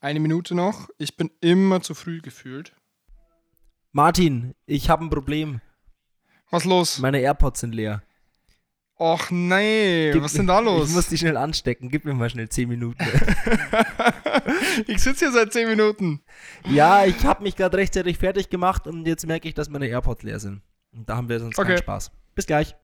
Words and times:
Eine 0.00 0.20
Minute 0.20 0.54
noch. 0.54 0.88
Ich 0.98 1.16
bin 1.16 1.30
immer 1.40 1.80
zu 1.80 1.94
früh 1.94 2.20
gefühlt. 2.20 2.72
Martin, 3.92 4.54
ich 4.66 4.90
habe 4.90 5.04
ein 5.04 5.10
Problem. 5.10 5.60
Was 6.50 6.64
los? 6.64 6.98
Meine 6.98 7.18
AirPods 7.20 7.60
sind 7.60 7.74
leer. 7.74 8.02
Och 9.00 9.30
nee, 9.30 10.10
Gib 10.12 10.22
was 10.22 10.32
ist 10.32 10.38
denn 10.38 10.46
da 10.48 10.58
los? 10.60 10.88
Ich 10.88 10.94
muss 10.94 11.08
die 11.08 11.18
schnell 11.18 11.36
anstecken. 11.36 11.88
Gib 11.88 12.04
mir 12.04 12.14
mal 12.14 12.30
schnell 12.30 12.48
10 12.48 12.68
Minuten. 12.68 13.04
ich 14.86 15.00
sitze 15.02 15.26
hier 15.26 15.32
seit 15.32 15.52
10 15.52 15.68
Minuten. 15.68 16.22
ja, 16.68 17.04
ich 17.04 17.24
habe 17.24 17.42
mich 17.42 17.54
gerade 17.56 17.76
rechtzeitig 17.76 18.18
fertig 18.18 18.50
gemacht 18.50 18.86
und 18.86 19.06
jetzt 19.06 19.26
merke 19.26 19.48
ich, 19.48 19.54
dass 19.54 19.68
meine 19.68 19.86
AirPods 19.86 20.22
leer 20.22 20.40
sind. 20.40 20.62
Und 20.92 21.08
da 21.08 21.16
haben 21.16 21.28
wir 21.28 21.38
sonst 21.40 21.58
Okay. 21.58 21.68
keinen 21.68 21.78
Spaß. 21.78 22.10
Bis 22.34 22.46
gleich. 22.46 22.74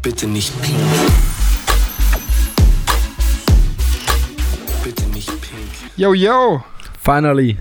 Bitte 0.00 0.28
nicht 0.28 0.52
pink. 0.62 0.78
Bitte 4.84 5.04
nicht 5.08 5.28
pink. 5.28 5.92
Yo, 5.96 6.14
yo. 6.14 6.62
Finally. 7.00 7.58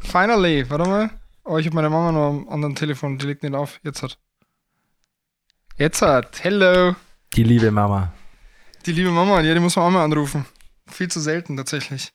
Finally. 0.00 0.68
Warte 0.68 0.88
mal. 0.88 1.10
Oh, 1.44 1.56
ich 1.56 1.64
habe 1.64 1.76
meine 1.76 1.88
Mama 1.88 2.12
noch 2.12 2.28
am 2.28 2.48
anderen 2.50 2.74
Telefon. 2.74 3.16
Die 3.16 3.26
legt 3.26 3.42
nicht 3.42 3.54
auf. 3.54 3.80
Jetzt 3.82 4.02
hat. 4.02 4.18
Jetzt 5.78 6.02
hat. 6.02 6.44
Hello. 6.44 6.94
Die 7.34 7.44
liebe 7.44 7.70
Mama. 7.70 8.12
Die 8.84 8.92
liebe 8.92 9.10
Mama. 9.10 9.40
Ja, 9.40 9.54
die 9.54 9.60
muss 9.60 9.74
man 9.74 9.86
auch 9.86 9.90
mal 9.90 10.04
anrufen. 10.04 10.44
Viel 10.86 11.08
zu 11.08 11.18
selten 11.18 11.56
tatsächlich. 11.56 12.12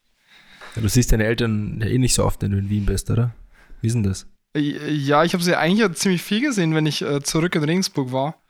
Du 0.76 0.88
siehst 0.88 1.12
deine 1.12 1.26
Eltern 1.26 1.80
ja 1.82 1.88
eh 1.88 1.98
nicht 1.98 2.14
so 2.14 2.24
oft, 2.24 2.42
wenn 2.44 2.52
du 2.52 2.60
in 2.60 2.70
Wien 2.70 2.86
bist, 2.86 3.10
oder? 3.10 3.34
Wie 3.82 3.88
ist 3.88 3.94
denn 3.94 4.04
das? 4.04 4.28
Ja, 4.56 5.24
ich 5.24 5.34
habe 5.34 5.44
sie 5.44 5.56
eigentlich 5.56 5.80
ja 5.80 5.92
ziemlich 5.92 6.22
viel 6.22 6.42
gesehen, 6.42 6.76
wenn 6.76 6.86
ich 6.86 7.02
äh, 7.02 7.22
zurück 7.24 7.56
in 7.56 7.64
Regensburg 7.64 8.12
war, 8.12 8.43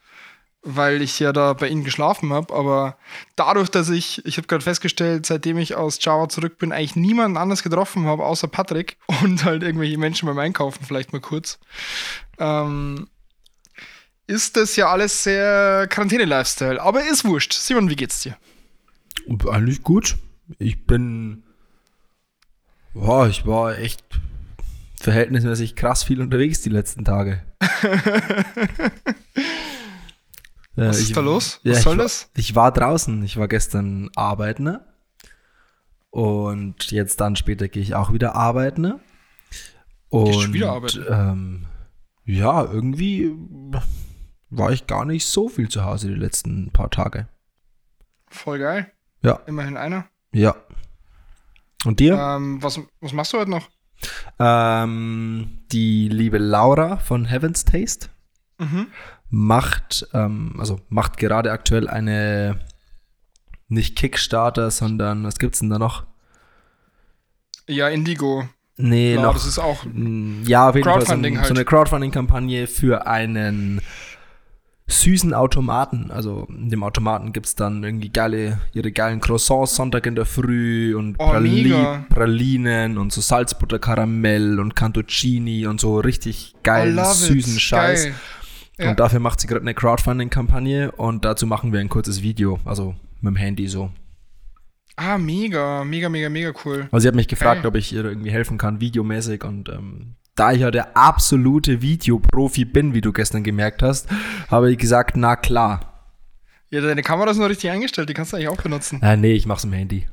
weil 0.64 1.02
ich 1.02 1.20
ja 1.20 1.34
da 1.34 1.54
bei 1.54 1.68
ihnen 1.68 1.84
geschlafen 1.84 2.34
habe. 2.34 2.54
Aber 2.54 2.98
dadurch, 3.36 3.70
dass 3.70 3.90
ich, 3.90 4.26
ich 4.26 4.38
habe 4.38 4.48
gerade 4.48 4.64
festgestellt, 4.64 5.26
seitdem 5.26 5.58
ich 5.58 5.76
aus 5.76 6.00
Java 6.02 6.30
zurück 6.30 6.58
bin, 6.58 6.72
eigentlich 6.72 6.96
niemanden 6.96 7.38
anders 7.38 7.64
getroffen 7.64 8.06
habe, 8.06 8.26
außer 8.26 8.48
Patrick 8.48 8.98
und 9.24 9.44
halt 9.44 9.64
irgendwelche 9.64 9.98
Menschen 9.98 10.28
beim 10.28 10.40
Einkaufen 10.40 10.84
vielleicht 10.86 11.14
mal 11.14 11.22
kurz, 11.22 11.60
ähm, 12.40 13.08
ist 14.26 14.56
das 14.56 14.76
ja 14.78 14.88
alles 14.88 15.24
sehr 15.24 15.88
Quarantäne-Lifestyle. 15.88 16.82
Aber 16.82 17.06
ist 17.06 17.26
wurscht. 17.26 17.54
Simon, 17.54 17.90
wie 17.90 17.96
geht's 17.96 18.22
dir? 18.22 18.38
Eigentlich 19.50 19.84
gut. 19.84 20.16
Ich 20.60 20.86
bin. 20.86 21.44
Boah, 22.94 23.28
ich 23.28 23.46
war 23.46 23.78
echt 23.78 24.04
verhältnismäßig 25.00 25.76
krass 25.76 26.04
viel 26.04 26.22
unterwegs 26.22 26.62
die 26.62 26.70
letzten 26.70 27.04
Tage. 27.04 27.44
Äh, 30.76 30.88
Was 30.88 31.00
ich- 31.00 31.10
ist 31.10 31.18
da 31.18 31.22
los? 31.22 31.60
Ja, 31.64 31.72
Was 31.72 31.78
ich 31.80 31.84
soll 31.84 31.98
war- 31.98 32.04
das? 32.04 32.30
Ich 32.36 32.56
war 32.56 32.72
draußen. 32.72 33.24
Ich 33.24 33.38
war 33.38 33.48
gestern 33.48 34.10
arbeiten. 34.16 34.64
ne? 34.64 34.86
Und 36.10 36.92
jetzt 36.92 37.20
dann 37.22 37.36
später 37.36 37.68
gehe 37.68 37.82
ich 37.82 37.96
auch 37.96 38.14
wieder 38.14 38.36
arbeiten. 38.36 38.82
ne? 38.82 39.00
Und 40.10 40.54
wieder 40.54 40.72
arbeiten? 40.74 41.06
Ähm, 41.10 41.66
ja, 42.26 42.64
irgendwie 42.64 43.32
war 44.52 44.72
ich 44.72 44.86
gar 44.86 45.06
nicht 45.06 45.26
so 45.26 45.50
viel 45.50 45.70
zu 45.70 45.84
Hause 45.86 46.08
die 46.10 46.14
letzten 46.14 46.70
paar 46.72 46.92
Tage. 46.92 47.28
Voll 48.30 48.60
geil. 48.60 48.92
Ja, 49.24 49.40
Immerhin 49.48 49.78
einer. 49.78 50.06
ja. 50.32 50.56
Und 51.86 52.00
dir? 52.00 52.14
Ähm, 52.18 52.62
was, 52.64 52.80
was 53.02 53.12
machst 53.14 53.34
du 53.34 53.40
heute 53.40 53.50
noch? 53.52 53.70
Ähm, 54.40 55.60
die 55.72 56.08
liebe 56.10 56.38
Laura 56.38 56.98
von 56.98 57.26
Heaven's 57.26 57.66
Taste 57.66 58.08
Mhm. 58.60 58.88
Macht, 59.34 60.08
ähm, 60.14 60.54
also 60.60 60.80
macht 60.90 61.18
gerade 61.18 61.52
aktuell 61.52 61.88
eine 61.90 62.60
nicht 63.68 63.96
Kickstarter, 63.96 64.70
sondern 64.70 65.24
was 65.24 65.40
gibt's 65.40 65.58
denn 65.60 65.72
da 65.72 65.80
noch? 65.80 66.04
Ja, 67.68 67.88
Indigo. 67.88 68.48
Nee, 68.78 69.14
Klar, 69.14 69.26
noch. 69.26 69.34
das 69.34 69.48
ist 69.48 69.58
auch 69.58 69.86
ja, 70.46 70.70
auf 70.70 70.76
jeden 70.76 70.88
Fall 70.88 71.04
so, 71.04 71.14
ein, 71.14 71.38
halt. 71.38 71.48
so 71.48 71.54
eine 71.54 71.66
Crowdfunding-Kampagne 71.66 72.68
für 72.68 73.08
einen 73.08 73.82
süßen 74.86 75.34
Automaten. 75.34 76.12
Also 76.12 76.48
in 76.50 76.70
dem 76.70 76.84
Automaten 76.84 77.34
gibt's 77.34 77.56
dann 77.56 77.84
irgendwie 77.84 78.10
geile, 78.10 78.60
ihre 78.74 78.92
geilen 78.92 79.20
Croissants 79.20 79.76
Sonntag 79.76 80.06
in 80.06 80.14
der 80.14 80.26
Früh 80.26 80.96
und 80.96 81.16
Oh, 81.18 81.34
mega. 81.40 82.06
Pralinen 82.10 83.00
und 83.00 83.12
so 83.12 83.22
Salzbutter 83.22 83.80
Karamell 83.80 84.60
und 84.60 84.76
Cantuccini 84.76 85.66
und 85.66 85.82
so 85.82 86.00
richtig 86.00 86.54
geilen, 86.62 87.04
süßen 87.04 87.56
it. 87.56 87.62
Scheiß. 87.62 88.04
Geil. 88.04 88.16
Ja. 88.78 88.90
Und 88.90 89.00
dafür 89.00 89.20
macht 89.20 89.40
sie 89.40 89.48
gerade 89.48 89.62
eine 89.62 89.74
Crowdfunding-Kampagne 89.74 90.92
und 90.92 91.26
dazu 91.26 91.46
machen 91.46 91.72
wir 91.72 91.80
ein 91.80 91.90
kurzes 91.90 92.24
Video, 92.24 92.60
also 92.66 92.96
mit 93.22 93.36
dem 93.36 93.36
Handy 93.36 93.68
so. 93.68 93.92
Ah, 94.96 95.18
mega, 95.18 95.84
mega, 95.84 96.10
mega, 96.10 96.30
mega 96.30 96.54
cool. 96.66 96.88
Also 96.92 97.04
sie 97.04 97.08
hat 97.08 97.16
mich 97.16 97.28
gefragt, 97.28 97.64
Geil. 97.64 97.70
ob 97.70 97.76
ich 97.76 97.94
ihr 97.94 98.06
irgendwie 98.06 98.32
helfen 98.32 98.58
kann, 98.58 98.80
videomäßig 98.80 99.44
und 99.44 99.70
ähm, 99.70 100.16
da 100.36 100.52
ich 100.52 100.62
ja 100.62 100.72
der 100.72 100.98
absolute 100.98 101.82
Videoprofi 101.82 102.66
bin, 102.66 102.94
wie 102.94 103.02
du 103.02 103.14
gestern 103.14 103.44
gemerkt 103.44 103.84
hast, 103.84 104.08
habe 104.50 104.72
ich 104.72 104.78
gesagt, 104.78 105.16
na 105.16 105.36
klar. 105.36 106.12
Ja, 106.70 106.82
deine 106.82 107.04
Kamera 107.04 107.30
ist 107.30 107.38
noch 107.38 107.50
richtig 107.50 107.70
eingestellt, 107.70 108.10
die 108.10 108.16
kannst 108.16 108.34
du 108.34 108.38
eigentlich 108.38 108.50
auch 108.50 108.62
benutzen. 108.62 109.00
Ah, 109.02 109.16
nee, 109.16 109.34
ich 109.34 109.46
mach's 109.46 109.64
im 109.64 109.74
Handy. 109.74 110.08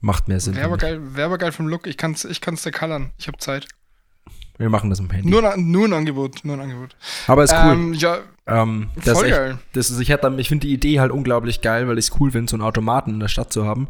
Macht 0.00 0.28
mehr 0.28 0.38
Sinn. 0.38 0.54
Wäre 0.54 0.66
aber 0.66 0.76
geil, 0.76 1.00
wär 1.16 1.24
aber 1.24 1.38
geil 1.38 1.52
vom 1.52 1.66
Look. 1.66 1.86
Ich 1.86 1.96
kann's, 1.96 2.26
ich 2.26 2.42
kann's 2.42 2.62
dir 2.62 2.72
coloren. 2.72 3.12
Ich 3.16 3.26
habe 3.26 3.38
Zeit. 3.38 3.66
Wir 4.58 4.68
machen 4.70 4.88
das 4.90 5.00
im 5.00 5.10
Handy. 5.10 5.28
Nur, 5.28 5.50
ein- 5.52 5.70
nur 5.70 5.86
ein 5.86 5.92
Angebot, 5.92 6.44
nur 6.44 6.56
ein 6.56 6.60
Angebot. 6.60 6.96
aber 7.26 7.42
ist 7.44 7.52
cool. 7.52 7.72
Ähm, 7.72 7.94
ja, 7.94 8.18
Ähm, 8.46 8.90
das 8.96 9.18
voll 9.18 9.26
ist 9.26 9.32
echt, 9.32 9.36
geil. 9.40 9.58
Das 9.72 9.90
ist, 9.90 9.98
ich 10.00 10.10
ich 10.10 10.48
finde 10.48 10.66
die 10.66 10.72
Idee 10.74 11.00
halt 11.00 11.10
unglaublich 11.10 11.60
geil, 11.60 11.88
weil 11.88 11.98
ich 11.98 12.08
es 12.10 12.20
cool 12.20 12.30
finde, 12.30 12.50
so 12.50 12.56
einen 12.56 12.62
Automaten 12.62 13.10
in 13.10 13.20
der 13.20 13.28
Stadt 13.28 13.52
zu 13.52 13.64
haben. 13.66 13.88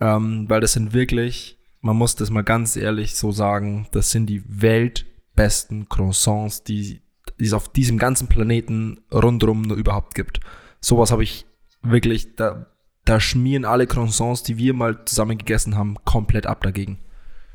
Ähm, 0.00 0.46
weil 0.48 0.60
das 0.60 0.72
sind 0.72 0.92
wirklich, 0.92 1.58
man 1.80 1.96
muss 1.96 2.16
das 2.16 2.30
mal 2.30 2.42
ganz 2.42 2.76
ehrlich 2.76 3.14
so 3.14 3.30
sagen, 3.30 3.86
das 3.92 4.10
sind 4.10 4.26
die 4.26 4.42
weltbesten 4.46 5.88
Croissants, 5.88 6.64
die, 6.64 7.02
die 7.38 7.44
es 7.44 7.52
auf 7.52 7.68
diesem 7.70 7.98
ganzen 7.98 8.26
Planeten 8.28 9.00
rundrum 9.12 9.62
nur 9.62 9.76
überhaupt 9.76 10.14
gibt. 10.14 10.40
Sowas 10.80 11.12
habe 11.12 11.22
ich 11.22 11.46
wirklich, 11.82 12.34
da, 12.36 12.66
da 13.04 13.20
schmieren 13.20 13.64
alle 13.64 13.86
Croissants, 13.86 14.42
die 14.42 14.56
wir 14.56 14.74
mal 14.74 15.04
zusammen 15.04 15.38
gegessen 15.38 15.76
haben, 15.76 15.96
komplett 16.04 16.46
ab 16.46 16.62
dagegen. 16.62 16.98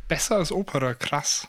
Besser 0.07 0.35
als 0.37 0.51
Opera, 0.51 0.93
krass. 0.93 1.47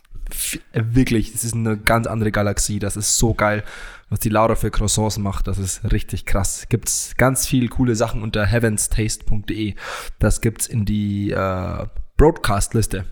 Äh, 0.73 0.83
Wirklich, 0.91 1.33
das 1.33 1.45
ist 1.45 1.55
eine 1.55 1.77
ganz 1.77 2.07
andere 2.07 2.33
Galaxie. 2.33 2.79
Das 2.79 2.97
ist 2.97 3.19
so 3.19 3.35
geil, 3.35 3.65
was 4.09 4.21
die 4.21 4.29
Laura 4.29 4.55
für 4.55 4.71
Croissants 4.71 5.19
macht. 5.19 5.47
Das 5.47 5.59
ist 5.59 5.91
richtig 5.93 6.27
krass. 6.27 6.67
Gibt's 6.69 7.15
ganz 7.17 7.47
viel 7.47 7.69
coole 7.69 7.95
Sachen 7.97 8.23
unter 8.23 8.47
heavenstaste.de. 8.47 9.75
Das 10.19 10.41
gibt's 10.41 10.67
in 10.67 10.85
die 10.85 11.31
äh, 11.31 11.87
Broadcast-Liste. 12.17 13.05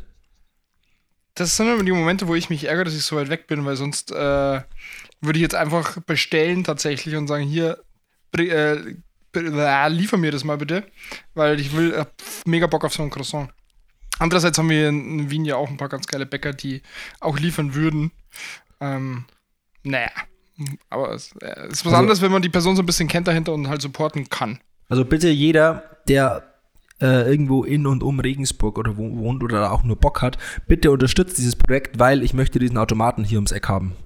Das 1.34 1.56
sind 1.56 1.68
immer 1.68 1.82
die 1.82 1.92
Momente, 1.92 2.28
wo 2.28 2.34
ich 2.36 2.48
mich 2.48 2.64
ärgere, 2.64 2.84
dass 2.84 2.94
ich 2.94 3.04
so 3.04 3.16
weit 3.16 3.28
weg 3.28 3.48
bin, 3.48 3.64
weil 3.64 3.76
sonst 3.76 4.12
äh, 4.12 4.14
würde 5.20 5.38
ich 5.38 5.42
jetzt 5.42 5.56
einfach 5.56 6.00
bestellen 6.02 6.62
tatsächlich 6.62 7.16
und 7.16 7.26
sagen, 7.26 7.44
hier, 7.44 7.82
äh, 8.36 8.76
liefer 9.88 10.16
mir 10.16 10.30
das 10.30 10.44
mal 10.44 10.58
bitte, 10.58 10.84
weil 11.34 11.58
ich 11.58 11.76
will, 11.76 12.06
mega 12.46 12.68
Bock 12.68 12.84
auf 12.84 12.94
so 12.94 13.02
ein 13.02 13.10
Croissant. 13.10 13.50
Andererseits 14.18 14.58
haben 14.58 14.70
wir 14.70 14.88
in 14.88 15.30
Wien 15.30 15.44
ja 15.44 15.56
auch 15.56 15.68
ein 15.68 15.76
paar 15.76 15.88
ganz 15.88 16.06
geile 16.06 16.26
Bäcker, 16.26 16.52
die 16.52 16.82
auch 17.20 17.38
liefern 17.38 17.74
würden. 17.74 18.12
Ähm, 18.80 19.24
naja, 19.82 20.10
aber 20.88 21.12
es 21.12 21.32
äh, 21.40 21.68
ist 21.68 21.84
was 21.84 21.86
Also- 21.86 21.96
anderes, 21.96 22.22
wenn 22.22 22.32
man 22.32 22.42
die 22.42 22.48
Person 22.48 22.76
so 22.76 22.82
ein 22.82 22.86
bisschen 22.86 23.08
kennt 23.08 23.26
dahinter 23.28 23.52
und 23.52 23.68
halt 23.68 23.82
supporten 23.82 24.28
kann. 24.28 24.60
Also 24.88 25.04
bitte 25.04 25.28
jeder, 25.30 25.82
der 26.08 26.54
äh, 27.00 27.28
irgendwo 27.28 27.64
in 27.64 27.86
und 27.86 28.02
um 28.04 28.20
Regensburg 28.20 28.78
oder 28.78 28.96
wo 28.96 29.16
wohnt 29.18 29.42
oder 29.42 29.72
auch 29.72 29.82
nur 29.82 29.96
Bock 29.96 30.22
hat, 30.22 30.38
bitte 30.68 30.90
unterstützt 30.92 31.38
dieses 31.38 31.56
Projekt, 31.56 31.98
weil 31.98 32.22
ich 32.22 32.34
möchte 32.34 32.58
diesen 32.60 32.78
Automaten 32.78 33.24
hier 33.24 33.38
ums 33.38 33.50
Eck 33.52 33.68
haben. 33.68 33.96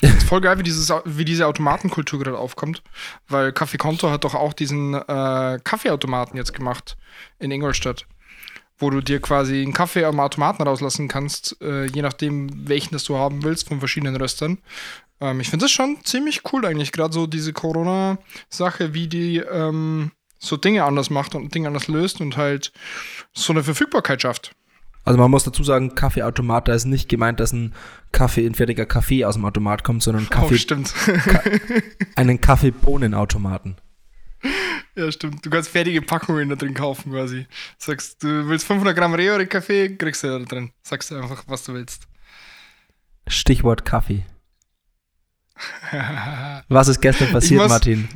ist 0.00 0.24
voll 0.24 0.40
geil, 0.40 0.58
wie, 0.58 0.62
dieses, 0.64 0.90
wie 1.04 1.24
diese 1.24 1.46
Automatenkultur 1.46 2.18
gerade 2.18 2.38
aufkommt, 2.38 2.82
weil 3.28 3.50
Café 3.50 3.78
Konto 3.78 4.10
hat 4.10 4.24
doch 4.24 4.34
auch 4.34 4.52
diesen 4.52 4.94
äh, 4.94 5.58
Kaffeeautomaten 5.62 6.36
jetzt 6.36 6.52
gemacht 6.52 6.96
in 7.38 7.50
Ingolstadt, 7.50 8.04
wo 8.78 8.90
du 8.90 9.00
dir 9.00 9.20
quasi 9.20 9.62
einen 9.62 9.72
Kaffee 9.72 10.04
am 10.04 10.20
Automaten 10.20 10.62
rauslassen 10.62 11.08
kannst, 11.08 11.56
äh, 11.62 11.86
je 11.86 12.02
nachdem, 12.02 12.68
welchen 12.68 12.92
das 12.92 13.04
du 13.04 13.16
haben 13.16 13.42
willst, 13.42 13.68
von 13.68 13.78
verschiedenen 13.78 14.16
Röstern. 14.16 14.58
Ähm, 15.20 15.40
ich 15.40 15.48
finde 15.48 15.64
das 15.64 15.72
schon 15.72 15.98
ziemlich 16.04 16.42
cool 16.52 16.66
eigentlich, 16.66 16.92
gerade 16.92 17.14
so 17.14 17.26
diese 17.26 17.52
Corona-Sache, 17.52 18.94
wie 18.94 19.08
die 19.08 19.38
ähm, 19.38 20.12
so 20.38 20.56
Dinge 20.56 20.84
anders 20.84 21.10
macht 21.10 21.34
und 21.34 21.54
Dinge 21.54 21.68
anders 21.68 21.88
löst 21.88 22.20
und 22.20 22.36
halt 22.36 22.72
so 23.32 23.52
eine 23.52 23.62
Verfügbarkeit 23.62 24.22
schafft. 24.22 24.52
Also 25.04 25.18
man 25.20 25.30
muss 25.30 25.44
dazu 25.44 25.62
sagen, 25.62 25.94
Kaffeeautomat, 25.94 26.66
da 26.66 26.74
ist 26.74 26.84
nicht 26.84 27.08
gemeint, 27.08 27.38
dass 27.38 27.52
ein 27.52 27.74
Kaffee, 28.10 28.44
ein 28.44 28.56
fertiger 28.56 28.86
Kaffee 28.86 29.24
aus 29.24 29.34
dem 29.34 29.44
Automat 29.44 29.84
kommt, 29.84 30.02
sondern 30.02 30.24
Oh, 30.30 30.34
Kaffee, 30.34 30.58
stimmt. 30.58 30.92
einen 32.16 32.40
Kaffeebohnenautomaten. 32.40 33.76
Ja, 34.94 35.10
stimmt. 35.12 35.44
Du 35.44 35.50
kannst 35.50 35.68
fertige 35.70 36.00
Packungen 36.02 36.48
da 36.48 36.56
drin 36.56 36.74
kaufen 36.74 37.12
quasi. 37.12 37.46
Sagst, 37.78 38.22
du 38.22 38.48
willst 38.48 38.66
500 38.66 38.96
Gramm 38.96 39.14
Reore-Kaffee, 39.14 39.96
kriegst 39.96 40.24
du 40.24 40.38
da 40.38 40.44
drin. 40.44 40.72
Sagst 40.82 41.10
du 41.10 41.16
einfach, 41.16 41.44
was 41.46 41.64
du 41.64 41.74
willst. 41.74 42.06
Stichwort 43.28 43.84
Kaffee. 43.84 44.24
Was 46.68 46.88
ist 46.88 47.00
gestern 47.00 47.30
passiert, 47.32 47.62
muss- 47.62 47.70
Martin? 47.70 48.08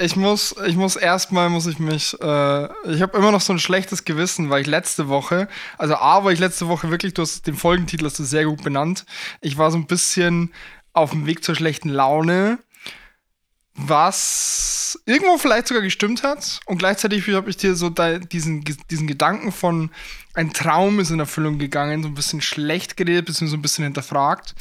Ich 0.00 0.14
muss, 0.14 0.54
ich 0.64 0.76
muss 0.76 0.94
erstmal, 0.94 1.50
muss 1.50 1.66
ich 1.66 1.80
mich, 1.80 2.14
äh, 2.20 2.64
ich 2.88 3.02
habe 3.02 3.18
immer 3.18 3.32
noch 3.32 3.40
so 3.40 3.52
ein 3.52 3.58
schlechtes 3.58 4.04
Gewissen, 4.04 4.48
weil 4.48 4.60
ich 4.60 4.68
letzte 4.68 5.08
Woche, 5.08 5.48
also 5.76 5.96
A, 5.96 6.22
war 6.22 6.30
ich 6.30 6.38
letzte 6.38 6.68
Woche 6.68 6.88
wirklich, 6.92 7.14
du 7.14 7.22
hast 7.22 7.48
den 7.48 7.56
Folgentitel 7.56 8.04
hast 8.04 8.16
du 8.20 8.22
sehr 8.22 8.44
gut 8.44 8.62
benannt. 8.62 9.04
Ich 9.40 9.58
war 9.58 9.72
so 9.72 9.76
ein 9.76 9.88
bisschen 9.88 10.52
auf 10.92 11.10
dem 11.10 11.26
Weg 11.26 11.42
zur 11.42 11.56
schlechten 11.56 11.88
Laune, 11.88 12.60
was 13.78 15.00
irgendwo 15.06 15.38
vielleicht 15.38 15.68
sogar 15.68 15.82
gestimmt 15.82 16.24
hat. 16.24 16.60
Und 16.66 16.78
gleichzeitig 16.78 17.26
habe 17.28 17.48
ich 17.48 17.56
dir 17.56 17.74
so 17.74 17.88
da, 17.88 18.18
diesen, 18.18 18.64
diesen 18.90 19.06
Gedanken 19.06 19.52
von 19.52 19.90
ein 20.34 20.52
Traum 20.52 21.00
ist 21.00 21.10
in 21.10 21.20
Erfüllung 21.20 21.58
gegangen, 21.58 22.02
so 22.02 22.08
ein 22.08 22.14
bisschen 22.14 22.40
schlecht 22.40 22.96
geredet, 22.96 23.26
beziehungsweise 23.26 23.50
so 23.52 23.56
ein 23.56 23.62
bisschen 23.62 23.84
hinterfragt. 23.84 24.54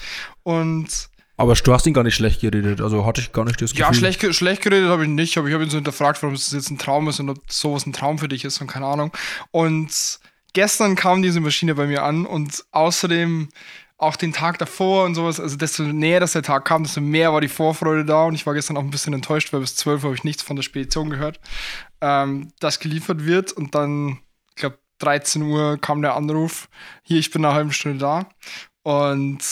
Und 0.43 1.09
Aber 1.35 1.53
du 1.53 1.73
hast 1.73 1.87
ihn 1.87 1.93
gar 1.93 2.03
nicht 2.03 2.15
schlecht 2.15 2.41
geredet, 2.41 2.79
also 2.79 3.05
hatte 3.05 3.21
ich 3.21 3.31
gar 3.31 3.43
nicht 3.43 3.61
das 3.61 3.71
Gefühl. 3.71 3.85
ja, 3.85 3.93
schlecht, 3.93 4.35
schlecht 4.35 4.61
geredet 4.61 4.89
habe 4.89 5.03
ich 5.03 5.09
nicht, 5.09 5.37
aber 5.37 5.47
ich 5.47 5.53
habe 5.53 5.63
ihn 5.63 5.69
so 5.69 5.77
hinterfragt, 5.77 6.21
warum 6.21 6.35
es 6.35 6.51
jetzt 6.51 6.69
ein 6.69 6.77
Traum 6.77 7.07
ist 7.09 7.19
und 7.19 7.29
ob 7.29 7.51
sowas 7.51 7.85
ein 7.85 7.93
Traum 7.93 8.19
für 8.19 8.27
dich 8.27 8.45
ist 8.45 8.61
und 8.61 8.67
keine 8.67 8.85
Ahnung. 8.85 9.11
Und 9.49 10.19
gestern 10.53 10.95
kam 10.95 11.21
diese 11.23 11.39
Maschine 11.39 11.73
bei 11.75 11.87
mir 11.87 12.03
an 12.03 12.25
und 12.25 12.65
außerdem 12.71 13.49
auch 13.97 14.15
den 14.15 14.31
Tag 14.31 14.59
davor 14.59 15.05
und 15.05 15.15
sowas, 15.15 15.39
also 15.39 15.57
desto 15.57 15.83
näher 15.83 16.19
dass 16.19 16.33
der 16.33 16.43
Tag 16.43 16.65
kam, 16.65 16.83
desto 16.83 17.01
mehr 17.01 17.33
war 17.33 17.41
die 17.41 17.47
Vorfreude 17.47 18.05
da 18.05 18.25
und 18.25 18.35
ich 18.35 18.45
war 18.45 18.53
gestern 18.53 18.77
auch 18.77 18.83
ein 18.83 18.91
bisschen 18.91 19.13
enttäuscht, 19.13 19.51
weil 19.53 19.61
bis 19.61 19.75
12 19.75 20.03
habe 20.03 20.13
ich 20.13 20.23
nichts 20.23 20.43
von 20.43 20.55
der 20.55 20.63
Spedition 20.63 21.09
gehört, 21.09 21.39
ähm, 22.01 22.51
das 22.59 22.79
geliefert 22.79 23.25
wird 23.25 23.51
und 23.53 23.73
dann, 23.73 24.19
ich 24.51 24.57
glaube, 24.57 24.77
13 24.99 25.41
Uhr 25.41 25.77
kam 25.79 26.01
der 26.01 26.15
Anruf, 26.15 26.69
hier, 27.01 27.19
ich 27.19 27.31
bin 27.31 27.43
eine 27.43 27.55
halbe 27.55 27.73
Stunde 27.73 27.99
da 27.99 28.29
und 28.83 29.43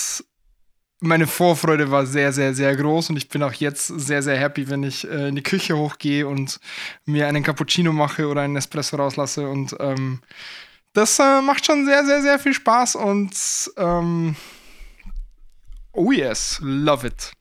meine 0.99 1.27
Vorfreude 1.27 1.91
war 1.91 2.05
sehr, 2.05 2.31
sehr, 2.31 2.53
sehr 2.53 2.75
groß 2.75 3.09
und 3.09 3.17
ich 3.17 3.29
bin 3.29 3.43
auch 3.43 3.53
jetzt 3.53 3.87
sehr, 3.87 4.21
sehr 4.21 4.37
happy, 4.37 4.69
wenn 4.69 4.83
ich 4.83 5.09
äh, 5.09 5.29
in 5.29 5.35
die 5.35 5.43
Küche 5.43 5.77
hochgehe 5.77 6.27
und 6.27 6.59
mir 7.05 7.27
einen 7.27 7.43
Cappuccino 7.43 7.91
mache 7.93 8.27
oder 8.27 8.41
einen 8.41 8.55
Espresso 8.55 8.97
rauslasse 8.97 9.47
und 9.47 9.75
ähm, 9.79 10.21
das 10.95 11.19
äh, 11.19 11.41
macht 11.41 11.65
schon 11.65 11.85
sehr, 11.85 12.05
sehr, 12.05 12.21
sehr 12.21 12.39
viel 12.39 12.53
Spaß 12.53 12.95
und 12.95 13.35
ähm, 13.77 14.35
oh 15.91 16.11
yes, 16.11 16.59
love 16.61 17.05
it. 17.05 17.33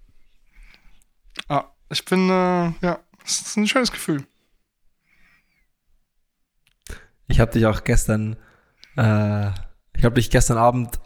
Ah, 1.49 1.65
ich 1.89 2.05
bin, 2.05 2.29
äh, 2.29 2.73
ja, 2.85 2.99
es 3.25 3.43
ist 3.43 3.57
ein 3.57 3.69
schönes 3.69 3.93
Gefühl. 3.93 4.27
Ich 7.29 7.41
habe 7.41 7.53
dich 7.53 7.65
auch 7.67 7.85
gestern, 7.85 8.37
äh, 8.97 9.51
ich 9.97 10.05
habe 10.05 10.17
dich 10.17 10.31
gestern 10.31 10.59
Abend, 10.59 10.99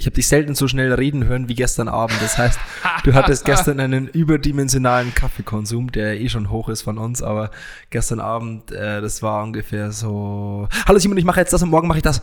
ich 0.00 0.06
habe 0.06 0.14
dich 0.14 0.28
selten 0.28 0.54
so 0.54 0.68
schnell 0.68 0.92
reden 0.94 1.24
hören 1.24 1.48
wie 1.48 1.56
gestern 1.56 1.88
Abend. 1.88 2.16
Das 2.22 2.38
heißt, 2.38 2.58
du 3.02 3.14
hattest 3.14 3.44
gestern 3.44 3.80
einen 3.80 4.06
überdimensionalen 4.12 5.12
Kaffeekonsum, 5.12 5.90
der 5.90 6.20
eh 6.20 6.28
schon 6.28 6.50
hoch 6.50 6.68
ist 6.68 6.82
von 6.82 6.98
uns, 6.98 7.20
aber 7.20 7.50
gestern 7.90 8.20
Abend, 8.20 8.70
äh, 8.70 9.00
das 9.00 9.22
war 9.22 9.42
ungefähr 9.42 9.90
so, 9.90 10.68
hallo 10.86 11.00
Simon, 11.00 11.18
ich 11.18 11.24
mache 11.24 11.40
jetzt 11.40 11.52
das 11.52 11.64
und 11.64 11.70
morgen 11.70 11.88
mache 11.88 11.98
ich 11.98 12.04
das. 12.04 12.22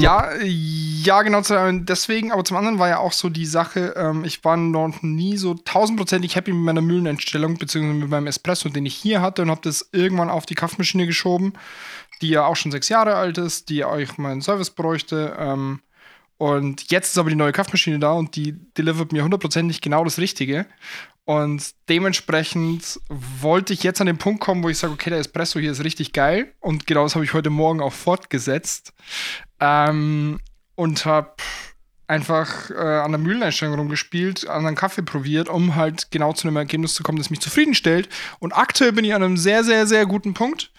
Ja, 0.00 0.32
ja, 0.42 1.22
genau. 1.22 1.42
zu- 1.42 1.54
Deswegen, 1.84 2.32
aber 2.32 2.42
zum 2.42 2.56
anderen 2.56 2.78
war 2.80 2.88
ja 2.88 2.98
auch 2.98 3.12
so 3.12 3.28
die 3.28 3.46
Sache, 3.46 3.94
ähm, 3.96 4.24
ich 4.24 4.42
war 4.44 4.56
noch 4.56 5.02
nie 5.02 5.36
so 5.36 5.54
tausendprozentig 5.54 6.34
happy 6.34 6.52
mit 6.52 6.62
meiner 6.64 6.80
Mühleneinstellung, 6.80 7.58
beziehungsweise 7.58 7.98
mit 8.00 8.08
meinem 8.08 8.26
Espresso, 8.26 8.70
den 8.70 8.86
ich 8.86 8.94
hier 8.96 9.20
hatte 9.22 9.42
und 9.42 9.50
habe 9.50 9.60
das 9.62 9.88
irgendwann 9.92 10.30
auf 10.30 10.46
die 10.46 10.54
Kaffeemaschine 10.56 11.06
geschoben, 11.06 11.52
die 12.20 12.28
ja 12.30 12.44
auch 12.44 12.56
schon 12.56 12.72
sechs 12.72 12.88
Jahre 12.88 13.16
alt 13.16 13.38
ist, 13.38 13.68
die 13.68 13.84
auch 13.84 14.18
meinen 14.18 14.42
Service 14.42 14.70
bräuchte. 14.70 15.36
Ähm, 15.38 15.80
und 16.36 16.90
jetzt 16.90 17.10
ist 17.10 17.18
aber 17.18 17.30
die 17.30 17.36
neue 17.36 17.52
Kaffeemaschine 17.52 17.98
da 17.98 18.12
und 18.12 18.34
die 18.36 18.52
delivert 18.76 19.12
mir 19.12 19.24
hundertprozentig 19.24 19.80
genau 19.80 20.04
das 20.04 20.18
Richtige. 20.18 20.66
Und 21.24 21.74
dementsprechend 21.88 22.98
wollte 23.08 23.72
ich 23.72 23.82
jetzt 23.82 24.00
an 24.00 24.06
den 24.06 24.18
Punkt 24.18 24.40
kommen, 24.40 24.62
wo 24.62 24.68
ich 24.68 24.78
sage, 24.78 24.92
okay, 24.92 25.10
der 25.10 25.18
Espresso 25.18 25.60
hier 25.60 25.70
ist 25.70 25.84
richtig 25.84 26.12
geil. 26.12 26.52
Und 26.60 26.86
genau 26.86 27.04
das 27.04 27.14
habe 27.14 27.24
ich 27.24 27.34
heute 27.34 27.50
Morgen 27.50 27.80
auch 27.80 27.92
fortgesetzt. 27.92 28.92
Ähm, 29.60 30.40
und 30.74 31.04
habe 31.04 31.34
einfach 32.10 32.70
äh, 32.70 32.74
an 32.74 33.12
der 33.12 33.20
Mühleneinstellung 33.20 33.76
rumgespielt, 33.76 34.48
anderen 34.48 34.74
Kaffee 34.74 35.02
probiert, 35.02 35.48
um 35.48 35.76
halt 35.76 36.10
genau 36.10 36.32
zu 36.32 36.48
einem 36.48 36.56
Ergebnis 36.56 36.94
zu 36.94 37.04
kommen, 37.04 37.18
das 37.18 37.30
mich 37.30 37.40
zufriedenstellt. 37.40 38.08
Und 38.40 38.52
aktuell 38.52 38.92
bin 38.92 39.04
ich 39.04 39.14
an 39.14 39.22
einem 39.22 39.36
sehr, 39.36 39.62
sehr, 39.62 39.86
sehr 39.86 40.06
guten 40.06 40.34
Punkt. 40.34 40.72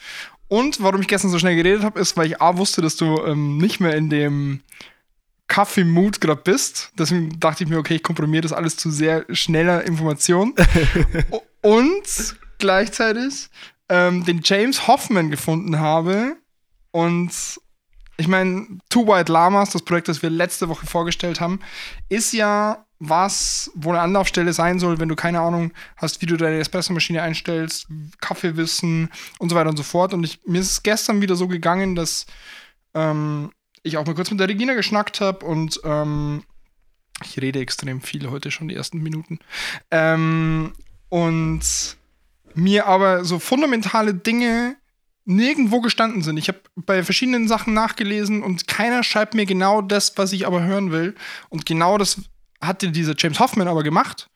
Und 0.52 0.84
warum 0.84 1.00
ich 1.00 1.08
gestern 1.08 1.32
so 1.32 1.40
schnell 1.40 1.56
geredet 1.56 1.84
habe, 1.84 1.98
ist, 1.98 2.18
weil 2.18 2.28
ich 2.28 2.42
A 2.42 2.58
wusste, 2.58 2.82
dass 2.82 2.98
du 2.98 3.24
ähm, 3.24 3.58
nicht 3.58 3.80
mehr 3.80 3.96
in 3.96 4.10
dem 4.10 4.60
Kaffee-Mood 5.48 6.20
gerade 6.20 6.42
bist. 6.42 6.92
Deswegen 7.00 7.40
dachte 7.40 7.64
ich 7.64 7.70
mir, 7.70 7.78
okay, 7.78 7.96
ich 7.96 8.04
komprimiere 8.04 8.42
das 8.42 8.52
alles 8.52 8.76
zu 8.76 8.92
sehr 8.92 9.24
schneller 9.34 9.86
Information. 9.86 10.54
Und 11.62 12.36
gleichzeitig 12.58 13.50
ähm, 13.88 14.26
den 14.26 14.42
James 14.44 14.90
Hoffman 14.90 15.32
gefunden 15.32 15.80
habe. 15.80 16.36
Und 16.92 17.32
ich 18.18 18.28
meine, 18.28 18.68
Two 18.90 19.08
White 19.08 19.32
Llamas, 19.32 19.70
das 19.70 19.84
Projekt, 19.84 20.10
das 20.10 20.22
wir 20.22 20.30
letzte 20.30 20.68
Woche 20.68 20.86
vorgestellt 20.86 21.40
haben, 21.40 21.62
ist 22.10 22.34
ja 22.34 22.86
was, 23.04 23.72
wo 23.74 23.90
eine 23.90 24.02
Anlaufstelle 24.02 24.54
sein 24.54 24.78
soll, 24.78 25.00
wenn 25.00 25.10
du 25.10 25.16
keine 25.16 25.40
Ahnung 25.40 25.72
hast, 25.98 26.22
wie 26.22 26.28
du 26.28 26.38
deine 26.38 26.60
Espressomaschine 26.60 27.22
einstellst, 27.24 27.88
Kaffeewissen 28.22 29.10
und 29.40 29.50
so 29.50 29.56
weiter 29.56 29.72
und 29.72 29.78
so 29.78 29.84
fort. 29.84 30.14
Und 30.14 30.24
ich, 30.24 30.40
mir 30.46 30.62
ist 30.62 30.72
es 30.72 30.84
gestern 30.84 31.20
wieder 31.20 31.36
so 31.36 31.48
gegangen, 31.48 31.96
dass 31.96 32.28
ähm, 32.94 33.52
ich 33.82 33.98
auch 33.98 34.06
mal 34.06 34.14
kurz 34.14 34.30
mit 34.30 34.40
der 34.40 34.48
Regina 34.48 34.76
geschnackt 34.76 35.20
habe 35.20 35.44
und 35.44 35.82
ähm, 35.84 36.44
ich 37.24 37.42
rede 37.42 37.60
extrem 37.60 38.02
viel 38.02 38.30
heute 38.30 38.52
schon 38.52 38.68
die 38.68 38.76
ersten 38.76 39.00
Minuten. 39.02 39.40
Ähm, 39.90 40.74
und 41.10 41.98
mir 42.54 42.86
aber 42.86 43.26
so 43.26 43.40
fundamentale 43.40 44.14
Dinge 44.14 44.76
nirgendwo 45.26 45.82
gestanden 45.82 46.22
sind. 46.22 46.38
Ich 46.38 46.50
habe 46.50 46.60
bei 46.76 47.04
verschiedenen 47.04 47.48
Sachen 47.48 47.74
nachgelesen 47.74 48.44
und 48.44 48.68
keiner 48.68 49.04
schreibt 49.04 49.34
mir 49.34 49.48
genau 49.48 49.82
das, 49.82 50.18
was 50.20 50.34
ich 50.34 50.46
aber 50.46 50.62
hören 50.62 50.92
will. 50.92 51.16
Und 51.50 51.66
genau 51.66 51.98
das 51.98 52.22
hatte 52.62 52.92
dieser 52.92 53.16
James 53.18 53.40
Hoffman 53.40 53.68
aber 53.68 53.84
gemacht. 53.84 54.30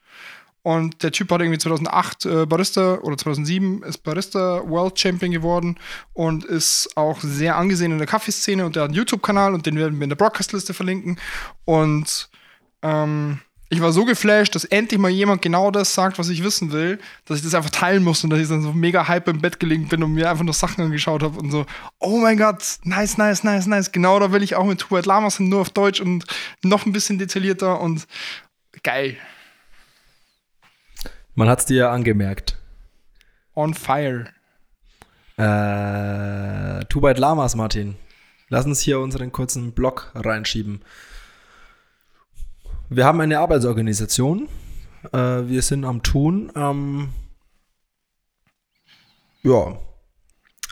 Und 0.66 1.04
der 1.04 1.12
Typ 1.12 1.30
hat 1.31 1.42
irgendwie 1.42 1.60
2008 1.60 2.25
äh, 2.25 2.45
Barista 2.48 2.95
oder 2.95 3.16
2007 3.16 3.83
ist 3.83 4.00
Barista 4.00 4.68
World 4.68 5.00
Champion 5.00 5.31
geworden 5.31 5.77
und 6.13 6.44
ist 6.44 6.98
auch 6.98 7.19
sehr 7.22 7.56
angesehen 7.56 7.92
in 7.92 8.00
der 8.00 8.07
Kaffeeszene 8.07 8.66
und 8.66 8.75
der 8.75 8.83
hat 8.83 8.89
einen 8.89 8.98
YouTube-Kanal 8.98 9.54
und 9.54 9.68
den 9.68 9.77
werden 9.77 10.00
wir 10.00 10.06
in 10.06 10.10
der 10.10 10.16
Broadcast-Liste 10.16 10.74
verlinken. 10.74 11.19
Und 11.66 12.30
ähm, 12.81 13.42
ich 13.69 13.81
war 13.81 13.91
so 13.91 14.06
geflasht, 14.06 14.53
dass 14.53 14.63
endlich 14.63 15.00
mal 15.00 15.09
jemand 15.09 15.41
genau 15.41 15.71
das 15.71 15.94
sagt, 15.94 16.19
was 16.19 16.29
ich 16.29 16.44
wissen 16.44 16.71
will, 16.71 17.00
dass 17.25 17.38
ich 17.38 17.44
das 17.44 17.56
einfach 17.56 17.72
teilen 17.72 18.03
muss 18.03 18.24
und 18.24 18.29
dass 18.29 18.39
ich 18.39 18.48
dann 18.48 18.62
so 18.62 18.74
mega 18.74 19.07
hype 19.07 19.27
im 19.27 19.41
Bett 19.41 19.60
gelegen 19.60 19.88
bin 19.88 20.03
und 20.03 20.13
mir 20.13 20.29
einfach 20.29 20.43
nur 20.43 20.53
Sachen 20.53 20.84
angeschaut 20.84 21.24
habe 21.24 21.39
und 21.39 21.50
so, 21.50 21.65
oh 22.00 22.19
mein 22.19 22.38
Gott, 22.38 22.77
nice, 22.84 23.17
nice, 23.17 23.43
nice, 23.43 23.65
nice. 23.65 23.91
Genau 23.91 24.19
da 24.19 24.31
will 24.31 24.43
ich 24.43 24.55
auch 24.55 24.65
mit 24.65 24.79
Two 24.79 24.95
White 24.95 25.07
Lamas 25.07 25.38
hin, 25.38 25.50
nur 25.50 25.62
auf 25.62 25.72
Deutsch 25.72 26.00
und 26.00 26.25
noch 26.62 26.86
ein 26.86 26.91
bisschen 26.91 27.17
detaillierter 27.17 27.81
und 27.81 28.05
geil. 28.84 29.17
Man 31.34 31.50
hat's 31.50 31.65
dir 31.65 31.77
ja 31.77 31.91
angemerkt. 31.91 32.57
On 33.55 33.74
fire. 33.74 34.25
Äh, 35.38 36.86
Two 36.86 37.01
Byte 37.01 37.17
Lamas, 37.19 37.55
Martin. 37.55 37.95
Lass 38.50 38.65
uns 38.65 38.79
hier 38.79 39.00
unseren 39.00 39.31
kurzen 39.31 39.72
Blog 39.72 40.12
reinschieben. 40.13 40.81
Wir 42.89 43.06
haben 43.06 43.20
eine 43.22 43.39
Arbeitsorganisation. 43.39 44.48
Äh, 45.12 45.18
wir 45.18 45.62
sind 45.62 45.86
am 45.86 46.04
Tun. 46.04 46.51
Ähm, 46.56 47.10
ja. 49.44 49.77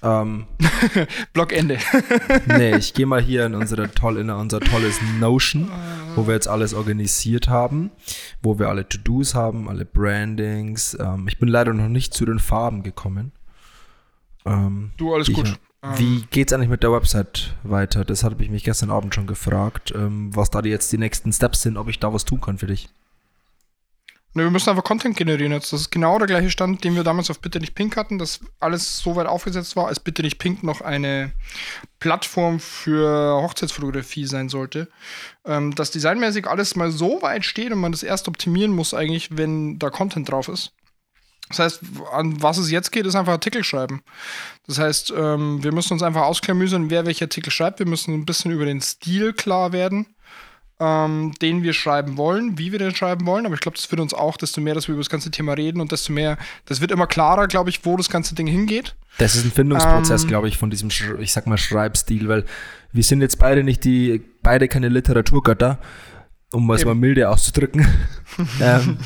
Ähm, 0.03 0.45
Blockende. 1.33 1.77
nee, 2.47 2.75
ich 2.75 2.93
gehe 2.93 3.05
mal 3.05 3.21
hier 3.21 3.45
in, 3.45 3.55
unsere 3.55 3.89
toll, 3.91 4.17
in 4.17 4.29
unser 4.29 4.59
tolles 4.59 4.99
Notion, 5.19 5.71
wo 6.15 6.27
wir 6.27 6.33
jetzt 6.33 6.47
alles 6.47 6.73
organisiert 6.73 7.47
haben, 7.47 7.89
wo 8.41 8.59
wir 8.59 8.69
alle 8.69 8.87
To-Dos 8.87 9.33
haben, 9.33 9.69
alle 9.69 9.85
Brandings. 9.85 10.97
Ähm, 10.99 11.27
ich 11.27 11.39
bin 11.39 11.47
leider 11.47 11.73
noch 11.73 11.87
nicht 11.87 12.13
zu 12.13 12.25
den 12.25 12.39
Farben 12.39 12.83
gekommen. 12.83 13.31
Ähm, 14.45 14.91
Du, 14.97 15.13
alles 15.13 15.31
gut. 15.31 15.57
Wie 15.95 16.25
geht's 16.31 16.53
eigentlich 16.53 16.69
mit 16.69 16.81
der 16.81 16.93
Website 16.93 17.53
weiter? 17.63 18.05
Das 18.05 18.23
habe 18.23 18.41
ich 18.41 18.49
mich 18.49 18.63
gestern 18.63 18.89
Abend 18.89 19.13
schon 19.13 19.27
gefragt, 19.27 19.91
ähm, 19.93 20.33
was 20.33 20.49
da 20.49 20.61
jetzt 20.61 20.91
die 20.93 20.97
nächsten 20.97 21.33
Steps 21.33 21.61
sind, 21.61 21.75
ob 21.75 21.89
ich 21.89 21.99
da 21.99 22.13
was 22.13 22.23
tun 22.23 22.39
kann 22.39 22.57
für 22.57 22.67
dich. 22.67 22.87
Ne, 24.35 24.43
wir 24.43 24.49
müssen 24.49 24.69
einfach 24.69 24.85
Content 24.85 25.17
generieren 25.17 25.51
jetzt. 25.51 25.73
Das 25.73 25.81
ist 25.81 25.91
genau 25.91 26.17
der 26.17 26.27
gleiche 26.27 26.49
Stand, 26.49 26.83
den 26.85 26.95
wir 26.95 27.03
damals 27.03 27.29
auf 27.29 27.39
Bitte 27.39 27.59
nicht 27.59 27.75
Pink 27.75 27.97
hatten, 27.97 28.17
dass 28.17 28.39
alles 28.61 28.99
so 28.99 29.15
weit 29.17 29.27
aufgesetzt 29.27 29.75
war, 29.75 29.87
als 29.87 29.99
Bitte 29.99 30.23
nicht 30.23 30.39
Pink 30.39 30.63
noch 30.63 30.81
eine 30.81 31.33
Plattform 31.99 32.61
für 32.61 33.41
Hochzeitsfotografie 33.43 34.25
sein 34.25 34.47
sollte. 34.47 34.87
Ähm, 35.45 35.75
dass 35.75 35.91
designmäßig 35.91 36.47
alles 36.47 36.75
mal 36.77 36.91
so 36.91 37.21
weit 37.21 37.43
steht 37.43 37.73
und 37.73 37.79
man 37.79 37.91
das 37.91 38.03
erst 38.03 38.29
optimieren 38.29 38.71
muss, 38.71 38.93
eigentlich, 38.93 39.37
wenn 39.37 39.77
da 39.79 39.89
Content 39.89 40.31
drauf 40.31 40.47
ist. 40.47 40.71
Das 41.55 41.59
heißt, 41.59 41.81
an 42.11 42.41
was 42.41 42.57
es 42.57 42.69
jetzt 42.71 42.91
geht, 42.91 43.05
ist 43.05 43.15
einfach 43.15 43.33
Artikel 43.33 43.63
schreiben. 43.63 44.01
Das 44.67 44.79
heißt, 44.79 45.13
ähm, 45.15 45.63
wir 45.63 45.71
müssen 45.71 45.93
uns 45.93 46.03
einfach 46.03 46.23
ausklamüsern, 46.23 46.89
wer 46.89 47.05
welche 47.05 47.25
Artikel 47.25 47.51
schreibt. 47.51 47.79
Wir 47.79 47.87
müssen 47.87 48.13
ein 48.13 48.25
bisschen 48.25 48.51
über 48.51 48.65
den 48.65 48.81
Stil 48.81 49.33
klar 49.33 49.71
werden. 49.71 50.07
ähm, 50.79 51.33
den 51.41 51.63
wir 51.63 51.71
schreiben 51.73 52.17
wollen, 52.17 52.57
wie 52.57 52.71
wir 52.71 52.79
den 52.79 52.93
schreiben 52.95 53.25
wollen. 53.25 53.45
Aber 53.45 53.55
ich 53.55 53.61
glaube, 53.61 53.77
das 53.77 53.89
wird 53.91 54.01
uns 54.01 54.13
auch, 54.13 54.37
desto 54.37 54.59
mehr, 54.59 54.73
dass 54.73 54.87
wir 54.87 54.93
über 54.93 55.01
das 55.01 55.09
ganze 55.09 55.31
Thema 55.31 55.53
reden 55.53 55.79
und 55.79 55.91
desto 55.91 56.11
mehr, 56.11 56.37
das 56.65 56.81
wird 56.81 56.91
immer 56.91 57.07
klarer, 57.07 57.47
glaube 57.47 57.69
ich, 57.69 57.85
wo 57.85 57.95
das 57.95 58.09
ganze 58.09 58.35
Ding 58.35 58.47
hingeht. 58.47 58.95
Das 59.19 59.35
ist 59.35 59.45
ein 59.45 59.51
Findungsprozess, 59.51 60.23
Ähm, 60.23 60.27
glaube 60.27 60.47
ich, 60.47 60.57
von 60.57 60.69
diesem, 60.71 60.89
ich 61.19 61.31
sag 61.31 61.47
mal, 61.47 61.57
Schreibstil, 61.57 62.27
weil 62.27 62.43
wir 62.91 63.03
sind 63.03 63.21
jetzt 63.21 63.37
beide 63.39 63.63
nicht 63.63 63.83
die, 63.85 64.23
beide 64.41 64.67
keine 64.67 64.89
Literaturgötter, 64.89 65.79
um 66.51 66.69
es 66.71 66.83
mal 66.83 66.95
milde 66.95 67.29
auszudrücken. 67.29 67.87
ähm, 68.59 68.97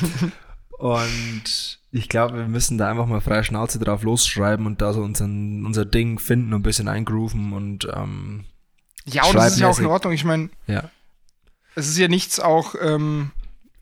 und 0.78 1.77
ich 1.90 2.08
glaube, 2.08 2.36
wir 2.36 2.48
müssen 2.48 2.76
da 2.76 2.90
einfach 2.90 3.06
mal 3.06 3.20
freie 3.20 3.44
Schnauze 3.44 3.78
drauf 3.78 4.02
losschreiben 4.02 4.66
und 4.66 4.80
da 4.82 4.92
so 4.92 5.02
unseren, 5.02 5.64
unser 5.64 5.84
Ding 5.84 6.18
finden 6.18 6.52
und 6.52 6.60
ein 6.60 6.62
bisschen 6.62 6.88
eingrooven 6.88 7.52
und 7.52 7.88
ähm, 7.94 8.44
Ja, 9.06 9.24
und 9.24 9.34
das 9.34 9.54
ist 9.54 9.60
ja 9.60 9.68
auch 9.68 9.78
in. 9.78 9.86
Ordnung. 9.86 10.12
Ich 10.12 10.24
meine, 10.24 10.50
ja. 10.66 10.90
es 11.74 11.88
ist 11.88 11.96
ja 11.96 12.08
nichts 12.08 12.40
auch 12.40 12.74
ähm, 12.80 13.30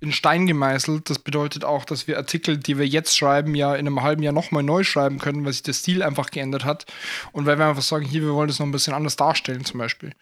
in 0.00 0.12
Stein 0.12 0.46
gemeißelt. 0.46 1.10
Das 1.10 1.18
bedeutet 1.18 1.64
auch, 1.64 1.84
dass 1.84 2.06
wir 2.06 2.16
Artikel, 2.16 2.58
die 2.58 2.78
wir 2.78 2.86
jetzt 2.86 3.16
schreiben, 3.16 3.56
ja 3.56 3.75
in 3.75 3.88
einem 3.88 4.02
halben 4.02 4.22
Jahr 4.22 4.32
nochmal 4.32 4.62
neu 4.62 4.84
schreiben 4.84 5.18
können, 5.18 5.44
weil 5.44 5.52
sich 5.52 5.64
der 5.64 5.72
Stil 5.72 6.02
einfach 6.02 6.30
geändert 6.30 6.64
hat. 6.64 6.86
Und 7.32 7.46
weil 7.46 7.58
wir 7.58 7.66
einfach 7.66 7.82
sagen, 7.82 8.04
hier, 8.04 8.22
wir 8.22 8.34
wollen 8.34 8.48
das 8.48 8.60
noch 8.60 8.66
ein 8.66 8.72
bisschen 8.72 8.94
anders 8.94 9.16
darstellen, 9.16 9.64
zum 9.64 9.78
Beispiel. 9.78 10.12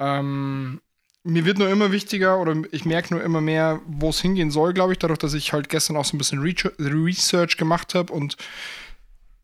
Ähm, 0.00 0.80
mir 1.24 1.44
wird 1.44 1.58
nur 1.58 1.68
immer 1.68 1.92
wichtiger 1.92 2.40
oder 2.40 2.56
ich 2.72 2.84
merke 2.84 3.14
nur 3.14 3.22
immer 3.22 3.40
mehr, 3.40 3.80
wo 3.86 4.10
es 4.10 4.20
hingehen 4.20 4.50
soll, 4.50 4.72
glaube 4.72 4.92
ich, 4.92 4.98
dadurch, 4.98 5.20
dass 5.20 5.34
ich 5.34 5.52
halt 5.52 5.68
gestern 5.68 5.96
auch 5.96 6.04
so 6.04 6.16
ein 6.16 6.18
bisschen 6.18 6.40
Research 6.40 7.56
gemacht 7.56 7.94
habe. 7.94 8.12
Und 8.12 8.36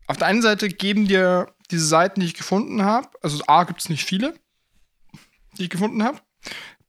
auf 0.07 0.17
der 0.17 0.27
einen 0.27 0.41
Seite 0.41 0.67
geben 0.69 1.07
dir 1.07 1.53
diese 1.71 1.85
Seiten, 1.85 2.19
die 2.19 2.25
ich 2.25 2.33
gefunden 2.33 2.83
habe, 2.83 3.09
also 3.21 3.41
A 3.47 3.63
gibt 3.63 3.79
es 3.79 3.89
nicht 3.89 4.03
viele, 4.03 4.33
die 5.57 5.63
ich 5.63 5.69
gefunden 5.69 6.03
habe. 6.03 6.19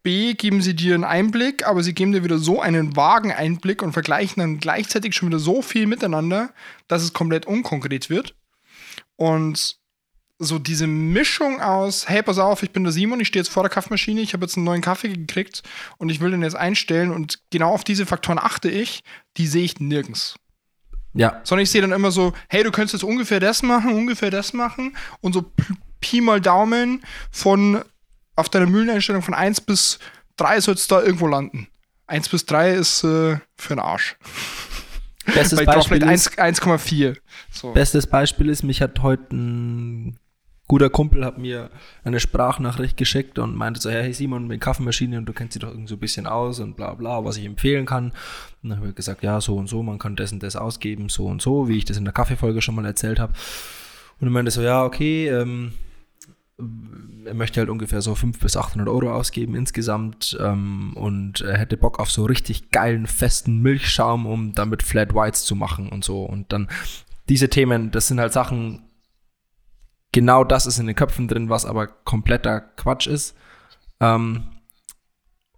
B, 0.02 0.32
geben 0.32 0.62
sie 0.62 0.74
dir 0.74 0.94
einen 0.94 1.04
Einblick, 1.04 1.66
aber 1.66 1.82
sie 1.82 1.92
geben 1.92 2.12
dir 2.12 2.24
wieder 2.24 2.38
so 2.38 2.60
einen 2.60 2.96
vagen 2.96 3.32
Einblick 3.32 3.82
und 3.82 3.92
vergleichen 3.92 4.40
dann 4.40 4.58
gleichzeitig 4.58 5.14
schon 5.14 5.28
wieder 5.28 5.38
so 5.38 5.60
viel 5.60 5.86
miteinander, 5.86 6.52
dass 6.88 7.02
es 7.02 7.12
komplett 7.12 7.46
unkonkret 7.46 8.08
wird. 8.08 8.34
Und 9.16 9.79
so 10.42 10.58
diese 10.58 10.86
Mischung 10.86 11.60
aus, 11.60 12.08
hey, 12.08 12.22
pass 12.22 12.38
auf, 12.38 12.62
ich 12.62 12.70
bin 12.70 12.82
der 12.82 12.92
Simon, 12.92 13.20
ich 13.20 13.28
stehe 13.28 13.42
jetzt 13.42 13.52
vor 13.52 13.62
der 13.62 13.70
Kaffeemaschine, 13.70 14.22
ich 14.22 14.32
habe 14.32 14.44
jetzt 14.46 14.56
einen 14.56 14.64
neuen 14.64 14.80
Kaffee 14.80 15.10
gekriegt 15.10 15.62
und 15.98 16.08
ich 16.08 16.20
will 16.20 16.30
den 16.30 16.42
jetzt 16.42 16.56
einstellen 16.56 17.12
und 17.12 17.40
genau 17.50 17.70
auf 17.72 17.84
diese 17.84 18.06
Faktoren 18.06 18.38
achte 18.38 18.70
ich, 18.70 19.04
die 19.36 19.46
sehe 19.46 19.64
ich 19.64 19.78
nirgends. 19.80 20.36
Ja, 21.12 21.40
Sondern 21.44 21.64
ich 21.64 21.70
sehe 21.70 21.82
dann 21.82 21.92
immer 21.92 22.10
so, 22.10 22.32
hey, 22.48 22.64
du 22.64 22.70
könntest 22.70 22.94
jetzt 22.94 23.04
ungefähr 23.04 23.38
das 23.38 23.62
machen, 23.62 23.92
ungefähr 23.92 24.30
das 24.30 24.54
machen 24.54 24.96
und 25.20 25.34
so 25.34 25.52
Pi 26.00 26.22
mal 26.22 26.40
Daumen 26.40 27.02
von 27.30 27.84
auf 28.34 28.48
deiner 28.48 28.66
Mühleneinstellung 28.66 29.20
von 29.20 29.34
1 29.34 29.60
bis 29.60 29.98
3 30.38 30.62
soll 30.62 30.74
es 30.74 30.88
da 30.88 31.02
irgendwo 31.02 31.26
landen. 31.26 31.68
1 32.06 32.30
bis 32.30 32.46
3 32.46 32.70
ist 32.70 33.04
äh, 33.04 33.36
für 33.58 33.74
den 33.74 33.80
Arsch. 33.80 34.16
bestes 35.26 35.62
Beispiel, 35.62 35.98
vielleicht 35.98 36.14
ist, 36.14 36.38
1 36.38 36.62
1,4. 36.62 37.16
So. 37.52 37.72
bestes 37.72 38.06
Beispiel 38.06 38.48
ist, 38.48 38.62
mich 38.62 38.80
hat 38.80 39.02
heute 39.02 39.36
ein 39.36 40.18
guter 40.70 40.88
Kumpel 40.88 41.24
hat 41.24 41.36
mir 41.36 41.68
eine 42.04 42.20
Sprachnachricht 42.20 42.96
geschickt 42.96 43.40
und 43.40 43.56
meinte 43.56 43.80
so, 43.80 43.90
hey 43.90 44.12
Simon, 44.12 44.46
mit 44.46 44.60
Kaffeemaschine 44.60 45.18
und 45.18 45.26
du 45.26 45.32
kennst 45.32 45.54
sie 45.54 45.58
doch 45.58 45.70
irgendwie 45.70 45.88
so 45.88 45.96
ein 45.96 45.98
bisschen 45.98 46.28
aus 46.28 46.60
und 46.60 46.76
bla 46.76 46.94
bla, 46.94 47.24
was 47.24 47.36
ich 47.38 47.44
empfehlen 47.44 47.86
kann. 47.86 48.12
Und 48.62 48.70
dann 48.70 48.78
habe 48.78 48.90
ich 48.90 48.94
gesagt, 48.94 49.24
ja, 49.24 49.40
so 49.40 49.56
und 49.56 49.68
so, 49.68 49.82
man 49.82 49.98
kann 49.98 50.14
das 50.14 50.30
und 50.30 50.44
das 50.44 50.54
ausgeben, 50.54 51.08
so 51.08 51.26
und 51.26 51.42
so, 51.42 51.66
wie 51.66 51.76
ich 51.76 51.86
das 51.86 51.96
in 51.96 52.04
der 52.04 52.12
Kaffeefolge 52.12 52.62
schon 52.62 52.76
mal 52.76 52.84
erzählt 52.84 53.18
habe. 53.18 53.32
Und 54.20 54.28
er 54.28 54.30
meinte 54.30 54.52
so, 54.52 54.62
ja, 54.62 54.84
okay, 54.84 55.26
ähm, 55.26 55.72
er 57.24 57.34
möchte 57.34 57.58
halt 57.58 57.68
ungefähr 57.68 58.00
so 58.00 58.14
500 58.14 58.40
bis 58.40 58.56
800 58.56 58.88
Euro 58.88 59.12
ausgeben 59.12 59.56
insgesamt 59.56 60.38
ähm, 60.40 60.92
und 60.94 61.40
er 61.40 61.58
hätte 61.58 61.78
Bock 61.78 61.98
auf 61.98 62.12
so 62.12 62.26
richtig 62.26 62.70
geilen, 62.70 63.08
festen 63.08 63.60
Milchschaum, 63.60 64.24
um 64.24 64.54
damit 64.54 64.84
Flat 64.84 65.14
Whites 65.16 65.44
zu 65.44 65.56
machen 65.56 65.88
und 65.88 66.04
so. 66.04 66.22
Und 66.22 66.52
dann 66.52 66.68
diese 67.28 67.48
Themen, 67.48 67.90
das 67.90 68.06
sind 68.06 68.20
halt 68.20 68.32
Sachen, 68.32 68.84
genau 70.12 70.44
das 70.44 70.66
ist 70.66 70.78
in 70.78 70.86
den 70.86 70.96
Köpfen 70.96 71.28
drin, 71.28 71.48
was 71.48 71.64
aber 71.64 71.86
kompletter 71.86 72.60
Quatsch 72.60 73.06
ist. 73.06 73.36
Ähm, 74.00 74.44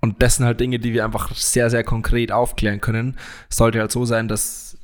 und 0.00 0.20
das 0.22 0.36
sind 0.36 0.46
halt 0.46 0.60
Dinge, 0.60 0.78
die 0.78 0.92
wir 0.92 1.04
einfach 1.04 1.34
sehr, 1.34 1.70
sehr 1.70 1.84
konkret 1.84 2.32
aufklären 2.32 2.80
können. 2.80 3.16
Es 3.48 3.56
sollte 3.56 3.78
halt 3.80 3.92
so 3.92 4.04
sein, 4.04 4.26
dass 4.28 4.76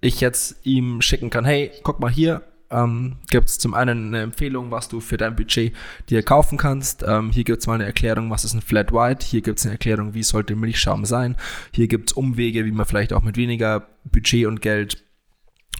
ich 0.00 0.20
jetzt 0.20 0.56
ihm 0.64 1.02
schicken 1.02 1.30
kann, 1.30 1.44
hey, 1.44 1.70
guck 1.82 2.00
mal 2.00 2.10
hier, 2.10 2.42
ähm, 2.70 3.18
gibt 3.30 3.50
es 3.50 3.58
zum 3.58 3.74
einen 3.74 4.08
eine 4.08 4.22
Empfehlung, 4.22 4.70
was 4.70 4.88
du 4.88 5.00
für 5.00 5.18
dein 5.18 5.36
Budget 5.36 5.74
dir 6.08 6.22
kaufen 6.22 6.56
kannst. 6.56 7.04
Ähm, 7.06 7.30
hier 7.30 7.44
gibt 7.44 7.60
es 7.60 7.66
mal 7.66 7.74
eine 7.74 7.84
Erklärung, 7.84 8.30
was 8.30 8.44
ist 8.44 8.54
ein 8.54 8.62
Flat 8.62 8.92
White. 8.92 9.26
Hier 9.26 9.42
gibt 9.42 9.58
es 9.58 9.66
eine 9.66 9.74
Erklärung, 9.74 10.14
wie 10.14 10.22
sollte 10.22 10.56
Milchschaum 10.56 11.04
sein. 11.04 11.36
Hier 11.72 11.86
gibt 11.86 12.10
es 12.10 12.16
Umwege, 12.16 12.64
wie 12.64 12.72
man 12.72 12.86
vielleicht 12.86 13.12
auch 13.12 13.22
mit 13.22 13.36
weniger 13.36 13.86
Budget 14.04 14.46
und 14.46 14.62
Geld 14.62 15.04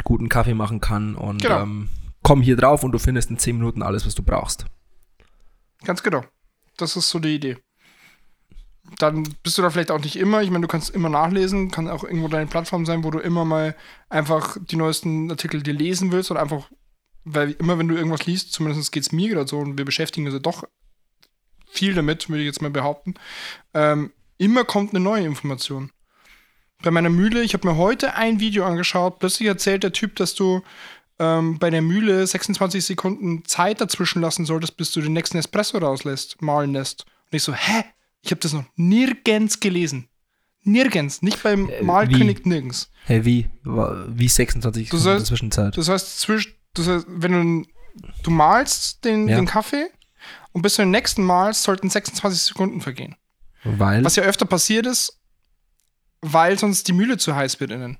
guten 0.05 0.29
Kaffee 0.29 0.55
machen 0.55 0.81
kann. 0.81 1.15
Und 1.15 1.43
Genau. 1.43 1.63
ähm, 1.63 1.89
komm 2.23 2.43
hier 2.43 2.57
drauf 2.57 2.85
und 2.85 2.93
du 2.93 2.99
findest 2.99 3.31
in 3.31 3.38
10 3.38 3.57
Minuten 3.57 3.83
alles, 3.83 4.07
was 4.07 4.14
du 4.14 4.23
brauchst. 4.23 4.67
Ganz 5.85 6.02
genau. 6.02 6.25
Das 6.76 6.97
ist 6.97 7.11
so 7.11 7.19
die 7.19 7.35
Idee. 7.35 7.59
Dann 8.99 9.23
bist 9.43 9.59
du 9.59 9.62
da 9.62 9.71
vielleicht 9.71 9.91
auch 9.91 10.00
nicht 10.00 10.17
immer. 10.17 10.43
Ich 10.43 10.50
meine, 10.50 10.62
du 10.62 10.69
kannst 10.69 10.91
immer 10.91 11.09
nachlesen, 11.09 11.71
kann 11.71 11.88
auch 11.88 12.05
irgendwo 12.05 12.29
deine 12.29 12.47
Plattform 12.47 12.85
sein, 12.85 13.05
wo 13.05 13.11
du 13.11 13.19
immer 13.19 13.45
mal 13.45 13.76
einfach 14.09 14.57
die 14.61 14.76
neuesten 14.76 15.31
Artikel 15.31 15.62
dir 15.62 15.75
lesen 15.75 16.12
willst 16.12 16.31
und 16.31 16.37
einfach, 16.37 16.71
weil 17.25 17.52
immer 17.52 17.79
wenn 17.79 17.88
du 17.88 17.97
irgendwas 17.97 18.26
liest, 18.26 18.52
zumindest 18.52 18.93
geht 18.93 19.05
es 19.05 19.12
mir 19.12 19.29
gerade 19.29 19.49
so 19.49 19.59
und 19.59 19.79
wir 19.79 19.85
beschäftigen 19.85 20.26
uns 20.26 20.35
ja 20.35 20.41
doch 20.41 20.64
viel 21.73 21.95
damit, 21.95 22.29
würde 22.29 22.43
ich 22.43 22.47
jetzt 22.47 22.61
mal 22.61 22.71
behaupten, 22.71 23.14
ähm, 23.73 24.12
immer 24.37 24.64
kommt 24.64 24.91
eine 24.91 25.02
neue 25.02 25.25
Information. 25.25 25.91
Bei 26.83 26.91
meiner 26.91 27.11
Mühle, 27.11 27.43
ich 27.43 27.55
habe 27.55 27.67
mir 27.67 27.76
heute 27.76 28.14
ein 28.14 28.41
Video 28.41 28.64
angeschaut, 28.64 29.21
plötzlich 29.21 29.49
erzählt 29.49 29.85
der 29.85 29.93
Typ, 29.93 30.17
dass 30.17 30.35
du 30.35 30.62
ähm, 31.19 31.59
bei 31.59 31.71
der 31.71 31.83
Mühle 31.83 32.26
26 32.26 32.85
Sekunden 32.85 33.45
Zeit 33.45 33.81
dazwischen 33.81 34.21
lassen 34.23 34.45
solltest, 34.47 34.76
bis 34.76 34.90
du 34.92 35.00
den 35.00 35.12
nächsten 35.12 35.38
Espresso 35.38 35.78
rauslässt, 35.78 36.40
malen 36.42 36.73
lässt. 36.73 37.04
Und 37.31 37.37
ich 37.37 37.42
so, 37.42 37.52
hä? 37.54 37.85
Ich 38.23 38.31
habe 38.31 38.40
das 38.40 38.52
noch 38.52 38.64
nirgends 38.76 39.61
gelesen. 39.61 40.09
Nirgends. 40.64 41.23
Nicht 41.23 41.42
beim 41.42 41.69
Äh, 41.69 41.83
Malkönig 41.83 42.45
nirgends. 42.47 42.90
Hey, 43.04 43.25
wie? 43.25 43.50
Wie 43.64 44.28
26 44.28 44.88
Du 44.90 44.97
Sekunden 44.97 45.11
in 45.12 45.19
der 45.19 45.26
Zwischenzeit? 45.26 45.76
Das 45.76 45.88
heißt, 45.88 46.21
zwisch, 46.21 46.57
das 46.75 46.87
heißt 46.87 47.07
wenn 47.09 47.64
du, 47.64 47.69
du 48.23 48.31
malst 48.31 49.04
den, 49.04 49.26
Ja. 49.28 49.37
den 49.37 49.47
Kaffee 49.47 49.87
und 50.52 50.62
bis 50.62 50.76
du 50.76 50.83
den 50.83 50.92
nächsten 50.92 51.25
malst, 51.25 51.64
sollten 51.64 51.90
26 51.90 52.40
Sekunden 52.42 52.81
vergehen. 52.81 53.16
Weil? 53.64 54.04
Was 54.04 54.14
ja 54.16 54.23
öfter 54.23 54.45
passiert 54.45 54.87
ist, 54.87 55.19
weil 56.21 56.57
sonst 56.59 56.87
die 56.87 56.92
Mühle 56.92 57.16
zu 57.19 57.35
heiß 57.35 57.59
wird 57.59 57.73
innen. 57.73 57.99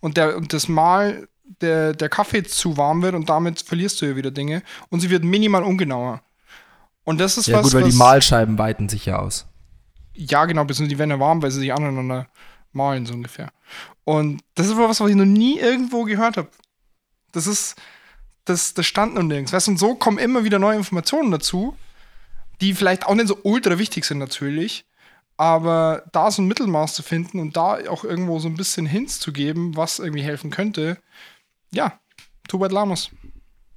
Und, 0.00 0.16
der, 0.16 0.36
und 0.36 0.52
das 0.54 0.68
Mal, 0.68 1.28
der, 1.60 1.94
der 1.94 2.08
Kaffee 2.08 2.42
zu 2.42 2.76
warm 2.76 3.02
wird 3.02 3.14
und 3.14 3.28
damit 3.28 3.60
verlierst 3.62 4.00
du 4.00 4.06
ja 4.06 4.16
wieder 4.16 4.30
Dinge. 4.30 4.62
Und 4.90 5.00
sie 5.00 5.10
wird 5.10 5.24
minimal 5.24 5.62
ungenauer. 5.62 6.22
Und 7.04 7.18
das 7.18 7.38
ist 7.38 7.46
ja 7.46 7.58
was, 7.58 7.64
gut, 7.64 7.74
weil 7.74 7.84
was, 7.84 7.90
die 7.90 7.96
Malscheiben 7.96 8.58
weiten 8.58 8.88
sich 8.88 9.06
ja 9.06 9.18
aus. 9.18 9.46
Ja, 10.12 10.44
genau, 10.46 10.64
beziehungsweise 10.64 10.94
die 10.94 10.98
werden 10.98 11.10
ja 11.10 11.20
warm, 11.20 11.42
weil 11.42 11.50
sie 11.50 11.60
sich 11.60 11.72
aneinander 11.72 12.26
malen, 12.72 13.06
so 13.06 13.14
ungefähr. 13.14 13.50
Und 14.04 14.42
das 14.54 14.66
ist 14.66 14.72
aber 14.72 14.88
was, 14.88 15.00
was 15.00 15.10
ich 15.10 15.16
noch 15.16 15.24
nie 15.24 15.58
irgendwo 15.58 16.04
gehört 16.04 16.36
habe. 16.36 16.48
Das 17.32 17.46
ist, 17.46 17.76
das, 18.44 18.74
das 18.74 18.86
stand 18.86 19.14
noch 19.14 19.22
nirgends. 19.22 19.52
Weißt 19.52 19.66
du, 19.66 19.72
und 19.72 19.78
so 19.78 19.94
kommen 19.94 20.18
immer 20.18 20.44
wieder 20.44 20.58
neue 20.58 20.76
Informationen 20.76 21.30
dazu, 21.30 21.76
die 22.60 22.74
vielleicht 22.74 23.06
auch 23.06 23.14
nicht 23.14 23.28
so 23.28 23.38
ultra 23.42 23.78
wichtig 23.78 24.04
sind, 24.04 24.18
natürlich. 24.18 24.86
Aber 25.36 26.04
da 26.12 26.30
so 26.30 26.40
ein 26.40 26.48
Mittelmaß 26.48 26.94
zu 26.94 27.02
finden 27.02 27.40
und 27.40 27.56
da 27.56 27.78
auch 27.88 28.04
irgendwo 28.04 28.38
so 28.38 28.48
ein 28.48 28.56
bisschen 28.56 28.86
Hints 28.86 29.20
zu 29.20 29.32
geben, 29.32 29.76
was 29.76 29.98
irgendwie 29.98 30.22
helfen 30.22 30.50
könnte, 30.50 30.98
ja, 31.72 31.98
Tubert 32.48 32.72
Lamus. 32.72 33.10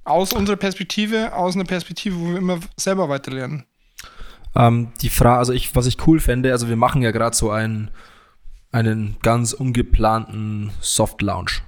Aus 0.04 0.32
unserer 0.32 0.56
Perspektive, 0.56 1.34
aus 1.34 1.54
einer 1.54 1.64
Perspektive, 1.64 2.18
wo 2.18 2.30
wir 2.30 2.38
immer 2.38 2.58
selber 2.76 3.08
weiterlernen. 3.08 3.64
Ähm, 4.56 4.92
die 5.00 5.10
Frage, 5.10 5.38
also 5.38 5.52
ich, 5.52 5.74
was 5.76 5.86
ich 5.86 6.06
cool 6.06 6.20
fände, 6.20 6.52
also 6.52 6.68
wir 6.68 6.76
machen 6.76 7.02
ja 7.02 7.10
gerade 7.10 7.36
so 7.36 7.50
einen, 7.50 7.90
einen 8.72 9.16
ganz 9.22 9.52
ungeplanten 9.52 10.72
Soft 10.80 11.22
Launch. 11.22 11.62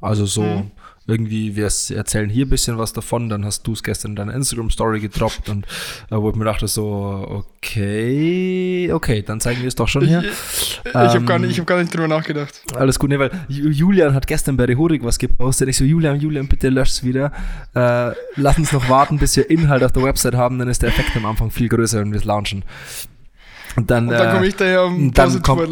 Also 0.00 0.26
so 0.26 0.42
Mhm. 0.42 0.70
Irgendwie, 1.06 1.54
wir 1.56 1.64
erzählen 1.64 2.30
hier 2.30 2.46
ein 2.46 2.48
bisschen 2.48 2.78
was 2.78 2.92
davon, 2.94 3.28
dann 3.28 3.44
hast 3.44 3.66
du 3.66 3.72
es 3.72 3.82
gestern 3.82 4.12
in 4.12 4.16
deiner 4.16 4.34
Instagram-Story 4.34 5.00
gedroppt 5.00 5.48
und 5.50 5.66
äh, 6.10 6.16
wo 6.16 6.30
ich 6.30 6.36
mir 6.36 6.44
dachte 6.46 6.66
so, 6.66 7.44
okay, 7.58 8.90
okay, 8.92 9.22
dann 9.22 9.40
zeigen 9.40 9.60
wir 9.60 9.68
es 9.68 9.74
doch 9.74 9.88
schon 9.88 10.06
hier. 10.06 10.24
Ich 10.24 10.80
habe 10.94 11.16
Ähm, 11.18 11.26
gar, 11.26 11.38
nicht- 11.38 11.50
ich 11.50 11.60
hab 11.60 11.66
gar 11.66 11.78
nicht 11.78 11.92
drüber 11.94 12.08
nachgedacht. 12.08 12.60
Alles 12.74 12.98
gut, 12.98 13.10
ne, 13.10 13.18
weil 13.18 13.30
Ju- 13.48 13.68
Julian 13.70 14.14
hat 14.14 14.26
gestern 14.26 14.56
bei 14.56 14.64
Rehorik 14.64 15.04
was 15.04 15.18
gepostet. 15.18 15.68
Ich 15.68 15.76
so, 15.76 15.84
Julian, 15.84 16.18
Julian, 16.20 16.48
bitte 16.48 16.68
lösch's 16.70 17.04
wieder. 17.04 17.32
Äh, 17.74 18.12
lass 18.36 18.56
uns 18.58 18.72
noch 18.72 18.88
warten, 18.88 19.18
bis 19.18 19.36
wir 19.36 19.50
Inhalt 19.50 19.82
auf 19.84 19.92
der 19.92 20.02
Website 20.04 20.34
haben, 20.34 20.58
dann 20.58 20.68
ist 20.68 20.82
der 20.82 20.88
Effekt 20.88 21.14
am 21.16 21.26
Anfang 21.26 21.50
viel 21.50 21.68
größer, 21.68 22.00
wenn 22.00 22.12
wir 22.12 22.18
es 22.18 22.24
launchen. 22.24 22.64
Und 23.76 23.90
dann, 23.90 24.08
Und 24.08 24.14
dann 24.14 24.28
äh, 24.28 24.32
komme 24.32 24.46
ich 24.46 24.54
daher 24.56 24.84
um 24.84 25.12
dann 25.12 25.42
kommt- 25.42 25.68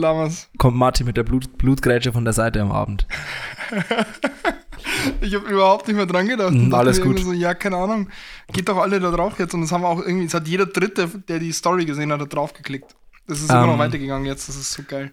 kommt 0.58 0.76
Martin 0.76 1.06
mit 1.06 1.16
der 1.16 1.22
Blut, 1.22 1.56
Blutgrätsche 1.56 2.12
von 2.12 2.24
der 2.24 2.32
Seite 2.34 2.60
am 2.60 2.72
Abend. 2.72 3.06
Ich 5.21 5.35
habe 5.35 5.49
überhaupt 5.49 5.88
nicht 5.88 5.97
mehr 5.97 6.06
dran 6.06 6.28
gedacht. 6.28 6.50
Und 6.50 6.71
dachte 6.71 6.80
alles 6.80 7.00
gut. 7.00 7.18
So, 7.21 7.32
ja, 7.32 7.54
keine 7.54 7.76
Ahnung. 7.76 8.09
Geht 8.52 8.68
doch 8.68 8.78
alle 8.78 9.00
da 9.00 9.11
drauf 9.11 9.38
jetzt. 9.38 9.54
Und 9.54 9.62
das 9.62 9.73
haben 9.73 9.82
wir 9.82 9.88
auch 9.88 10.00
irgendwie, 10.00 10.26
es 10.26 10.35
hat 10.35 10.47
jeder 10.47 10.66
Dritte, 10.66 11.09
der 11.28 11.38
die 11.38 11.52
Story 11.52 11.85
gesehen 11.85 12.12
hat, 12.12 12.21
da 12.21 12.26
drauf 12.26 12.52
geklickt. 12.52 12.94
Das 13.26 13.40
ist 13.40 13.50
immer 13.50 13.66
noch 13.66 13.75
Ähm. 13.75 13.78
weitergegangen 13.78 14.26
jetzt, 14.26 14.49
das 14.49 14.56
ist 14.56 14.73
so 14.73 14.82
geil. 14.82 15.12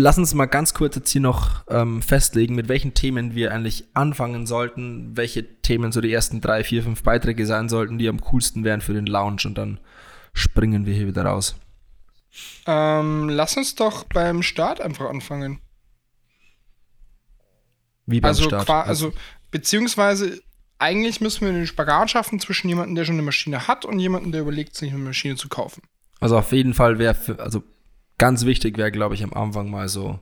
Lass 0.00 0.16
uns 0.16 0.32
mal 0.32 0.46
ganz 0.46 0.74
kurz 0.74 0.94
jetzt 0.94 1.10
hier 1.10 1.20
noch 1.20 1.64
ähm, 1.68 2.02
festlegen, 2.02 2.54
mit 2.54 2.68
welchen 2.68 2.94
Themen 2.94 3.34
wir 3.34 3.52
eigentlich 3.52 3.84
anfangen 3.94 4.46
sollten, 4.46 5.16
welche 5.16 5.60
Themen 5.60 5.90
so 5.90 6.00
die 6.00 6.12
ersten 6.12 6.40
drei, 6.40 6.62
vier, 6.62 6.84
fünf 6.84 7.02
Beiträge 7.02 7.46
sein 7.46 7.68
sollten, 7.68 7.98
die 7.98 8.08
am 8.08 8.20
coolsten 8.20 8.62
wären 8.62 8.80
für 8.80 8.92
den 8.94 9.06
Lounge 9.06 9.42
und 9.46 9.58
dann 9.58 9.80
springen 10.34 10.86
wir 10.86 10.94
hier 10.94 11.08
wieder 11.08 11.24
raus. 11.24 11.56
Ähm, 12.66 13.28
lass 13.28 13.56
uns 13.56 13.74
doch 13.74 14.04
beim 14.04 14.44
Start 14.44 14.80
einfach 14.80 15.10
anfangen. 15.10 15.58
Wie 18.10 18.20
beim 18.20 18.28
Also, 18.30 18.44
Start. 18.44 18.68
also, 18.70 19.12
beziehungsweise, 19.50 20.40
eigentlich 20.78 21.20
müssen 21.20 21.44
wir 21.46 21.52
den 21.52 21.66
Spagat 21.66 22.10
schaffen 22.10 22.40
zwischen 22.40 22.68
jemandem, 22.68 22.94
der 22.94 23.04
schon 23.04 23.16
eine 23.16 23.22
Maschine 23.22 23.68
hat 23.68 23.84
und 23.84 23.98
jemandem, 23.98 24.32
der 24.32 24.40
überlegt, 24.40 24.74
sich 24.74 24.90
eine 24.92 24.98
Maschine 25.02 25.36
zu 25.36 25.48
kaufen. 25.48 25.82
Also 26.20 26.38
auf 26.38 26.50
jeden 26.52 26.72
Fall 26.74 26.98
wäre, 26.98 27.16
also 27.38 27.62
ganz 28.16 28.44
wichtig 28.44 28.76
wäre, 28.78 28.90
glaube 28.90 29.14
ich, 29.14 29.22
am 29.22 29.32
Anfang 29.34 29.70
mal 29.70 29.88
so, 29.88 30.20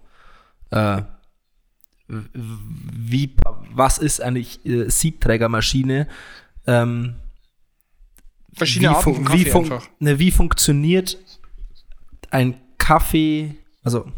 äh, 0.71 1.03
wie, 2.09 3.35
was 3.73 3.99
ist 3.99 4.21
eigentlich 4.21 4.65
äh, 4.67 4.89
Siebträgermaschine? 4.91 6.07
Ähm, 6.67 7.17
Verschiedene 8.53 8.91
Arten 8.91 9.03
fun- 9.03 9.15
von 9.17 9.25
Kaffee 9.27 9.45
wie, 9.45 9.51
fun 9.51 9.65
einfach. 9.65 9.89
ne, 9.99 10.19
wie 10.19 10.31
funktioniert 10.31 11.19
ein 12.31 12.61
Kaffee, 12.79 13.55
also, 13.83 14.11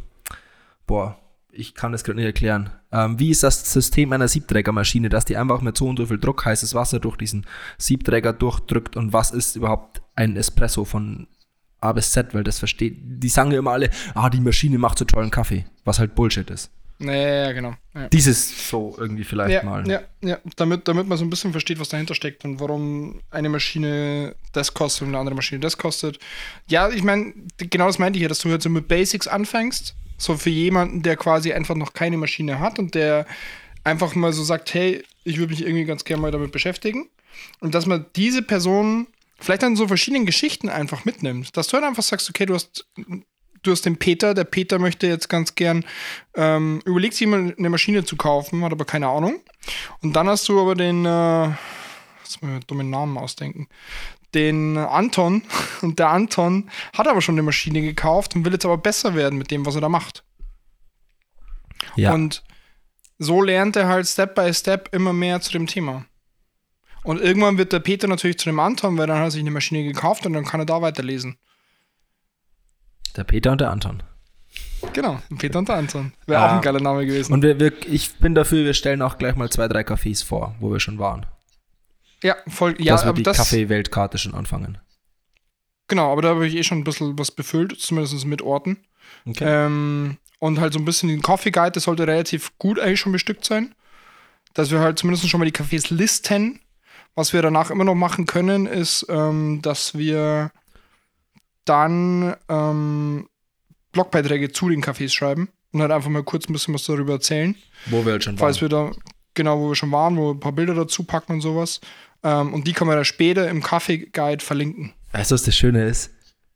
boah, 0.86 1.18
ich 1.50 1.74
kann 1.74 1.92
das 1.92 2.04
gerade 2.04 2.16
nicht 2.16 2.26
erklären. 2.26 2.70
Ähm, 2.90 3.18
wie 3.18 3.30
ist 3.30 3.42
das 3.42 3.70
System 3.70 4.12
einer 4.12 4.28
Siebträgermaschine, 4.28 5.08
dass 5.08 5.24
die 5.24 5.36
einfach 5.36 5.60
mit 5.60 5.76
so 5.76 5.86
und 5.88 5.98
so 5.98 6.06
viel 6.06 6.18
Druck 6.18 6.44
heißes 6.44 6.74
Wasser 6.74 7.00
durch 7.00 7.16
diesen 7.16 7.46
Siebträger 7.76 8.32
durchdrückt 8.32 8.96
und 8.96 9.12
was 9.12 9.30
ist 9.30 9.56
überhaupt 9.56 10.00
ein 10.16 10.36
Espresso 10.36 10.84
von 10.84 11.26
A 11.80 11.92
bis 11.92 12.12
Z, 12.12 12.34
weil 12.34 12.44
das 12.44 12.58
versteht, 12.58 12.96
die 13.00 13.28
sagen 13.28 13.52
ja 13.52 13.58
immer 13.58 13.72
alle, 13.72 13.90
ah, 14.14 14.30
die 14.30 14.40
Maschine 14.40 14.78
macht 14.78 14.98
so 14.98 15.04
tollen 15.04 15.30
Kaffee, 15.30 15.66
was 15.84 15.98
halt 15.98 16.14
Bullshit 16.14 16.48
ist. 16.50 16.70
Naja, 17.00 17.44
ja, 17.44 17.52
genau. 17.52 17.74
Ja. 17.94 18.08
Dieses 18.08 18.68
so 18.68 18.96
irgendwie 18.98 19.22
vielleicht 19.22 19.52
Ja, 19.52 19.62
mal. 19.62 19.88
ja, 19.88 20.00
ja. 20.20 20.38
Damit, 20.56 20.88
damit 20.88 21.06
man 21.06 21.16
so 21.16 21.24
ein 21.24 21.30
bisschen 21.30 21.52
versteht, 21.52 21.78
was 21.78 21.90
dahinter 21.90 22.16
steckt 22.16 22.44
und 22.44 22.58
warum 22.58 23.20
eine 23.30 23.48
Maschine 23.48 24.34
das 24.52 24.74
kostet 24.74 25.02
und 25.02 25.08
eine 25.10 25.18
andere 25.18 25.36
Maschine 25.36 25.60
das 25.60 25.78
kostet. 25.78 26.18
Ja, 26.66 26.88
ich 26.88 27.04
meine, 27.04 27.32
genau 27.58 27.86
das 27.86 28.00
meinte 28.00 28.16
ich 28.18 28.24
ja, 28.24 28.28
dass 28.28 28.40
du 28.40 28.50
halt 28.50 28.62
so 28.62 28.68
mit 28.68 28.88
Basics 28.88 29.28
anfängst. 29.28 29.94
So 30.18 30.36
für 30.36 30.50
jemanden, 30.50 31.02
der 31.02 31.16
quasi 31.16 31.52
einfach 31.52 31.74
noch 31.74 31.94
keine 31.94 32.18
Maschine 32.18 32.60
hat 32.60 32.78
und 32.78 32.94
der 32.94 33.26
einfach 33.84 34.14
mal 34.14 34.32
so 34.32 34.42
sagt, 34.42 34.74
hey, 34.74 35.02
ich 35.24 35.38
würde 35.38 35.52
mich 35.52 35.62
irgendwie 35.62 35.84
ganz 35.84 36.04
gerne 36.04 36.20
mal 36.20 36.30
damit 36.30 36.52
beschäftigen. 36.52 37.08
Und 37.60 37.74
dass 37.74 37.86
man 37.86 38.06
diese 38.16 38.42
Person 38.42 39.06
vielleicht 39.38 39.64
an 39.64 39.76
so 39.76 39.88
verschiedenen 39.88 40.26
Geschichten 40.26 40.68
einfach 40.68 41.04
mitnimmt. 41.04 41.56
Dass 41.56 41.68
du 41.68 41.74
halt 41.74 41.84
einfach 41.84 42.02
sagst, 42.02 42.28
okay, 42.28 42.46
du 42.46 42.54
hast, 42.54 42.86
du 43.62 43.70
hast 43.70 43.86
den 43.86 43.96
Peter, 43.96 44.34
der 44.34 44.44
Peter 44.44 44.78
möchte 44.78 45.06
jetzt 45.06 45.28
ganz 45.28 45.54
gern, 45.54 45.84
ähm, 46.34 46.82
überlegt 46.84 47.14
sich 47.14 47.26
mal 47.26 47.54
eine 47.56 47.70
Maschine 47.70 48.04
zu 48.04 48.16
kaufen, 48.16 48.64
hat 48.64 48.72
aber 48.72 48.84
keine 48.84 49.08
Ahnung. 49.08 49.40
Und 50.00 50.14
dann 50.14 50.28
hast 50.28 50.48
du 50.48 50.60
aber 50.60 50.74
den, 50.74 51.04
äh, 51.04 51.46
jetzt 51.46 51.56
muss 52.24 52.36
ich 52.36 52.42
mir 52.42 52.48
einen 52.50 52.66
dummen 52.66 52.90
Namen 52.90 53.16
ausdenken, 53.16 53.68
den 54.34 54.76
Anton. 54.76 55.42
Und 55.82 55.98
der 55.98 56.10
Anton 56.10 56.70
hat 56.96 57.06
aber 57.08 57.20
schon 57.22 57.34
eine 57.34 57.42
Maschine 57.42 57.80
gekauft 57.82 58.34
und 58.34 58.44
will 58.44 58.52
jetzt 58.52 58.64
aber 58.64 58.78
besser 58.78 59.14
werden 59.14 59.38
mit 59.38 59.50
dem, 59.50 59.64
was 59.64 59.74
er 59.76 59.80
da 59.80 59.88
macht. 59.88 60.24
Ja. 61.94 62.12
Und 62.12 62.42
so 63.18 63.42
lernt 63.42 63.76
er 63.76 63.86
halt 63.88 64.06
Step 64.08 64.34
by 64.34 64.52
Step 64.52 64.88
immer 64.92 65.12
mehr 65.12 65.40
zu 65.40 65.52
dem 65.52 65.66
Thema. 65.68 66.04
Und 67.04 67.20
irgendwann 67.20 67.58
wird 67.58 67.72
der 67.72 67.78
Peter 67.80 68.08
natürlich 68.08 68.38
zu 68.38 68.48
dem 68.48 68.58
Anton, 68.60 68.98
weil 68.98 69.06
dann 69.06 69.18
hat 69.18 69.24
er 69.26 69.30
sich 69.30 69.40
eine 69.40 69.52
Maschine 69.52 69.84
gekauft 69.84 70.26
und 70.26 70.32
dann 70.32 70.44
kann 70.44 70.60
er 70.60 70.66
da 70.66 70.82
weiterlesen. 70.82 71.38
der 73.16 73.24
Peter 73.24 73.52
und 73.52 73.60
der 73.60 73.70
Anton. 73.70 74.02
Genau, 74.92 75.20
Peter 75.38 75.58
und 75.60 75.68
der 75.68 75.76
Anton. 75.76 76.12
Wäre 76.26 76.40
Ja. 76.40 76.48
auch 76.48 76.52
ein 76.56 76.60
geiler 76.60 76.80
Name 76.80 77.04
gewesen. 77.06 77.32
Und 77.32 77.42
wir, 77.42 77.58
wir, 77.58 77.72
ich 77.88 78.16
bin 78.16 78.34
dafür, 78.34 78.64
wir 78.64 78.74
stellen 78.74 79.02
auch 79.02 79.18
gleich 79.18 79.34
mal 79.36 79.48
zwei, 79.50 79.66
drei 79.68 79.80
Cafés 79.82 80.24
vor, 80.24 80.54
wo 80.60 80.70
wir 80.72 80.80
schon 80.80 80.98
waren. 80.98 81.26
Ja, 82.22 82.36
voll. 82.48 82.74
Ja, 82.78 82.94
dass 82.94 83.04
wir 83.04 83.12
die 83.12 83.22
Kaffee-Weltkarte 83.22 84.18
schon 84.18 84.34
anfangen. 84.34 84.78
genau, 85.86 86.12
aber 86.12 86.22
da 86.22 86.28
habe 86.30 86.46
ich 86.46 86.54
eh 86.54 86.62
schon 86.62 86.78
ein 86.78 86.84
bisschen 86.84 87.18
was 87.18 87.30
befüllt, 87.30 87.78
zumindest 87.80 88.24
mit 88.26 88.42
Orten. 88.42 88.78
Ähm, 89.40 90.18
und 90.38 90.60
halt 90.60 90.72
so 90.72 90.78
ein 90.78 90.84
bisschen 90.84 91.08
den 91.08 91.22
Coffee 91.22 91.50
Guide, 91.50 91.72
das 91.72 91.84
sollte 91.84 92.06
relativ 92.06 92.56
gut 92.58 92.78
eigentlich 92.78 93.00
schon 93.00 93.12
bestückt 93.12 93.44
sein. 93.44 93.74
Dass 94.54 94.70
wir 94.70 94.80
halt 94.80 94.98
zumindest 94.98 95.28
schon 95.28 95.40
mal 95.40 95.50
die 95.50 95.52
Cafés 95.52 95.92
listen. 95.92 96.60
Was 97.14 97.32
wir 97.32 97.42
danach 97.42 97.70
immer 97.70 97.84
noch 97.84 97.94
machen 97.94 98.26
können, 98.26 98.66
ist, 98.66 99.06
ähm, 99.08 99.60
dass 99.62 99.96
wir 99.96 100.52
dann 101.64 102.36
ähm, 102.48 103.28
Blogbeiträge 103.92 104.52
zu 104.52 104.68
den 104.68 104.82
Cafés 104.82 105.10
schreiben 105.10 105.48
und 105.72 105.80
halt 105.82 105.90
einfach 105.90 106.10
mal 106.10 106.22
kurz 106.22 106.48
ein 106.48 106.52
bisschen 106.52 106.74
was 106.74 106.84
darüber 106.84 107.14
erzählen. 107.14 107.56
Wo 107.86 108.04
wir 108.04 108.12
halt 108.12 108.24
schon 108.24 108.34
waren. 108.34 108.38
Falls 108.38 108.60
wir 108.60 108.68
da, 108.68 108.92
genau, 109.34 109.58
wo 109.58 109.68
wir 109.68 109.74
schon 109.74 109.90
waren, 109.90 110.16
wo 110.16 110.28
wir 110.28 110.34
ein 110.34 110.40
paar 110.40 110.52
Bilder 110.52 110.74
dazu 110.74 111.02
packen 111.04 111.32
und 111.32 111.40
sowas. 111.40 111.80
Ähm, 112.28 112.52
und 112.52 112.66
die 112.66 112.72
kann 112.72 112.86
man 112.86 112.96
dann 112.96 113.04
später 113.04 113.48
im 113.48 113.62
Kaffee 113.62 113.98
Guide 114.12 114.44
verlinken. 114.44 114.92
Weißt 115.12 115.30
du, 115.30 115.34
was 115.34 115.42
das 115.42 115.56
Schöne 115.56 115.84
ist? 115.84 116.10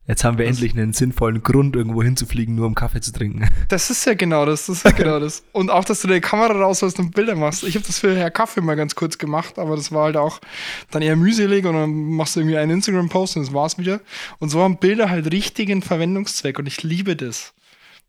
Jetzt 0.05 0.25
haben 0.25 0.37
wir 0.37 0.47
endlich 0.47 0.73
einen 0.73 0.93
sinnvollen 0.93 1.45
Grund, 1.45 1.77
irgendwo 1.77 2.03
hinzufliegen, 2.03 2.57
nur 2.57 2.67
um 2.67 2.75
Kaffee 2.75 3.01
zu 3.01 3.13
trinken. 3.13 3.49
Das 3.69 3.89
ist 3.89 4.05
ja 4.05 4.15
genau 4.15 4.45
das, 4.45 4.67
das 4.67 4.79
ist 4.79 4.85
ja 4.85 4.91
genau 4.91 5.21
das. 5.21 5.45
Und 5.53 5.71
auch, 5.71 5.85
dass 5.85 6.03
du 6.03 6.09
deine 6.09 6.21
Kamera 6.21 6.53
rausholst 6.61 6.99
und 6.99 7.15
Bilder 7.15 7.37
machst. 7.37 7.63
Ich 7.63 7.77
habe 7.77 7.87
das 7.87 8.01
für 8.01 8.15
Herr 8.17 8.31
Kaffee 8.31 8.61
mal 8.61 8.75
ganz 8.75 8.97
kurz 8.97 9.17
gemacht, 9.17 9.59
aber 9.59 9.77
das 9.77 9.93
war 9.93 10.05
halt 10.05 10.17
auch 10.17 10.41
dann 10.91 11.03
eher 11.03 11.15
mühselig 11.15 11.65
und 11.65 11.75
dann 11.75 11.93
machst 11.93 12.35
du 12.35 12.41
irgendwie 12.41 12.59
einen 12.59 12.73
Instagram-Post 12.73 13.37
und 13.37 13.47
das 13.47 13.55
war's 13.55 13.79
wieder. 13.79 14.01
Und 14.41 14.51
so 14.51 14.61
haben 14.61 14.77
Bilder 14.77 15.09
halt 15.09 15.33
richtigen 15.33 15.83
Verwendungszweck 15.83 16.59
und 16.59 16.67
ich 16.67 16.83
liebe 16.83 17.15
das. 17.15 17.55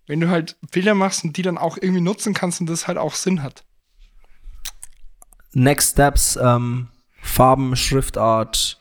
Wenn 0.08 0.19
du 0.19 0.30
halt 0.30 0.58
Bilder 0.71 0.95
machst 0.95 1.23
und 1.23 1.38
die 1.38 1.43
dann 1.43 1.60
auch 1.60 1.78
irgendwie 1.80 2.02
nutzen 2.02 2.34
kannst 2.34 2.60
und 2.60 2.67
das 2.67 2.88
halt 2.88 2.97
auch 2.97 3.13
Sinn 3.13 3.43
hat. 3.43 3.63
Next 5.54 5.91
Steps, 5.91 6.38
ähm, 6.41 6.88
Farben, 7.23 7.75
Schriftart 7.75 8.79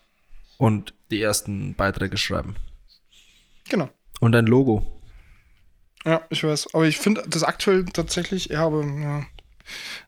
und 0.59 0.93
die 1.11 1.23
ersten 1.23 1.75
Beiträge 1.75 2.17
schreiben. 2.17 2.57
Genau. 3.69 3.89
Und 4.21 4.35
ein 4.37 4.47
Logo. 4.47 5.01
Ja, 6.05 6.21
ich 6.31 6.43
weiß. 6.45 6.75
Aber 6.75 6.85
ich 6.87 6.99
finde 6.99 7.23
das 7.29 7.45
aktuell 7.45 7.85
tatsächlich, 7.87 8.47
ja, 8.47 8.67
aber 8.67 8.85
ja. 8.85 9.25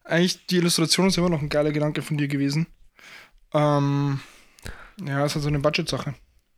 Eigentlich, 0.03 0.45
die 0.47 0.57
Illustration 0.57 1.07
ist 1.07 1.17
immer 1.17 1.31
noch 1.31 1.41
ein 1.41 1.49
geiler 1.49 1.71
Gedanke 1.73 2.03
von 2.03 2.17
dir 2.19 2.27
gewesen. 2.29 2.67
Ähm, 3.53 4.21
ja, 5.05 5.25
ist 5.25 5.35
halt 5.37 5.43
so 5.45 5.49
eine 5.49 5.61
Budget-Sache. 5.61 6.15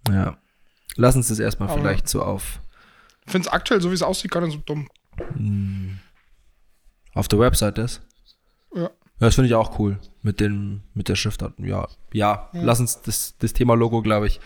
Ja. 0.08 0.38
Lass 0.96 1.14
uns 1.14 1.28
das 1.28 1.38
erstmal 1.38 1.68
Aber- 1.68 1.78
vielleicht 1.80 2.08
so 2.08 2.22
auf, 2.22 2.60
Ich 3.26 3.32
finde 3.32 3.48
es 3.48 3.52
aktuell, 3.52 3.80
so 3.82 3.90
wie 3.90 3.94
es 3.94 4.02
aussieht, 4.02 4.30
gar 4.30 4.40
nicht 4.40 4.54
so 4.54 4.58
dumm. 4.64 4.88
auf 7.14 7.28
der 7.28 7.38
Website 7.38 7.78
ist. 7.78 8.00
Ja. 8.74 8.90
Ja, 9.18 9.26
das 9.26 9.34
finde 9.34 9.48
ich 9.48 9.54
auch 9.54 9.78
cool. 9.78 9.98
Mit 10.22 10.40
dem, 10.40 10.82
mit 10.94 11.08
der 11.08 11.16
Schriftart. 11.16 11.54
Ja, 11.58 11.88
ja, 12.12 12.50
lass 12.52 12.80
uns 12.80 13.00
das, 13.02 13.34
das 13.38 13.52
Thema 13.52 13.74
Logo, 13.74 14.02
glaube 14.02 14.26
ich, 14.26 14.40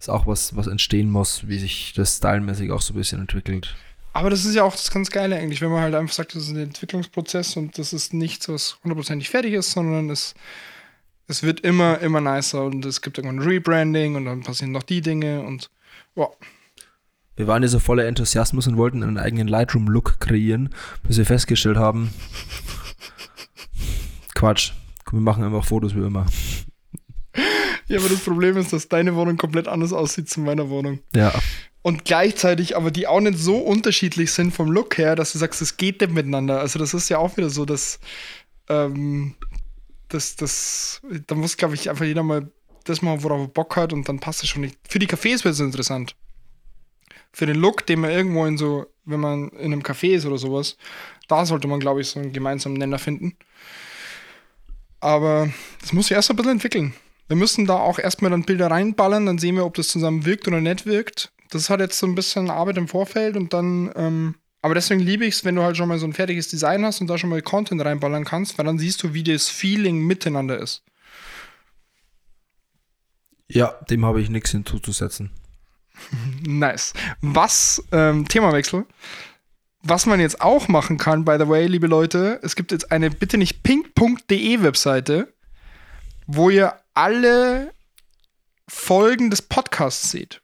ist 0.00 0.08
auch 0.08 0.26
was, 0.26 0.56
was 0.56 0.66
entstehen 0.66 1.10
muss, 1.10 1.46
wie 1.46 1.58
sich 1.58 1.92
das 1.94 2.16
stylmäßig 2.16 2.70
auch 2.72 2.80
so 2.80 2.94
ein 2.94 2.96
bisschen 2.96 3.20
entwickelt. 3.20 3.76
Aber 4.14 4.30
das 4.30 4.46
ist 4.46 4.54
ja 4.54 4.62
auch 4.64 4.72
das 4.72 4.90
ganz 4.90 5.10
Geile 5.10 5.36
eigentlich, 5.36 5.60
wenn 5.60 5.70
man 5.70 5.82
halt 5.82 5.94
einfach 5.94 6.14
sagt, 6.14 6.34
das 6.34 6.44
ist 6.44 6.50
ein 6.50 6.56
Entwicklungsprozess 6.56 7.56
und 7.56 7.76
das 7.76 7.92
ist 7.92 8.14
nichts, 8.14 8.48
was 8.48 8.78
hundertprozentig 8.82 9.28
fertig 9.28 9.52
ist, 9.52 9.72
sondern 9.72 10.08
es, 10.08 10.34
es 11.28 11.42
wird 11.42 11.60
immer, 11.60 12.00
immer 12.00 12.22
nicer 12.22 12.64
und 12.64 12.84
es 12.86 13.02
gibt 13.02 13.18
irgendwann 13.18 13.40
ein 13.40 13.46
Rebranding 13.46 14.16
und 14.16 14.24
dann 14.24 14.42
passieren 14.42 14.72
noch 14.72 14.84
die 14.84 15.02
Dinge 15.02 15.42
und 15.42 15.70
ja, 16.14 16.28
Wir 17.36 17.46
waren 17.46 17.62
ja 17.62 17.68
so 17.68 17.78
voller 17.78 18.06
Enthusiasmus 18.06 18.66
und 18.66 18.78
wollten 18.78 19.02
einen 19.02 19.18
eigenen 19.18 19.48
Lightroom-Look 19.48 20.18
kreieren, 20.18 20.70
bis 21.02 21.18
wir 21.18 21.26
festgestellt 21.26 21.76
haben, 21.76 22.10
Quatsch, 24.36 24.72
wir 25.10 25.20
machen 25.20 25.42
einfach 25.42 25.64
Fotos 25.64 25.94
wie 25.96 26.04
immer. 26.04 26.26
Ja, 27.88 28.00
aber 28.00 28.08
das 28.08 28.18
Problem 28.18 28.56
ist, 28.56 28.72
dass 28.72 28.88
deine 28.88 29.14
Wohnung 29.14 29.36
komplett 29.36 29.68
anders 29.68 29.92
aussieht 29.92 30.28
zu 30.28 30.40
meiner 30.40 30.70
Wohnung. 30.70 30.98
Ja, 31.14 31.32
Und 31.82 32.04
gleichzeitig 32.04 32.76
aber 32.76 32.90
die 32.90 33.06
auch 33.06 33.20
nicht 33.20 33.38
so 33.38 33.58
unterschiedlich 33.58 34.32
sind 34.32 34.52
vom 34.52 34.72
Look 34.72 34.98
her, 34.98 35.14
dass 35.14 35.30
du 35.32 35.38
sagst, 35.38 35.62
es 35.62 35.76
geht 35.76 36.00
nicht 36.00 36.12
miteinander. 36.12 36.58
Also 36.58 36.80
das 36.80 36.94
ist 36.94 37.08
ja 37.10 37.18
auch 37.18 37.36
wieder 37.36 37.48
so, 37.48 37.64
dass 37.64 38.00
ähm, 38.68 39.34
das, 40.08 40.34
das, 40.34 41.00
da 41.28 41.36
muss, 41.36 41.56
glaube 41.56 41.76
ich, 41.76 41.88
einfach 41.88 42.04
jeder 42.04 42.24
mal 42.24 42.50
das 42.82 43.02
machen, 43.02 43.22
worauf 43.22 43.42
er 43.42 43.48
Bock 43.48 43.76
hat 43.76 43.92
und 43.92 44.08
dann 44.08 44.18
passt 44.18 44.42
es 44.42 44.48
schon 44.48 44.62
nicht. 44.62 44.76
Für 44.88 44.98
die 44.98 45.06
Cafés 45.06 45.44
wird 45.44 45.54
es 45.54 45.60
interessant. 45.60 46.16
Für 47.32 47.46
den 47.46 47.56
Look, 47.56 47.86
den 47.86 48.00
man 48.00 48.10
irgendwo 48.10 48.46
in 48.46 48.58
so, 48.58 48.86
wenn 49.04 49.20
man 49.20 49.50
in 49.50 49.72
einem 49.72 49.82
Café 49.82 50.14
ist 50.14 50.26
oder 50.26 50.38
sowas, 50.38 50.76
da 51.28 51.46
sollte 51.46 51.68
man, 51.68 51.78
glaube 51.78 52.00
ich, 52.00 52.08
so 52.08 52.18
einen 52.18 52.32
gemeinsamen 52.32 52.78
Nenner 52.78 52.98
finden. 52.98 53.36
Aber 55.00 55.50
das 55.80 55.92
muss 55.92 56.06
sich 56.06 56.16
erst 56.16 56.30
ein 56.30 56.36
bisschen 56.36 56.52
entwickeln. 56.52 56.94
Wir 57.28 57.36
müssen 57.36 57.66
da 57.66 57.74
auch 57.76 57.98
erstmal 57.98 58.30
dann 58.30 58.44
Bilder 58.44 58.70
reinballern, 58.70 59.26
dann 59.26 59.38
sehen 59.38 59.56
wir, 59.56 59.66
ob 59.66 59.74
das 59.74 59.88
zusammen 59.88 60.24
wirkt 60.24 60.46
oder 60.46 60.60
nicht 60.60 60.86
wirkt. 60.86 61.32
Das 61.50 61.70
hat 61.70 61.80
jetzt 61.80 61.98
so 61.98 62.06
ein 62.06 62.14
bisschen 62.14 62.50
Arbeit 62.50 62.76
im 62.76 62.88
Vorfeld 62.88 63.36
und 63.36 63.52
dann, 63.52 63.90
ähm, 63.96 64.34
aber 64.62 64.74
deswegen 64.74 65.00
liebe 65.00 65.24
ich 65.26 65.34
es, 65.34 65.44
wenn 65.44 65.56
du 65.56 65.62
halt 65.62 65.76
schon 65.76 65.88
mal 65.88 65.98
so 65.98 66.06
ein 66.06 66.12
fertiges 66.12 66.48
Design 66.48 66.84
hast 66.84 67.00
und 67.00 67.08
da 67.08 67.18
schon 67.18 67.30
mal 67.30 67.42
Content 67.42 67.84
reinballern 67.84 68.24
kannst, 68.24 68.58
weil 68.58 68.66
dann 68.66 68.78
siehst 68.78 69.02
du, 69.02 69.12
wie 69.12 69.22
das 69.22 69.48
Feeling 69.48 70.00
miteinander 70.06 70.58
ist. 70.58 70.82
ja, 73.48 73.68
dem 73.90 74.04
habe 74.04 74.20
ich 74.20 74.30
nichts 74.30 74.50
hinzuzusetzen. 74.50 75.30
Nice. 76.46 76.92
Was, 77.22 77.82
ähm, 77.90 78.28
Themawechsel. 78.28 78.84
Was 79.88 80.04
man 80.04 80.18
jetzt 80.18 80.40
auch 80.40 80.66
machen 80.66 80.98
kann, 80.98 81.24
by 81.24 81.36
the 81.38 81.46
way, 81.46 81.68
liebe 81.68 81.86
Leute, 81.86 82.40
es 82.42 82.56
gibt 82.56 82.72
jetzt 82.72 82.90
eine 82.90 83.08
bitte 83.08 83.38
nicht 83.38 83.62
pink.de 83.62 84.62
Webseite, 84.64 85.32
wo 86.26 86.50
ihr 86.50 86.74
alle 86.94 87.72
Folgen 88.66 89.30
des 89.30 89.42
Podcasts 89.42 90.10
seht. 90.10 90.40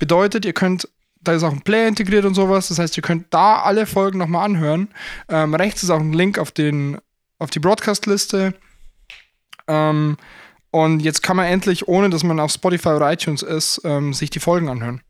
Bedeutet, 0.00 0.44
ihr 0.44 0.52
könnt, 0.52 0.88
da 1.20 1.34
ist 1.34 1.44
auch 1.44 1.52
ein 1.52 1.60
Player 1.60 1.86
integriert 1.86 2.24
und 2.24 2.34
sowas, 2.34 2.66
das 2.66 2.80
heißt, 2.80 2.96
ihr 2.96 3.04
könnt 3.04 3.32
da 3.32 3.62
alle 3.62 3.86
Folgen 3.86 4.18
nochmal 4.18 4.44
anhören. 4.44 4.88
Ähm, 5.28 5.54
rechts 5.54 5.84
ist 5.84 5.90
auch 5.90 6.00
ein 6.00 6.12
Link 6.12 6.36
auf, 6.36 6.50
den, 6.50 6.98
auf 7.38 7.50
die 7.50 7.60
Broadcast-Liste. 7.60 8.52
Ähm, 9.68 10.16
und 10.72 11.00
jetzt 11.00 11.22
kann 11.22 11.36
man 11.36 11.46
endlich, 11.46 11.86
ohne 11.86 12.10
dass 12.10 12.24
man 12.24 12.40
auf 12.40 12.50
Spotify 12.50 12.88
oder 12.88 13.12
iTunes 13.12 13.42
ist, 13.42 13.80
ähm, 13.84 14.12
sich 14.12 14.30
die 14.30 14.40
Folgen 14.40 14.68
anhören. 14.68 15.02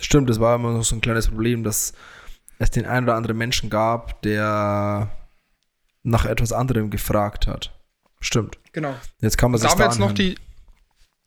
Stimmt, 0.00 0.30
das 0.30 0.40
war 0.40 0.56
immer 0.56 0.72
noch 0.72 0.84
so 0.84 0.96
ein 0.96 1.00
kleines 1.00 1.28
Problem, 1.28 1.62
dass 1.62 1.92
es 2.58 2.70
den 2.70 2.86
einen 2.86 3.06
oder 3.06 3.16
anderen 3.16 3.36
Menschen 3.36 3.70
gab, 3.70 4.22
der 4.22 5.10
nach 6.02 6.24
etwas 6.24 6.52
anderem 6.52 6.90
gefragt 6.90 7.46
hat. 7.46 7.78
Stimmt. 8.20 8.58
Genau. 8.72 8.94
Jetzt 9.20 9.38
kann 9.38 9.50
man 9.50 9.60
sich 9.60 9.70
Da 9.70 9.84
jetzt 9.84 9.98
noch 9.98 10.12
die, 10.12 10.36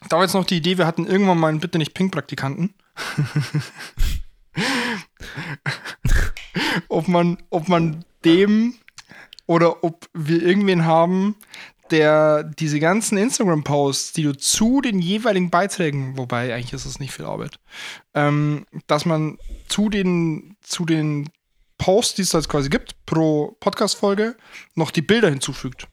da 0.10 0.18
war 0.18 0.24
jetzt 0.24 0.34
noch 0.34 0.46
die 0.46 0.58
Idee, 0.58 0.78
wir 0.78 0.88
hatten 0.88 1.06
irgendwann 1.06 1.40
mal 1.40 1.50
einen 1.50 1.60
Bitte 1.60 1.78
nicht 1.78 1.94
Pink-Praktikanten. 1.94 2.74
ob, 6.88 7.08
man, 7.08 7.38
ob 7.50 7.68
man 7.68 8.06
dem 8.24 8.76
oder 9.46 9.84
ob 9.84 10.08
wir 10.14 10.42
irgendwen 10.42 10.86
haben, 10.86 11.36
der 11.92 12.44
diese 12.44 12.80
ganzen 12.80 13.18
Instagram-Posts, 13.18 14.14
die 14.14 14.24
du 14.24 14.36
zu 14.38 14.82
den 14.82 15.00
jeweiligen 15.00 15.50
Beiträgen, 15.50 16.18
wobei 16.18 16.54
eigentlich 16.54 16.74
ist 16.74 16.86
es 16.86 17.00
nicht 17.00 17.12
viel 17.14 17.26
Arbeit, 17.26 17.60
ähm, 18.14 18.66
dass 18.88 19.06
man 19.06 19.38
zu 19.68 19.90
den, 19.90 20.56
zu 20.62 20.86
den 20.86 21.30
Posts, 21.78 22.16
die 22.16 22.22
es 22.22 22.30
da 22.30 22.38
jetzt 22.38 22.50
quasi 22.50 22.70
gibt, 22.70 23.06
pro 23.06 23.56
Podcast-Folge, 23.60 24.36
noch 24.76 24.92
die 24.92 25.02
Bilder 25.02 25.30
hinzufügt. 25.30 25.88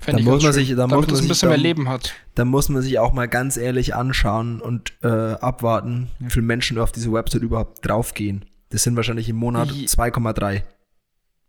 Fänd 0.00 0.16
Da 0.16 0.20
ich 0.20 0.24
muss 0.26 0.42
man 0.42 0.52
schön, 0.52 0.64
sich- 0.66 0.76
da 0.76 0.86
muss 0.86 1.06
man 1.06 1.16
sich 1.16 1.28
bisschen 1.28 1.48
mehr 1.48 1.56
dann- 1.56 1.62
Leben 1.62 1.88
hat. 1.88 2.14
Da 2.34 2.44
muss 2.44 2.68
man 2.68 2.82
sich 2.82 2.98
auch 2.98 3.12
mal 3.12 3.26
ganz 3.28 3.56
ehrlich 3.56 3.94
anschauen 3.94 4.60
und 4.60 4.92
äh, 5.02 5.06
abwarten, 5.08 6.10
wie 6.18 6.30
viele 6.30 6.44
Menschen 6.44 6.78
auf 6.78 6.92
diese 6.92 7.10
Website 7.12 7.42
überhaupt 7.42 7.86
draufgehen. 7.86 8.44
Das 8.68 8.82
sind 8.82 8.96
wahrscheinlich 8.96 9.28
im 9.28 9.36
Monat 9.36 9.70
Je- 9.70 9.86
2,3. 9.86 10.62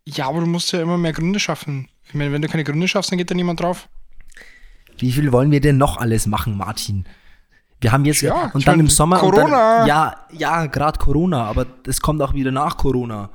Ja, 0.10 0.28
aber 0.30 0.40
du 0.40 0.46
musst 0.46 0.72
ja 0.72 0.82
immer 0.82 0.98
mehr 0.98 1.12
Gründe 1.12 1.40
schaffen. 1.40 1.90
Ich 2.06 2.14
meine, 2.14 2.32
wenn 2.32 2.42
du 2.42 2.48
keine 2.48 2.64
Gründe 2.64 2.88
schaffst, 2.88 3.12
dann 3.12 3.18
geht 3.18 3.30
da 3.30 3.36
niemand 3.36 3.60
drauf. 3.60 3.90
Wie 4.98 5.12
viel 5.12 5.32
wollen 5.34 5.52
wir 5.52 5.60
denn 5.60 5.78
noch 5.78 5.98
alles 5.98 6.26
machen, 6.28 6.56
Martin? 6.56 7.06
Wir 7.82 7.92
haben 7.92 8.06
jetzt 8.06 8.22
Ja, 8.22 8.50
und 8.54 8.66
dann 8.66 8.74
meine, 8.78 8.84
im 8.84 8.90
Sommer 8.90 9.22
Und 9.22 9.32
Corona. 9.32 9.80
dann, 9.80 9.88
ja, 9.88 10.16
ja, 10.32 10.66
gerade 10.68 10.98
Corona, 10.98 11.44
aber 11.44 11.66
es 11.86 12.00
kommt 12.02 12.22
auch 12.22 12.34
wieder 12.34 12.52
nach 12.52 12.78
Corona. 12.78 13.30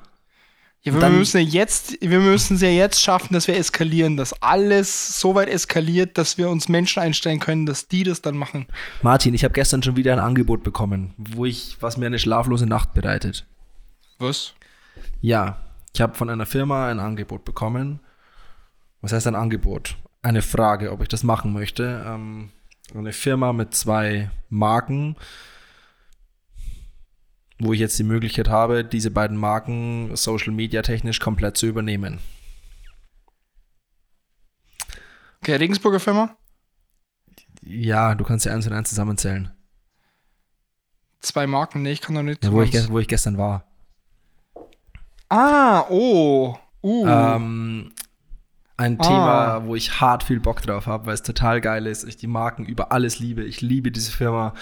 Ja, 0.83 0.95
wir 0.95 1.01
dann- 1.01 1.17
müssen 1.19 1.37
ja 1.41 1.45
jetzt, 1.47 1.97
wir 2.01 2.19
müssen 2.19 2.57
es 2.57 2.63
ja 2.63 2.69
jetzt 2.71 3.01
schaffen, 3.01 3.35
dass 3.35 3.47
wir 3.47 3.57
eskalieren, 3.57 4.17
dass 4.17 4.33
alles 4.43 5.21
so 5.21 5.35
weit 5.37 5.49
eskaliert, 5.49 6.17
dass 6.19 6.39
wir 6.39 6.49
uns 6.49 6.69
Menschen 6.69 7.01
einstellen 7.03 7.39
können, 7.39 7.67
dass 7.67 7.87
die 7.87 8.03
das 8.03 8.21
dann 8.23 8.37
machen. 8.37 8.67
Martin, 9.03 9.33
ich 9.35 9.45
habe 9.45 9.53
gestern 9.55 9.83
schon 9.85 9.95
wieder 9.95 10.13
ein 10.15 10.19
Angebot 10.19 10.65
bekommen, 10.65 11.13
wo 11.19 11.45
ich, 11.45 11.77
was 11.81 11.99
mir 11.99 12.07
eine 12.07 12.19
schlaflose 12.19 12.67
Nacht 12.67 12.95
bereitet. 12.95 13.47
Was? 14.19 14.55
Ja, 15.21 15.59
ich 15.95 16.01
habe 16.01 16.15
von 16.15 16.31
einer 16.31 16.47
Firma 16.47 16.89
ein 16.89 17.01
Angebot 17.01 17.45
bekommen. 17.45 18.01
Was 19.01 19.13
heißt 19.13 19.27
ein 19.27 19.35
Angebot? 19.35 19.97
Eine 20.23 20.43
Frage, 20.43 20.93
ob 20.93 21.03
ich 21.03 21.09
das 21.09 21.23
machen 21.23 21.53
möchte. 21.53 22.05
Ähm, 22.07 22.51
eine 22.95 23.13
Firma 23.13 23.53
mit 23.53 23.75
zwei 23.75 24.31
Marken, 24.49 25.17
wo 27.59 27.73
ich 27.73 27.81
jetzt 27.81 27.99
die 27.99 28.05
Möglichkeit 28.05 28.49
habe, 28.49 28.85
diese 28.85 29.11
beiden 29.11 29.37
Marken 29.37 30.15
Social 30.17 30.53
Media 30.53 30.83
technisch 30.83 31.21
komplett 31.21 31.57
zu 31.57 31.67
übernehmen. 31.67 32.19
Okay, 35.41 35.57
Regensburger 35.57 36.01
Firma? 36.01 36.37
Ja, 37.63 38.15
du 38.15 38.25
kannst 38.25 38.47
ja 38.47 38.53
eins 38.53 38.67
und 38.67 38.73
eins 38.73 38.89
zusammenzählen. 38.89 39.51
Zwei 41.21 41.47
Marken, 41.47 41.83
nee, 41.83 41.93
ich 41.93 42.01
kann 42.01 42.15
doch 42.15 42.23
nicht. 42.23 42.45
Ja, 42.45 42.53
wo, 42.53 42.63
ich, 42.63 42.89
wo 42.89 42.99
ich 42.99 43.09
gestern 43.09 43.39
war. 43.39 43.65
Ah, 45.33 45.87
oh. 45.91 46.57
Uh. 46.83 47.07
Ähm, 47.07 47.93
ein 48.77 48.99
Ah. 49.01 49.03
Thema, 49.05 49.67
wo 49.67 49.75
ich 49.77 50.01
hart 50.01 50.25
viel 50.25 50.41
Bock 50.41 50.63
drauf 50.63 50.87
habe, 50.87 51.07
weil 51.07 51.15
es 51.15 51.23
total 51.23 51.61
geil 51.61 51.87
ist. 51.87 52.05
Ich 52.05 52.17
die 52.17 52.27
Marken 52.27 52.65
über 52.65 52.91
alles 52.93 53.19
liebe. 53.19 53.45
Ich 53.45 53.61
liebe 53.61 53.91
diese 53.93 54.11
Firma. 54.13 54.55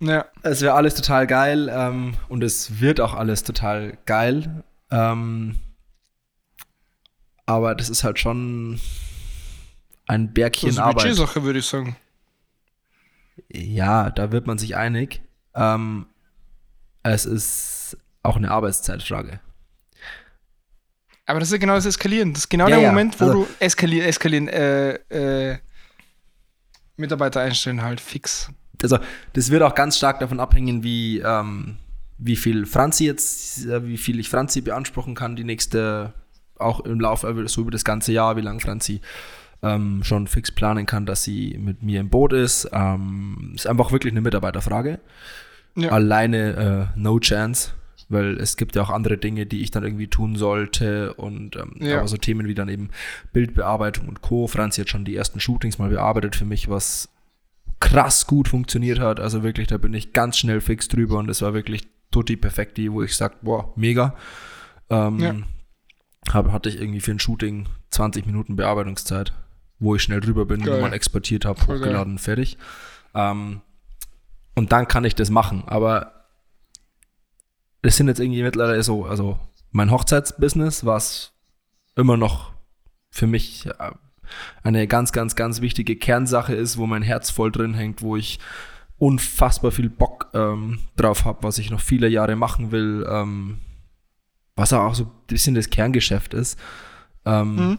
ja. 0.00 0.24
Es 0.42 0.60
wäre 0.60 0.74
alles 0.74 0.94
total 0.94 1.26
geil 1.26 1.70
ähm, 1.72 2.14
und 2.28 2.44
es 2.44 2.80
wird 2.80 3.00
auch 3.00 3.14
alles 3.14 3.42
total 3.42 3.98
geil. 4.06 4.62
Ähm, 4.90 5.56
aber 7.46 7.74
das 7.74 7.90
ist 7.90 8.04
halt 8.04 8.18
schon 8.18 8.80
ein 10.06 10.26
Das 10.28 10.34
Bergchen 10.34 10.68
ist 10.68 10.78
eine 10.78 10.86
Arbeit. 10.88 11.04
Budgetsache, 11.04 11.42
würde 11.42 11.58
ich 11.58 11.66
sagen. 11.66 11.96
Ja, 13.50 14.10
da 14.10 14.30
wird 14.30 14.46
man 14.46 14.58
sich 14.58 14.76
einig. 14.76 15.22
Ähm, 15.54 16.06
es 17.02 17.26
ist 17.26 17.96
auch 18.22 18.36
eine 18.36 18.50
Arbeitszeitfrage. 18.50 19.40
Aber 21.26 21.40
das 21.40 21.48
ist 21.48 21.52
ja 21.52 21.58
genau 21.58 21.74
das 21.74 21.86
Eskalieren. 21.86 22.32
Das 22.32 22.42
ist 22.42 22.48
genau 22.50 22.68
Ja, 22.68 22.76
der 22.76 22.84
ja, 22.84 22.90
Moment, 22.90 23.18
wo 23.20 23.24
also- 23.24 23.44
du 23.44 23.48
eskalieren, 23.58 24.06
eskalieren, 24.06 24.48
äh, 24.48 24.94
äh, 25.52 25.58
Mitarbeiter 26.96 27.40
einstellen 27.40 27.82
halt 27.82 28.00
fix. 28.00 28.50
Also, 28.82 28.98
das 29.32 29.50
wird 29.50 29.62
auch 29.62 29.74
ganz 29.74 29.96
stark 29.96 30.20
davon 30.20 30.38
abhängen, 30.40 30.82
wie, 30.82 31.18
ähm, 31.20 31.78
wie 32.18 32.36
viel 32.36 32.66
Franzi 32.66 33.06
jetzt, 33.06 33.64
äh, 33.66 33.86
wie 33.86 33.96
viel 33.96 34.20
ich 34.20 34.28
Franzi 34.28 34.60
beanspruchen 34.60 35.14
kann, 35.14 35.36
die 35.36 35.44
nächste, 35.44 36.12
auch 36.58 36.80
im 36.80 37.00
Laufe, 37.00 37.26
äh, 37.28 37.48
so 37.48 37.62
über 37.62 37.70
das 37.70 37.84
ganze 37.84 38.12
Jahr, 38.12 38.36
wie 38.36 38.42
lange 38.42 38.60
Franzi 38.60 39.00
ähm, 39.62 40.02
schon 40.04 40.26
fix 40.26 40.52
planen 40.52 40.84
kann, 40.84 41.06
dass 41.06 41.22
sie 41.22 41.56
mit 41.58 41.82
mir 41.82 42.00
im 42.00 42.10
Boot 42.10 42.34
ist. 42.34 42.68
Ähm, 42.72 43.52
ist 43.54 43.66
einfach 43.66 43.92
wirklich 43.92 44.12
eine 44.12 44.20
Mitarbeiterfrage. 44.20 45.00
Ja. 45.76 45.88
Alleine 45.90 46.90
äh, 46.94 46.98
no 47.00 47.18
chance, 47.18 47.70
weil 48.08 48.38
es 48.38 48.56
gibt 48.56 48.76
ja 48.76 48.82
auch 48.82 48.90
andere 48.90 49.16
Dinge, 49.18 49.46
die 49.46 49.62
ich 49.62 49.70
dann 49.70 49.82
irgendwie 49.84 50.08
tun 50.08 50.36
sollte 50.36 51.14
und 51.14 51.56
ähm, 51.56 51.76
Ja. 51.80 51.98
aber 51.98 52.08
so 52.08 52.16
Themen 52.16 52.46
wie 52.48 52.54
dann 52.54 52.68
eben 52.68 52.90
Bildbearbeitung 53.32 54.08
und 54.08 54.20
Co. 54.22 54.46
Franzi 54.46 54.80
hat 54.82 54.88
schon 54.90 55.04
die 55.04 55.16
ersten 55.16 55.40
Shootings 55.40 55.78
mal 55.78 55.90
bearbeitet 55.90 56.36
für 56.36 56.44
mich, 56.44 56.68
was 56.68 57.08
krass 57.80 58.26
gut 58.26 58.48
funktioniert 58.48 58.98
hat. 59.00 59.20
Also 59.20 59.42
wirklich, 59.42 59.68
da 59.68 59.78
bin 59.78 59.94
ich 59.94 60.12
ganz 60.12 60.38
schnell 60.38 60.60
fix 60.60 60.88
drüber 60.88 61.18
und 61.18 61.28
es 61.28 61.42
war 61.42 61.54
wirklich 61.54 61.86
tutti 62.10 62.36
perfekti, 62.36 62.92
wo 62.92 63.02
ich 63.02 63.16
sag, 63.16 63.42
boah, 63.42 63.72
mega. 63.76 64.14
Ähm, 64.90 65.18
Ja. 65.18 65.34
hab, 66.32 66.52
hatte 66.52 66.68
ich 66.68 66.80
irgendwie 66.80 67.00
für 67.00 67.10
ein 67.10 67.18
Shooting 67.18 67.66
20 67.90 68.26
Minuten 68.26 68.56
Bearbeitungszeit, 68.56 69.32
wo 69.78 69.94
ich 69.96 70.02
schnell 70.02 70.20
drüber 70.20 70.44
bin, 70.46 70.62
Geil. 70.62 70.76
wo 70.76 70.80
man 70.82 70.92
exportiert 70.92 71.44
habe, 71.44 71.58
Voll 71.60 71.76
geil. 71.78 71.88
hochgeladen, 71.88 72.18
fertig. 72.18 72.56
Ähm, 73.14 73.60
und 74.54 74.72
dann 74.72 74.86
kann 74.88 75.04
ich 75.04 75.14
das 75.14 75.30
machen. 75.30 75.64
Aber 75.66 76.23
es 77.84 77.96
sind 77.96 78.08
jetzt 78.08 78.20
irgendwie 78.20 78.42
mittlerweile 78.42 78.82
so, 78.82 79.04
also 79.04 79.38
mein 79.70 79.90
Hochzeitsbusiness, 79.90 80.84
was 80.84 81.32
immer 81.96 82.16
noch 82.16 82.52
für 83.10 83.26
mich 83.26 83.66
äh, 83.66 83.90
eine 84.62 84.86
ganz, 84.86 85.12
ganz, 85.12 85.36
ganz 85.36 85.60
wichtige 85.60 85.96
Kernsache 85.96 86.54
ist, 86.54 86.78
wo 86.78 86.86
mein 86.86 87.02
Herz 87.02 87.30
voll 87.30 87.52
drin 87.52 87.74
hängt, 87.74 88.02
wo 88.02 88.16
ich 88.16 88.38
unfassbar 88.98 89.70
viel 89.70 89.90
Bock 89.90 90.30
ähm, 90.34 90.78
drauf 90.96 91.24
habe, 91.24 91.42
was 91.42 91.58
ich 91.58 91.70
noch 91.70 91.80
viele 91.80 92.08
Jahre 92.08 92.36
machen 92.36 92.70
will, 92.72 93.06
ähm, 93.08 93.60
was 94.56 94.72
auch 94.72 94.94
so 94.94 95.04
ein 95.04 95.10
bisschen 95.26 95.54
das 95.54 95.70
Kerngeschäft 95.70 96.34
ist. 96.34 96.58
Ähm, 97.24 97.56
Mhm. 97.56 97.78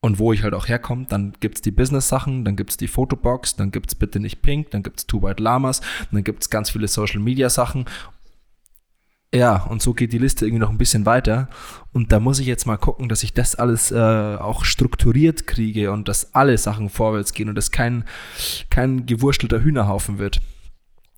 Und 0.00 0.18
wo 0.20 0.32
ich 0.32 0.44
halt 0.44 0.54
auch 0.54 0.68
herkomme, 0.68 1.06
dann 1.08 1.32
gibt's 1.40 1.60
die 1.60 1.72
Business-Sachen, 1.72 2.44
dann 2.44 2.54
gibt's 2.54 2.76
die 2.76 2.86
Fotobox, 2.86 3.56
dann 3.56 3.72
gibt's 3.72 3.96
bitte 3.96 4.20
nicht 4.20 4.42
Pink, 4.42 4.70
dann 4.70 4.84
gibt's 4.84 5.06
Two 5.06 5.22
White 5.22 5.42
Lamas, 5.42 5.80
dann 6.12 6.22
gibt's 6.22 6.50
ganz 6.50 6.70
viele 6.70 6.86
Social-Media-Sachen. 6.86 7.84
Ja, 9.34 9.64
und 9.64 9.82
so 9.82 9.92
geht 9.92 10.12
die 10.14 10.18
Liste 10.18 10.46
irgendwie 10.46 10.60
noch 10.60 10.70
ein 10.70 10.78
bisschen 10.78 11.04
weiter. 11.04 11.48
Und 11.92 12.12
da 12.12 12.20
muss 12.20 12.38
ich 12.38 12.46
jetzt 12.46 12.64
mal 12.66 12.78
gucken, 12.78 13.08
dass 13.10 13.22
ich 13.22 13.34
das 13.34 13.56
alles 13.56 13.90
äh, 13.90 13.96
auch 13.96 14.64
strukturiert 14.64 15.46
kriege 15.46 15.90
und 15.92 16.08
dass 16.08 16.34
alle 16.34 16.56
Sachen 16.56 16.88
vorwärts 16.88 17.34
gehen 17.34 17.48
und 17.50 17.54
dass 17.54 17.70
kein, 17.70 18.04
kein 18.70 19.04
gewurstelter 19.04 19.62
Hühnerhaufen 19.62 20.18
wird. 20.18 20.40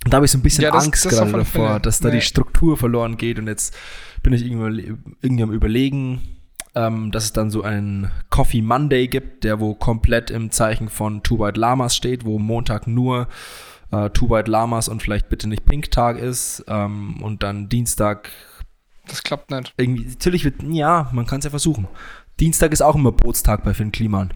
Und 0.05 0.13
da 0.13 0.17
habe 0.17 0.25
ich 0.27 0.33
so 0.33 0.39
ein 0.39 0.43
bisschen 0.43 0.65
Ja, 0.65 0.73
das- 0.73 0.87
Angst 0.87 1.05
das 1.05 1.13
gerade 1.15 1.31
davor, 1.33 1.79
dass 1.79 2.01
da 2.01 2.09
Nee. 2.09 2.17
die 2.17 2.23
Struktur 2.23 2.77
verloren 2.77 3.17
geht. 3.17 3.39
Und 3.39 3.47
jetzt 3.47 3.77
bin 4.23 4.33
ich 4.33 4.45
irgendwie, 4.45 4.95
irgendwie 5.21 5.43
am 5.45 5.53
Überlegen, 5.53 6.21
ähm, 6.75 7.11
dass 7.11 7.25
es 7.25 7.33
dann 7.33 7.51
so 7.51 7.63
einen 7.63 8.11
Coffee 8.31 8.63
Monday 8.63 9.09
gibt, 9.09 9.45
der 9.45 9.61
wo 9.61 9.75
komplett 9.75 10.31
im 10.31 10.51
Zeichen 10.51 10.89
von 10.89 11.23
Two 11.23 11.39
White 11.39 11.59
Lamas 11.59 11.97
steht, 11.97 12.25
wo 12.25 12.39
Montag 12.39 12.87
nur 12.87 13.29
äh, 13.91 14.11
Two 14.11 14.31
White 14.31 14.51
Lamas 14.51 14.89
und 14.89 15.03
vielleicht 15.03 15.29
bitte 15.29 15.49
nicht 15.49 15.67
Pink 15.67 15.91
Tag 15.91 16.19
ist 16.19 16.65
ähm, 16.69 17.21
und 17.23 17.43
dann 17.43 17.69
Dienstag 17.69 18.31
Das 19.09 19.23
klappt 19.23 19.51
nicht. 19.51 19.75
irgendwie, 19.77 20.07
natürlich 20.07 20.45
wird, 20.45 20.63
ja, 20.63 21.09
man 21.13 21.27
kann 21.27 21.41
es 21.41 21.45
ja 21.45 21.51
versuchen. 21.51 21.89
Dienstag 22.39 22.73
ist 22.73 22.83
auch 22.83 22.95
immer 22.95 23.13
Bootstag 23.13 23.65
bei 23.65 23.75
Finn 23.75 23.93
Kliman. 23.93 24.33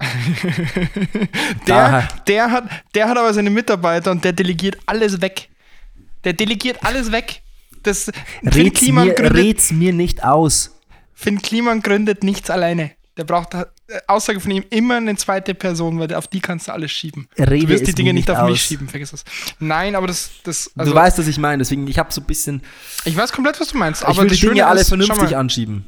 der, 1.68 2.08
der, 2.26 2.50
hat, 2.50 2.64
der 2.94 3.08
hat 3.08 3.16
aber 3.16 3.32
seine 3.32 3.50
Mitarbeiter 3.50 4.10
und 4.10 4.24
der 4.24 4.32
delegiert 4.32 4.76
alles 4.86 5.20
weg. 5.20 5.48
Der 6.24 6.32
delegiert 6.32 6.84
alles 6.84 7.12
weg. 7.12 7.42
Das, 7.84 8.10
Finn 8.42 8.52
Red's 8.52 8.82
mir, 8.82 9.16
red's 9.18 9.72
mir 9.72 9.92
nicht 9.92 10.24
aus. 10.24 10.81
Finn 11.22 11.40
Kliman 11.40 11.82
gründet 11.82 12.24
nichts 12.24 12.50
alleine. 12.50 12.92
Der 13.18 13.24
braucht, 13.24 13.52
äh, 13.52 13.66
Aussage 14.06 14.40
von 14.40 14.50
ihm, 14.50 14.64
immer 14.70 14.96
eine 14.96 15.14
zweite 15.16 15.54
Person, 15.54 15.98
weil 15.98 16.14
auf 16.14 16.28
die 16.28 16.40
kannst 16.40 16.68
du 16.68 16.72
alles 16.72 16.90
schieben. 16.90 17.28
Rede 17.38 17.66
du 17.66 17.68
wirst 17.68 17.86
die 17.86 17.94
Dinge 17.94 18.14
nicht 18.14 18.30
auf 18.30 18.42
mich 18.44 18.54
aus. 18.54 18.60
schieben, 18.60 18.88
vergiss 18.88 19.10
das. 19.10 19.24
Nein, 19.58 19.94
aber 19.94 20.06
das, 20.06 20.30
das 20.44 20.70
also, 20.76 20.92
du 20.92 20.96
weißt, 20.96 21.18
was 21.18 21.26
ich 21.26 21.36
meine, 21.38 21.58
deswegen, 21.58 21.86
ich 21.88 21.98
habe 21.98 22.10
so 22.12 22.22
ein 22.22 22.26
bisschen. 22.26 22.62
ich 23.04 23.14
weiß 23.14 23.32
komplett, 23.32 23.60
was 23.60 23.68
du 23.68 23.76
meinst. 23.76 24.00
ich 24.02 24.08
aber 24.08 24.16
will 24.16 24.24
die 24.24 24.30
das 24.30 24.38
Schöne 24.38 24.54
Dinge 24.54 24.66
alle 24.66 24.80
ist, 24.80 24.88
vernünftig 24.88 25.30
mal, 25.30 25.34
anschieben. 25.34 25.84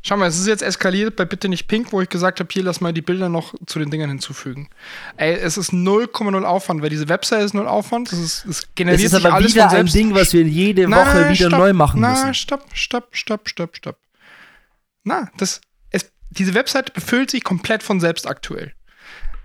Schau 0.00 0.16
mal, 0.16 0.28
es 0.28 0.38
ist 0.38 0.46
jetzt 0.46 0.62
eskaliert 0.62 1.16
bei 1.16 1.24
Bitte 1.24 1.48
nicht 1.48 1.66
Pink, 1.66 1.92
wo 1.92 2.00
ich 2.00 2.08
gesagt 2.08 2.40
habe, 2.40 2.48
hier 2.50 2.62
lass 2.62 2.80
mal 2.80 2.92
die 2.92 3.02
Bilder 3.02 3.28
noch 3.28 3.54
zu 3.66 3.78
den 3.78 3.90
Dingern 3.90 4.08
hinzufügen. 4.08 4.68
Ey, 5.16 5.34
es 5.34 5.58
ist 5.58 5.72
0,0 5.72 6.42
Aufwand, 6.44 6.80
weil 6.80 6.90
diese 6.90 7.08
Website 7.08 7.42
ist 7.42 7.54
null 7.54 7.66
Aufwand. 7.66 8.12
Das 8.12 8.18
ist, 8.18 8.46
es 8.46 8.68
generiert 8.74 9.00
Es 9.00 9.12
ist 9.12 9.14
aber 9.14 9.34
alles 9.34 9.54
wieder 9.54 9.68
ein. 9.68 9.86
Ding, 9.86 10.14
was 10.14 10.32
wir 10.32 10.42
jede 10.42 10.88
Na, 10.88 10.98
Woche 11.00 11.28
wieder 11.30 11.48
stopp. 11.48 11.58
neu 11.58 11.72
machen 11.72 12.00
Na, 12.00 12.10
müssen. 12.10 12.34
stopp, 12.34 12.64
stopp, 12.72 13.08
stopp, 13.16 13.48
stopp, 13.48 13.76
stopp. 13.76 13.96
Na, 15.08 15.30
das, 15.36 15.60
es, 15.90 16.10
diese 16.30 16.52
Website 16.54 16.92
befüllt 16.92 17.30
sich 17.30 17.44
komplett 17.44 17.84
von 17.84 18.00
selbst 18.00 18.26
aktuell. 18.26 18.74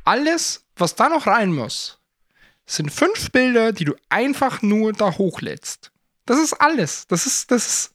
Alles, 0.06 0.66
was 0.76 0.96
da 0.96 1.08
noch 1.08 1.28
rein 1.28 1.54
muss, 1.54 2.00
sind 2.66 2.92
fünf 2.92 3.32
Bilder, 3.32 3.72
die 3.72 3.86
du 3.86 3.94
einfach 4.10 4.64
nur 4.64 4.92
da 4.92 5.12
hochlädst. 5.18 5.92
Das 6.26 6.40
ist 6.40 6.54
alles. 6.54 7.06
Das 7.08 7.28
ist, 7.28 7.52
das 7.52 7.68
ist, 7.68 7.94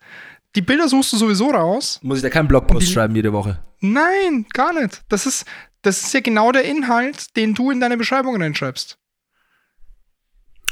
die 0.54 0.62
Bilder 0.62 0.88
suchst 0.88 1.12
du 1.12 1.16
sowieso 1.16 1.50
raus. 1.50 1.98
Muss 2.02 2.18
ich 2.18 2.22
da 2.22 2.30
keinen 2.30 2.46
Blogpost 2.46 2.86
die- 2.86 2.92
schreiben 2.92 3.16
jede 3.16 3.32
Woche? 3.32 3.58
Nein, 3.80 4.46
gar 4.52 4.72
nicht. 4.72 5.02
Das 5.08 5.26
ist, 5.26 5.44
das 5.82 6.02
ist 6.02 6.14
ja 6.14 6.20
genau 6.20 6.52
der 6.52 6.64
Inhalt, 6.64 7.36
den 7.36 7.54
du 7.54 7.72
in 7.72 7.80
deine 7.80 7.96
Beschreibung 7.96 8.40
reinschreibst. 8.40 8.96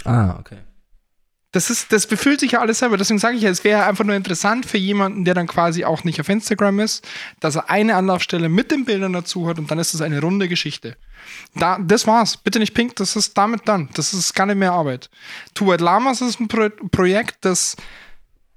Ah, 0.04 0.36
okay. 0.38 0.58
Das, 1.54 1.70
ist, 1.70 1.92
das 1.92 2.08
befüllt 2.08 2.40
sich 2.40 2.52
ja 2.52 2.60
alles 2.60 2.80
selber. 2.80 2.96
Deswegen 2.96 3.20
sage 3.20 3.36
ich 3.36 3.42
ja, 3.42 3.48
es 3.48 3.62
wäre 3.62 3.86
einfach 3.86 4.04
nur 4.04 4.16
interessant 4.16 4.66
für 4.66 4.76
jemanden, 4.76 5.24
der 5.24 5.34
dann 5.34 5.46
quasi 5.46 5.84
auch 5.84 6.02
nicht 6.02 6.20
auf 6.20 6.28
Instagram 6.28 6.80
ist, 6.80 7.06
dass 7.38 7.54
er 7.54 7.70
eine 7.70 7.94
Anlaufstelle 7.94 8.48
mit 8.48 8.72
den 8.72 8.84
Bildern 8.84 9.12
dazu 9.12 9.46
hat 9.46 9.60
und 9.60 9.70
dann 9.70 9.78
ist 9.78 9.94
es 9.94 10.00
eine 10.00 10.20
runde 10.20 10.48
Geschichte. 10.48 10.96
Da, 11.54 11.78
das 11.78 12.08
war's. 12.08 12.36
Bitte 12.36 12.58
nicht 12.58 12.74
pink, 12.74 12.96
das 12.96 13.14
ist 13.14 13.38
damit 13.38 13.62
dann. 13.66 13.88
Das 13.94 14.12
ist 14.12 14.34
gar 14.34 14.46
nicht 14.46 14.56
mehr 14.56 14.72
Arbeit. 14.72 15.10
Two 15.54 15.68
White 15.68 15.84
Lamas 15.84 16.20
ist 16.20 16.40
ein 16.40 16.48
Pro 16.48 16.70
Projekt, 16.90 17.44
das 17.44 17.76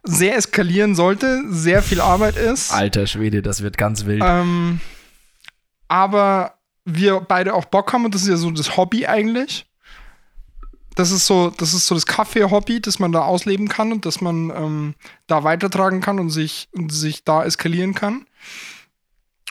sehr 0.01 0.35
eskalieren 0.35 0.95
sollte, 0.95 1.43
sehr 1.49 1.83
viel 1.83 2.01
Arbeit 2.01 2.35
ist. 2.35 2.73
Alter 2.73 3.05
Schwede, 3.05 3.43
das 3.43 3.61
wird 3.61 3.77
ganz 3.77 4.07
wild. 4.07 4.23
Ähm, 4.25 4.79
aber 5.87 6.55
wir 6.83 7.19
beide 7.19 7.53
auch 7.53 7.65
Bock 7.65 7.93
haben 7.93 8.05
und 8.05 8.15
das 8.15 8.23
ist 8.23 8.29
ja 8.29 8.37
so 8.37 8.49
das 8.49 8.75
Hobby 8.75 9.05
eigentlich. 9.05 9.66
Das 10.97 11.11
ist 11.11 11.27
so, 11.27 11.51
das 11.51 11.75
ist 11.75 11.85
so 11.85 11.93
das 11.93 12.07
Kaffee-Hobby, 12.07 12.81
das 12.81 12.97
man 12.97 13.11
da 13.11 13.21
ausleben 13.21 13.67
kann 13.67 13.91
und 13.91 14.07
das 14.07 14.19
man 14.19 14.49
ähm, 14.49 14.95
da 15.27 15.43
weitertragen 15.43 16.01
kann 16.01 16.19
und 16.19 16.31
sich, 16.31 16.69
und 16.73 16.91
sich 16.91 17.23
da 17.23 17.45
eskalieren 17.45 17.93
kann. 17.93 18.25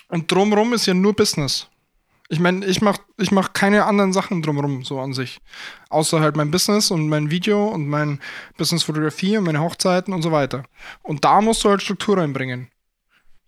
Und 0.08 0.30
drumrum 0.32 0.72
ist 0.72 0.86
ja 0.86 0.94
nur 0.94 1.14
Business. 1.14 1.68
Ich 2.28 2.40
meine, 2.40 2.66
ich 2.66 2.82
mache 2.82 3.00
ich 3.16 3.30
mach 3.30 3.52
keine 3.52 3.84
anderen 3.84 4.12
Sachen 4.12 4.42
drumrum, 4.42 4.84
so 4.84 4.98
an 4.98 5.12
sich. 5.12 5.38
Außer 5.88 6.20
halt 6.20 6.34
mein 6.34 6.50
Business 6.50 6.90
und 6.90 7.08
mein 7.08 7.30
Video 7.30 7.68
und 7.68 7.86
mein 7.86 8.18
Business-Fotografie 8.56 9.38
und 9.38 9.44
meine 9.44 9.60
Hochzeiten 9.60 10.12
und 10.12 10.22
so 10.22 10.32
weiter. 10.32 10.64
Und 11.02 11.24
da 11.24 11.40
musst 11.40 11.62
du 11.62 11.70
halt 11.70 11.80
Struktur 11.80 12.18
reinbringen. 12.18 12.72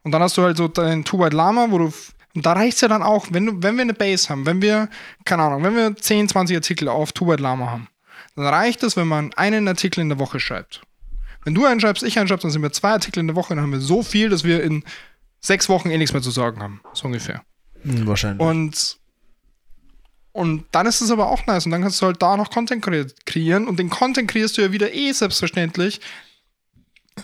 Und 0.05 0.13
dann 0.13 0.23
hast 0.23 0.39
du 0.39 0.43
halt 0.43 0.57
so 0.57 0.69
dein 0.69 1.05
Two 1.05 1.19
White 1.19 1.35
Lama, 1.35 1.67
wo 1.69 1.79
du. 1.79 1.93
Und 2.35 2.47
da 2.47 2.53
reicht 2.53 2.77
es 2.77 2.81
ja 2.83 2.89
dann 2.89 3.03
auch, 3.03 3.27
wenn, 3.31 3.63
wenn 3.63 3.77
wir 3.77 3.83
eine 3.83 3.95
Base 3.95 4.29
haben, 4.29 4.47
wenn 4.47 4.63
wir, 4.63 4.89
keine 5.25 5.43
Ahnung, 5.43 5.65
wenn 5.65 5.75
wir 5.75 5.97
10, 5.97 6.29
20 6.29 6.57
Artikel 6.57 6.89
auf 6.89 7.13
White 7.21 7.43
Lama 7.43 7.71
haben, 7.71 7.89
dann 8.37 8.47
reicht 8.47 8.83
es, 8.83 8.97
wenn 8.97 9.09
man 9.09 9.33
einen 9.35 9.67
Artikel 9.67 10.01
in 10.01 10.09
der 10.09 10.19
Woche 10.19 10.39
schreibt. 10.39 10.83
Wenn 11.45 11.55
du 11.55 11.65
einen 11.65 11.81
schreibst, 11.81 12.03
ich 12.03 12.19
einen 12.19 12.29
schreibst, 12.29 12.45
dann 12.45 12.51
sind 12.51 12.63
wir 12.63 12.73
zwei 12.73 12.91
Artikel 12.91 13.21
in 13.21 13.27
der 13.27 13.37
Woche, 13.37 13.55
dann 13.55 13.63
haben 13.63 13.73
wir 13.73 13.81
so 13.81 14.03
viel, 14.03 14.29
dass 14.29 14.45
wir 14.45 14.63
in 14.63 14.85
sechs 15.41 15.69
Wochen 15.69 15.91
eh 15.91 15.99
nichts 15.99 16.13
mehr 16.13 16.23
zu 16.23 16.31
sagen 16.31 16.63
haben. 16.63 16.81
So 16.93 17.07
ungefähr. 17.07 17.43
Hm, 17.83 18.07
wahrscheinlich. 18.07 18.47
Und, 18.47 18.99
und 20.33 20.65
dann 20.73 20.87
ist 20.87 21.01
es 21.01 21.11
aber 21.11 21.31
auch 21.31 21.47
nice. 21.47 21.67
Und 21.67 21.73
dann 21.73 21.83
kannst 21.83 22.03
du 22.03 22.07
halt 22.07 22.21
da 22.23 22.37
noch 22.37 22.51
Content 22.51 22.83
kre 22.83 23.07
kreieren. 23.25 23.67
Und 23.67 23.79
den 23.79 23.91
Content 23.91 24.31
kreierst 24.31 24.59
du 24.59 24.63
ja 24.63 24.73
wieder 24.73 24.93
eh 24.93 25.13
selbstverständlich, 25.13 26.01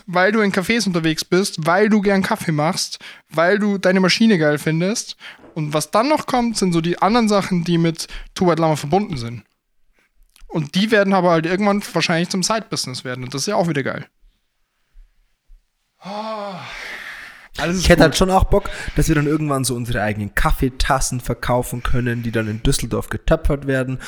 weil 0.05 0.31
du 0.31 0.41
in 0.41 0.51
Cafés 0.51 0.87
unterwegs 0.87 1.25
bist, 1.25 1.65
weil 1.65 1.89
du 1.89 2.01
gern 2.01 2.23
Kaffee 2.23 2.51
machst, 2.51 2.99
weil 3.29 3.59
du 3.59 3.77
deine 3.77 3.99
Maschine 3.99 4.37
geil 4.37 4.57
findest. 4.57 5.15
Und 5.53 5.73
was 5.73 5.91
dann 5.91 6.09
noch 6.09 6.25
kommt, 6.25 6.57
sind 6.57 6.73
so 6.73 6.81
die 6.81 7.01
anderen 7.01 7.29
Sachen, 7.29 7.63
die 7.63 7.77
mit 7.77 8.07
White 8.39 8.61
Lama 8.61 8.75
verbunden 8.75 9.17
sind. 9.17 9.43
Und 10.47 10.75
die 10.75 10.91
werden 10.91 11.13
aber 11.13 11.31
halt 11.31 11.45
irgendwann 11.45 11.83
wahrscheinlich 11.93 12.29
zum 12.29 12.43
Side-Business 12.43 13.03
werden. 13.03 13.23
Und 13.23 13.33
das 13.33 13.41
ist 13.41 13.47
ja 13.47 13.55
auch 13.55 13.67
wieder 13.67 13.83
geil. 13.83 14.07
Oh, 16.03 16.55
Ich 17.57 17.87
hätte 17.87 17.95
gut. 17.95 18.01
halt 18.01 18.17
schon 18.17 18.29
auch 18.31 18.43
Bock, 18.45 18.69
dass 18.97 19.07
wir 19.07 19.15
dann 19.15 19.27
irgendwann 19.27 19.63
so 19.63 19.75
unsere 19.75 20.01
eigenen 20.01 20.35
Kaffeetassen 20.35 21.21
verkaufen 21.21 21.83
können, 21.83 22.21
die 22.21 22.31
dann 22.31 22.47
in 22.49 22.61
Düsseldorf 22.63 23.09
getöpfert 23.09 23.65
werden 23.65 23.99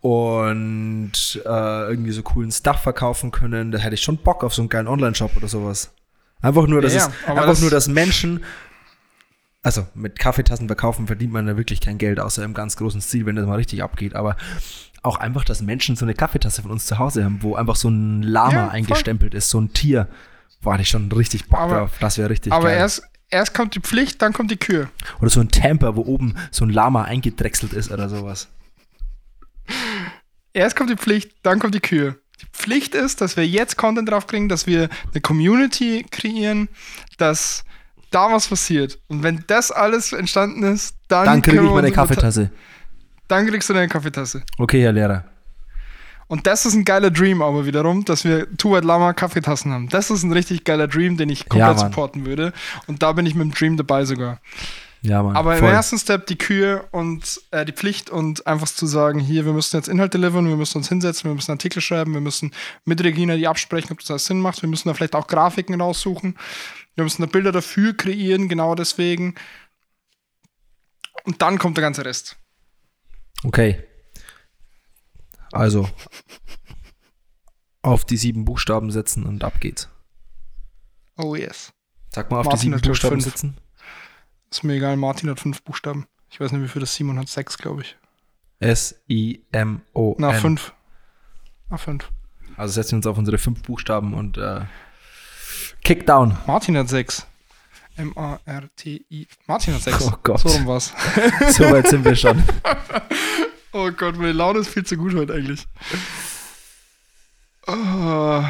und 0.00 1.12
äh, 1.44 1.88
irgendwie 1.88 2.12
so 2.12 2.22
coolen 2.22 2.50
Stuff 2.50 2.80
verkaufen 2.80 3.30
können. 3.30 3.70
Da 3.70 3.78
hätte 3.78 3.94
ich 3.94 4.02
schon 4.02 4.18
Bock 4.18 4.42
auf 4.42 4.54
so 4.54 4.62
einen 4.62 4.68
geilen 4.68 4.88
Online-Shop 4.88 5.36
oder 5.36 5.48
sowas. 5.48 5.92
Einfach 6.42 6.66
nur, 6.66 6.82
dass 6.82 6.94
Ja, 6.94 7.08
es, 7.22 7.28
einfach 7.28 7.46
das- 7.46 7.60
nur, 7.60 7.70
dass 7.70 7.88
Menschen, 7.88 8.42
also 9.62 9.86
mit 9.94 10.18
Kaffeetassen 10.18 10.66
verkaufen 10.66 11.06
verdient 11.06 11.32
man 11.32 11.46
da 11.46 11.56
wirklich 11.56 11.80
kein 11.80 11.98
Geld, 11.98 12.18
außer 12.20 12.42
im 12.44 12.54
ganz 12.54 12.76
großen 12.76 13.00
Stil, 13.00 13.26
wenn 13.26 13.36
das 13.36 13.46
mal 13.46 13.54
richtig 13.56 13.82
abgeht. 13.82 14.14
Aber 14.16 14.36
auch 15.02 15.16
einfach, 15.18 15.44
dass 15.44 15.62
Menschen 15.62 15.94
so 15.96 16.04
eine 16.04 16.14
Kaffeetasse 16.14 16.62
von 16.62 16.70
uns 16.72 16.86
zu 16.86 16.98
Hause 16.98 17.24
haben, 17.24 17.38
wo 17.42 17.54
einfach 17.54 17.76
so 17.76 17.88
ein 17.88 18.22
Lama 18.22 18.52
Ja, 18.52 18.68
eingestempelt 18.68 19.34
ist, 19.34 19.48
so 19.50 19.60
ein 19.60 19.72
Tier. 19.72 20.08
Hatte 20.64 20.82
ich 20.82 20.88
schon 20.88 21.10
richtig 21.12 21.48
Bock 21.48 21.60
Aber- 21.60 21.74
drauf. 21.78 21.92
Das 22.00 22.18
wäre 22.18 22.28
richtig 22.30 22.52
Aber 22.52 22.68
geil. 22.68 22.78
erst, 22.78 23.02
erst 23.30 23.54
kommt 23.54 23.74
die 23.76 23.80
Pflicht, 23.80 24.20
dann 24.20 24.32
kommt 24.32 24.50
die 24.50 24.56
Kür. 24.56 24.88
Oder 25.20 25.30
so 25.30 25.40
ein 25.40 25.48
Tamper, 25.48 25.94
wo 25.96 26.02
oben 26.02 26.34
so 26.50 26.64
ein 26.64 26.70
Lama 26.70 27.02
eingedrechselt 27.04 27.72
ist 27.72 27.90
oder 27.92 28.08
sowas. 28.08 28.48
Erst 30.52 30.76
kommt 30.76 30.90
die 30.90 30.96
Pflicht, 30.96 31.32
dann 31.42 31.58
kommt 31.58 31.74
die 31.74 31.80
Kür. 31.80 32.16
Die 32.40 32.46
Pflicht 32.52 32.94
ist, 32.94 33.20
dass 33.20 33.36
wir 33.36 33.46
jetzt 33.46 33.76
Content 33.76 34.08
drauf 34.10 34.26
kriegen, 34.26 34.48
dass 34.48 34.66
wir 34.66 34.88
eine 35.12 35.20
Community 35.20 36.04
kreieren, 36.10 36.68
dass 37.18 37.64
da 38.10 38.32
was 38.32 38.48
passiert. 38.48 38.98
Und 39.08 39.22
wenn 39.22 39.44
das 39.46 39.70
alles 39.70 40.12
entstanden 40.12 40.62
ist, 40.62 40.96
dann, 41.08 41.24
Dann 41.26 41.42
kriege 41.42 41.62
ich 41.64 41.70
meine 41.70 41.92
Kaffeetasse. 41.92 42.50
Dann 43.28 43.46
kriegst 43.46 43.68
du 43.68 43.74
deine 43.74 43.88
Kaffeetasse. 43.88 44.42
Okay, 44.58 44.82
Herr 44.82 44.92
Lehrer. 44.92 45.24
Und 46.28 46.46
das 46.46 46.66
ist 46.66 46.74
ein 46.74 46.84
geiler 46.84 47.10
Dream 47.10 47.40
aber 47.40 47.66
wiederum, 47.66 48.04
dass 48.04 48.24
wir 48.24 48.48
White 48.48 48.86
Lama 48.86 49.12
Kaffeetassen 49.12 49.72
haben. 49.72 49.88
Das 49.88 50.10
ist 50.10 50.24
ein 50.24 50.32
richtig 50.32 50.64
geiler 50.64 50.88
Dream, 50.88 51.16
den 51.16 51.28
ich 51.28 51.48
komplett 51.48 51.76
Mann. 51.76 51.90
supporten 51.90 52.26
würde. 52.26 52.52
Und 52.86 53.02
da 53.02 53.12
bin 53.12 53.26
ich 53.26 53.34
mit 53.34 53.44
dem 53.44 53.52
Dream 53.52 53.76
dabei 53.76 54.04
sogar. 54.04 54.40
Ja, 55.02 55.22
Mann. 55.22 55.36
Aber 55.36 55.56
voll. 55.56 55.68
im 55.68 55.74
ersten 55.74 55.98
Step 55.98 56.26
die 56.26 56.36
Kühe 56.36 56.84
und 56.90 57.40
äh, 57.52 57.64
die 57.64 57.72
Pflicht 57.72 58.10
und 58.10 58.46
einfach 58.46 58.66
zu 58.66 58.86
sagen, 58.86 59.20
hier, 59.20 59.44
wir 59.44 59.52
müssen 59.52 59.76
jetzt 59.76 59.88
Inhalt 59.88 60.14
delivern, 60.14 60.48
wir 60.48 60.56
müssen 60.56 60.78
uns 60.78 60.88
hinsetzen, 60.88 61.30
wir 61.30 61.34
müssen 61.34 61.52
Artikel 61.52 61.80
schreiben, 61.80 62.12
wir 62.12 62.20
müssen 62.20 62.52
mit 62.84 63.02
Regina 63.04 63.36
die 63.36 63.46
absprechen, 63.46 63.92
ob 63.92 64.00
das 64.00 64.10
alles 64.10 64.24
Sinn 64.24 64.40
macht, 64.40 64.62
wir 64.62 64.68
müssen 64.68 64.88
da 64.88 64.94
vielleicht 64.94 65.14
auch 65.14 65.28
Grafiken 65.28 65.80
raussuchen, 65.80 66.36
wir 66.96 67.04
müssen 67.04 67.22
da 67.22 67.28
Bilder 67.28 67.52
dafür 67.52 67.96
kreieren, 67.96 68.48
genau 68.48 68.74
deswegen. 68.74 69.36
Und 71.24 71.40
dann 71.40 71.58
kommt 71.58 71.76
der 71.76 71.82
ganze 71.82 72.04
Rest. 72.04 72.36
Okay. 73.44 73.78
Also. 75.52 75.88
Auf 77.82 78.04
die 78.04 78.16
sieben 78.16 78.44
Buchstaben 78.44 78.90
setzen 78.90 79.24
und 79.24 79.44
ab 79.44 79.60
geht's. 79.60 79.88
Oh 81.16 81.34
yes. 81.34 81.72
Sag 82.10 82.30
mal 82.30 82.38
auf 82.40 82.46
Martin 82.46 82.72
die 82.72 82.78
sieben 82.78 82.88
Buchstaben 82.88 83.20
fünf. 83.20 83.24
setzen. 83.24 83.56
Ist 84.50 84.64
mir 84.64 84.74
egal, 84.74 84.96
Martin 84.96 85.30
hat 85.30 85.40
fünf 85.40 85.62
Buchstaben. 85.62 86.06
Ich 86.30 86.40
weiß 86.40 86.52
nicht, 86.52 86.62
wie 86.62 86.68
viel 86.68 86.80
das 86.80 86.94
Simon 86.94 87.18
hat, 87.18 87.28
sechs, 87.28 87.58
glaube 87.58 87.82
ich. 87.82 87.96
S-I-M-O-N. 88.58 90.16
Na, 90.18 90.32
fünf. 90.32 90.72
Na, 91.68 91.76
fünf. 91.76 92.10
Also 92.56 92.74
setzen 92.74 92.92
wir 92.92 92.96
uns 92.96 93.06
auf 93.06 93.18
unsere 93.18 93.38
fünf 93.38 93.62
Buchstaben 93.62 94.14
und 94.14 94.38
äh, 94.38 94.62
Kickdown. 95.84 96.36
Martin 96.46 96.76
hat 96.76 96.88
sechs. 96.88 97.26
M-A-R-T-I. 97.96 99.26
Martin 99.46 99.74
hat 99.74 99.82
sechs. 99.82 100.02
Oh 100.02 100.14
Gott. 100.22 100.40
So 100.40 100.48
rum 100.48 100.66
war's. 100.66 100.92
So 101.50 101.64
weit 101.70 101.88
sind 101.88 102.04
wir 102.04 102.16
schon. 102.16 102.42
Oh 103.78 103.90
Gott, 103.90 104.16
meine 104.16 104.32
Laune 104.32 104.60
ist 104.60 104.68
viel 104.70 104.84
zu 104.86 104.96
gut 104.96 105.14
heute 105.14 105.34
eigentlich. 105.34 105.66
Oh, 107.66 108.42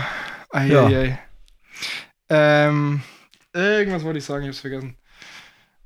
ei, 0.53 0.67
Ja. 0.69 0.87
ei, 0.87 0.97
ei. 0.97 1.19
Ähm, 2.29 3.01
irgendwas 3.53 4.05
wollte 4.05 4.19
ich 4.21 4.25
sagen, 4.25 4.43
ich 4.45 4.49
hab's 4.51 4.61
vergessen. 4.61 4.97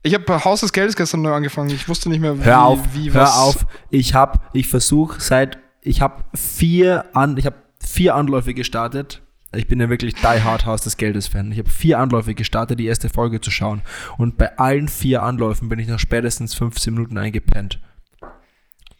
Ich 0.03 0.13
habe 0.15 0.45
Haus 0.45 0.61
des 0.61 0.73
Geldes 0.73 0.95
gestern 0.97 1.23
neu 1.23 1.33
angefangen. 1.33 1.71
Ich 1.71 1.89
wusste 1.89 2.11
nicht 2.11 2.21
mehr, 2.21 2.39
wie, 2.39 2.45
Hör 2.45 2.65
auf, 2.65 2.81
wie 2.95 3.13
hör 3.13 3.23
was. 3.23 3.39
auf. 3.39 3.67
Ich 3.91 4.15
hab, 4.15 4.51
ich 4.55 4.67
versuche 4.69 5.21
seit, 5.21 5.59
ich 5.81 6.03
habe 6.03 6.25
vier 6.35 7.07
an, 7.15 7.37
ich 7.39 7.47
habe 7.47 7.57
vier 7.83 8.15
Anläufe 8.17 8.53
gestartet 8.53 9.23
Ich 9.53 9.67
bin 9.69 9.81
ja 9.81 9.89
wirklich 9.89 10.15
die 10.15 10.23
Hard 10.23 10.67
Haus 10.67 10.83
des 10.83 10.97
Geldes 10.99 11.29
Fan. 11.29 11.51
Ich 11.53 11.59
habe 11.59 11.71
vier 11.71 11.99
Anläufe 11.99 12.35
gestartet, 12.35 12.79
die 12.79 12.87
erste 12.87 13.09
Folge 13.09 13.41
zu 13.41 13.51
schauen. 13.51 13.81
Und 14.19 14.37
bei 14.39 14.59
allen 14.59 14.89
vier 14.89 15.23
Anläufen 15.23 15.69
bin 15.71 15.79
ich 15.79 15.89
nach 15.89 15.99
spätestens 15.99 16.55
15 16.55 16.93
Minuten 16.95 17.17
eingepennt. 17.19 17.79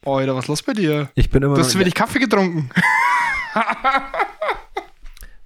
Alter, 0.07 0.35
was 0.35 0.45
ist 0.45 0.49
los 0.49 0.63
bei 0.63 0.73
dir? 0.73 1.11
Ich 1.15 1.29
bin 1.31 1.43
immer 1.43 1.55
Du 1.55 1.61
hast 1.61 1.71
zu 1.71 1.79
wenig 1.79 1.95
Kaffee 1.95 2.19
getrunken. 2.19 2.71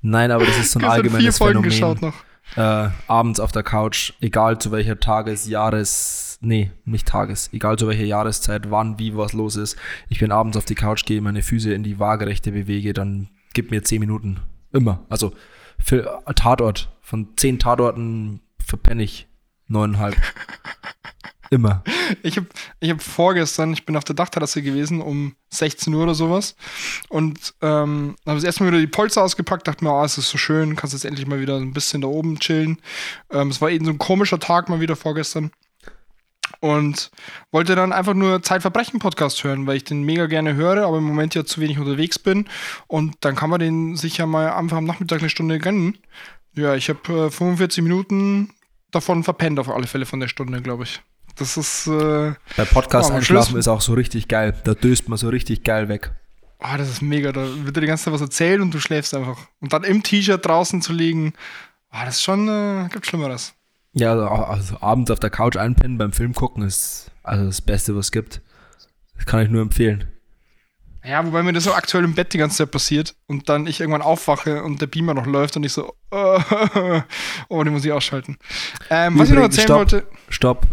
Nein, 0.03 0.31
aber 0.31 0.45
das 0.45 0.59
ist 0.59 0.73
so 0.73 0.79
ein 0.79 0.83
Gestern 0.83 0.83
vier 0.83 0.91
allgemeines 0.93 1.39
Folgen 1.39 1.63
Phänomen. 1.65 1.71
geschaut 1.71 2.03
noch. 2.03 2.15
Äh, 2.57 2.91
abends 3.09 3.41
auf 3.41 3.51
der 3.53 3.63
Couch, 3.65 4.13
egal 4.21 4.59
zu 4.59 4.71
welcher 4.71 5.01
Tages-, 5.01 5.49
Jahres-, 5.49 6.39
nee, 6.41 6.71
nicht 6.85 7.09
Tages, 7.09 7.49
egal 7.53 7.79
zu 7.79 7.89
welcher 7.89 8.05
Jahreszeit, 8.05 8.71
wann, 8.71 8.99
wie 8.99 9.17
was 9.17 9.33
los 9.33 9.57
ist. 9.57 9.77
Ich 10.09 10.21
bin 10.21 10.31
abends 10.31 10.57
auf 10.57 10.67
die 10.67 10.75
Couch, 10.77 11.05
gehe 11.05 11.21
meine 11.21 11.43
Füße 11.43 11.73
in 11.73 11.83
die 11.83 11.99
Waagerechte 11.99 12.53
bewege, 12.53 12.93
dann 12.93 13.31
gib 13.55 13.71
mir 13.73 13.83
10 13.83 13.99
Minuten. 13.99 14.41
Immer. 14.73 15.05
Also 15.09 15.33
für 15.79 16.23
Tatort. 16.37 16.91
Von 17.01 17.29
10 17.37 17.59
Tatorten 17.59 18.41
verpenne 18.65 19.03
ich 19.03 19.27
neuneinhalb. 19.67 20.17
Immer. 21.51 21.83
Ich 22.23 22.37
habe 22.37 22.47
ich 22.85 22.91
hab 22.91 23.01
vorgestern, 23.01 23.73
ich 23.73 23.87
bin 23.87 23.97
auf 23.97 24.05
der 24.05 24.15
Dachterrasse 24.15 24.61
gewesen 24.61 25.01
um 25.01 25.37
16 25.49 25.93
Uhr 25.95 26.03
oder 26.03 26.15
sowas 26.15 26.55
und 27.09 27.55
ähm, 27.63 28.15
habe 28.27 28.37
das 28.37 28.45
erste 28.45 28.63
Mal 28.63 28.73
wieder 28.73 28.81
die 28.81 28.87
Polster 28.87 29.23
ausgepackt, 29.23 29.67
dachte 29.67 29.83
mir, 29.83 29.93
oh, 29.93 30.05
es 30.05 30.19
ist 30.19 30.29
so 30.29 30.37
schön, 30.37 30.77
kannst 30.77 30.93
jetzt 30.93 31.07
endlich 31.07 31.27
mal 31.27 31.41
wieder 31.41 31.57
ein 31.57 31.73
bisschen 31.73 32.03
da 32.03 32.09
oben 32.09 32.39
chillen. 32.39 32.79
Ähm, 33.31 33.49
es 33.49 33.63
war 33.63 33.71
eben 33.71 33.87
so 33.87 33.91
ein 33.91 33.97
komischer 33.97 34.39
Tag 34.39 34.69
mal 34.69 34.81
wieder 34.81 34.97
vorgestern 34.97 35.51
und 36.61 37.11
wollte 37.53 37.75
dann 37.75 37.95
einfach 37.95 38.13
nur 38.13 38.43
Zeitverbrechen-Podcast 38.43 39.43
hören, 39.45 39.67
weil 39.67 39.79
ich 39.79 39.85
den 39.85 40.03
mega 40.03 40.27
gerne 40.27 40.55
höre, 40.55 40.87
aber 40.87 40.99
im 40.99 41.05
Moment 41.05 41.35
ja 41.35 41.47
zu 41.47 41.63
wenig 41.63 41.79
unterwegs 41.79 42.19
bin 42.19 42.49
und 42.87 43.17
dann 43.21 43.35
kann 43.35 43.49
man 43.49 43.61
den 43.61 43.97
sicher 43.97 44.27
mal 44.27 44.51
einfach 44.51 44.77
am 44.77 44.85
Nachmittag 44.85 45.21
eine 45.21 45.31
Stunde 45.31 45.59
gönnen. 45.59 45.97
Ja, 46.55 46.75
ich 46.75 46.91
habe 46.91 47.29
äh, 47.29 47.31
45 47.31 47.83
Minuten 47.83 48.51
davon 48.91 49.25
verpennt 49.25 49.59
auf 49.59 49.71
alle 49.71 49.87
Fälle 49.87 50.05
von 50.05 50.21
der 50.21 50.29
Stunde, 50.29 50.61
glaube 50.61 50.85
ich. 50.85 51.01
Das 51.37 51.57
ist, 51.57 51.87
äh, 51.87 52.33
Bei 52.57 52.65
Podcast 52.65 53.11
Oh, 53.11 53.15
einschlafen 53.15 53.59
ist 53.59 53.69
auch 53.69 53.81
so 53.81 53.95
richtig 53.95 54.29
geil. 54.29 54.55
Da 54.65 54.75
döst 54.75 55.09
man 55.09 55.19
so 55.19 55.29
richtig 55.29 55.65
geil 55.65 55.89
weg. 55.89 56.13
oh, 56.61 56.77
das 56.77 56.89
ist 56.89 57.03
mega. 57.03 57.33
Da 57.33 57.47
wird 57.65 57.77
dir 57.77 57.81
die 57.81 57.87
ganze 57.87 58.05
Zeit 58.05 58.15
was 58.15 58.21
erzählt 58.21 58.61
und 58.61 58.73
du 58.73 58.79
schläfst 58.81 59.15
einfach. 59.15 59.39
Und 59.61 59.73
dann 59.73 59.85
im 59.85 60.03
T-Shirt 60.03 60.45
draußen 60.47 60.81
zu 60.81 60.93
liegen, 60.93 61.33
oh, 61.93 61.99
das 62.05 62.17
ist 62.17 62.23
schon, 62.23 62.49
äh, 62.49 62.89
gibt 62.93 63.07
Schlimmeres. 63.07 63.55
Ja, 63.95 64.13
also, 64.13 64.27
also 64.29 64.77
abends 64.81 65.11
auf 65.11 65.21
der 65.21 65.31
Couch 65.31 65.57
einpennen 65.57 65.99
beim 65.99 66.13
Film 66.13 66.35
gucken 66.35 66.63
ist 66.65 67.11
also 67.23 67.47
das 67.47 67.61
Beste, 67.61 67.95
was 67.97 68.07
es 68.07 68.13
gibt. 68.13 68.41
Das 69.17 69.27
kann 69.27 69.41
ich 69.43 69.51
nur 69.51 69.63
empfehlen. 69.63 70.05
Ja, 71.05 71.25
wobei 71.27 71.43
mir 71.43 71.53
das 71.53 71.65
so 71.65 71.75
aktuell 71.75 72.03
im 72.03 72.15
Bett 72.15 72.33
die 72.33 72.39
ganze 72.39 72.57
Zeit 72.57 72.71
passiert 72.71 73.15
und 73.27 73.49
dann 73.51 73.67
ich 73.67 73.81
irgendwann 73.81 74.01
aufwache 74.03 74.63
und 74.65 74.81
der 74.81 74.87
Beamer 74.87 75.13
noch 75.15 75.27
läuft 75.27 75.55
und 75.57 75.63
ich 75.65 75.73
so, 75.73 75.95
oh, 76.11 77.63
den 77.63 77.73
muss 77.73 77.85
ich 77.85 77.93
ausschalten. 77.93 78.39
Ähm, 78.89 79.19
was 79.19 79.29
ich 79.29 79.35
noch 79.35 79.43
erzählen 79.43 79.67
stopp. 79.67 79.79
wollte. 79.79 80.07
Stopp. 80.31 80.67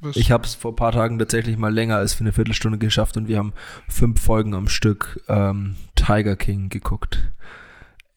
Was? 0.00 0.16
Ich 0.16 0.30
habe 0.30 0.44
es 0.44 0.54
vor 0.54 0.72
ein 0.72 0.76
paar 0.76 0.92
Tagen 0.92 1.18
tatsächlich 1.18 1.56
mal 1.56 1.72
länger 1.72 1.96
als 1.96 2.14
für 2.14 2.20
eine 2.20 2.32
Viertelstunde 2.32 2.78
geschafft 2.78 3.16
und 3.16 3.28
wir 3.28 3.38
haben 3.38 3.52
fünf 3.88 4.20
Folgen 4.20 4.54
am 4.54 4.68
Stück 4.68 5.20
ähm, 5.28 5.76
Tiger 5.96 6.36
King 6.36 6.68
geguckt. 6.68 7.28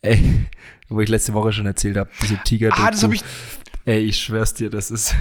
Ey, 0.01 0.47
wo 0.89 0.99
ich 1.01 1.09
letzte 1.09 1.33
Woche 1.33 1.53
schon 1.53 1.65
erzählt 1.65 1.97
habe, 1.97 2.09
diese 2.21 2.37
tiger 2.43 2.71
ah, 2.73 2.91
das 2.91 3.03
habe 3.03 3.15
ich. 3.15 3.23
Ey, 3.85 3.99
ich 3.99 4.19
schwör's 4.19 4.53
dir, 4.53 4.69
das 4.69 4.91
ist 4.91 5.15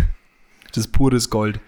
das 0.72 0.86
ist 0.86 0.92
pures 0.92 1.30
Gold. 1.30 1.60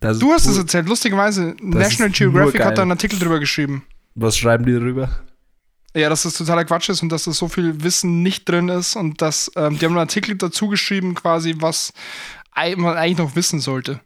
Das 0.00 0.18
Du 0.18 0.32
hast 0.32 0.46
es 0.46 0.58
erzählt. 0.58 0.88
Lustigerweise, 0.88 1.56
National 1.60 2.10
Geographic 2.10 2.64
hat 2.64 2.78
da 2.78 2.82
einen 2.82 2.92
Artikel 2.92 3.18
drüber 3.18 3.40
geschrieben. 3.40 3.84
Was 4.14 4.36
schreiben 4.36 4.66
die 4.66 4.72
darüber? 4.72 5.10
Ja, 5.96 6.08
dass 6.08 6.24
das 6.24 6.34
totaler 6.34 6.64
Quatsch 6.64 6.88
ist 6.88 7.02
und 7.02 7.10
dass 7.10 7.24
das 7.24 7.38
so 7.38 7.48
viel 7.48 7.82
Wissen 7.84 8.22
nicht 8.22 8.48
drin 8.48 8.68
ist 8.68 8.96
und 8.96 9.22
dass 9.22 9.50
ähm, 9.54 9.78
die 9.78 9.84
haben 9.84 9.92
einen 9.92 10.00
Artikel 10.00 10.36
dazu 10.36 10.68
geschrieben, 10.68 11.14
quasi, 11.14 11.54
was 11.58 11.92
man 12.76 12.96
eigentlich 12.96 13.18
noch 13.18 13.36
wissen 13.36 13.60
sollte. 13.60 14.00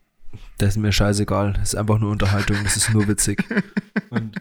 Das 0.59 0.71
ist 0.71 0.77
mir 0.79 0.93
scheißegal. 0.93 1.55
Das 1.55 1.71
ist 1.71 1.75
einfach 1.75 1.99
nur 1.99 2.11
Unterhaltung. 2.11 2.57
Das 2.65 2.77
ist 2.77 2.93
nur 2.93 3.07
witzig. 3.09 3.45
Und, 4.11 4.41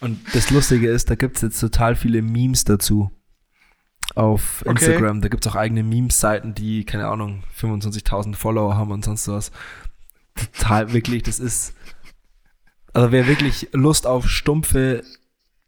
und 0.00 0.18
das 0.34 0.50
Lustige 0.50 0.88
ist, 0.90 1.08
da 1.10 1.14
gibt 1.14 1.36
es 1.36 1.42
jetzt 1.42 1.60
total 1.60 1.94
viele 1.94 2.20
Memes 2.22 2.64
dazu. 2.64 3.10
Auf 4.16 4.62
Okay. 4.62 4.70
Instagram. 4.70 5.20
Da 5.20 5.28
gibt 5.28 5.46
es 5.46 5.52
auch 5.52 5.56
eigene 5.56 5.82
Memes-Seiten, 5.84 6.54
die, 6.54 6.84
keine 6.84 7.06
Ahnung, 7.06 7.44
25.000 7.58 8.34
Follower 8.34 8.76
haben 8.76 8.90
und 8.90 9.04
sonst 9.04 9.28
was. 9.28 9.52
Total, 10.34 10.92
wirklich, 10.92 11.22
das 11.22 11.38
ist. 11.38 11.74
Also, 12.92 13.12
wer 13.12 13.28
wirklich 13.28 13.68
Lust 13.72 14.06
auf 14.06 14.28
stumpfe 14.28 15.04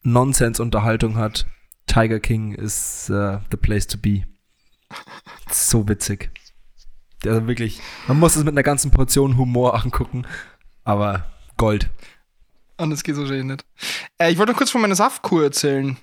Nonsense-Unterhaltung 0.03 1.17
hat, 1.17 1.47
Tiger 1.87 2.19
King 2.19 2.53
ist 2.53 3.11
äh, 3.11 3.39
the 3.51 3.57
place 3.57 3.87
to 3.87 3.99
be. 3.99 4.25
So 5.51 5.87
witzig. 5.89 6.31
Also 7.27 7.47
wirklich, 7.47 7.81
man 8.09 8.19
muss 8.19 8.37
es 8.37 8.45
mit 8.45 8.55
einer 8.55 8.63
ganzen 8.63 8.91
Portion 8.91 9.37
Humor 9.37 9.75
angucken, 9.75 10.27
aber 10.85 11.27
Gold. 11.57 11.89
Anders 12.77 13.05
geht 13.05 13.15
es 13.15 13.21
wahrscheinlich 13.21 13.47
nicht. 13.47 13.65
Äh, 14.19 14.33
ich 14.33 14.39
wollte 14.39 14.53
noch 14.53 14.59
kurz 14.59 14.71
von 14.71 14.81
meiner 14.81 14.97
Saftkur 14.97 15.45
erzählen. 15.45 15.97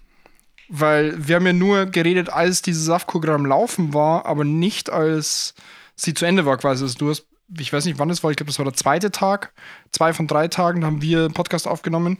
Weil 0.71 1.27
wir 1.27 1.36
haben 1.36 1.47
ja 1.47 1.53
nur 1.53 1.88
geredet, 1.88 2.29
als 2.29 2.62
diese 2.62 2.82
Saftkur 2.82 3.21
gerade 3.21 3.36
am 3.36 3.45
Laufen 3.47 3.93
war, 3.93 4.27
aber 4.27 4.43
nicht 4.43 4.91
als 4.91 5.55
sie 5.95 6.13
zu 6.13 6.25
Ende 6.25 6.45
war 6.45 6.58
quasi. 6.58 6.84
Also 6.84 6.97
du 6.97 7.10
hast, 7.10 7.25
ich 7.58 7.73
weiß 7.73 7.86
nicht 7.86 7.97
wann 7.97 8.12
es 8.12 8.23
war, 8.23 8.29
ich 8.29 8.38
glaube, 8.38 8.51
das 8.51 8.60
war 8.60 8.65
der 8.65 8.75
zweite 8.75 9.12
Tag. 9.12 9.51
Zwei 9.91 10.13
von 10.13 10.27
drei 10.27 10.47
Tagen, 10.47 10.82
da 10.82 10.88
haben 10.88 11.01
wir 11.01 11.25
einen 11.25 11.34
Podcast 11.34 11.67
aufgenommen. 11.67 12.19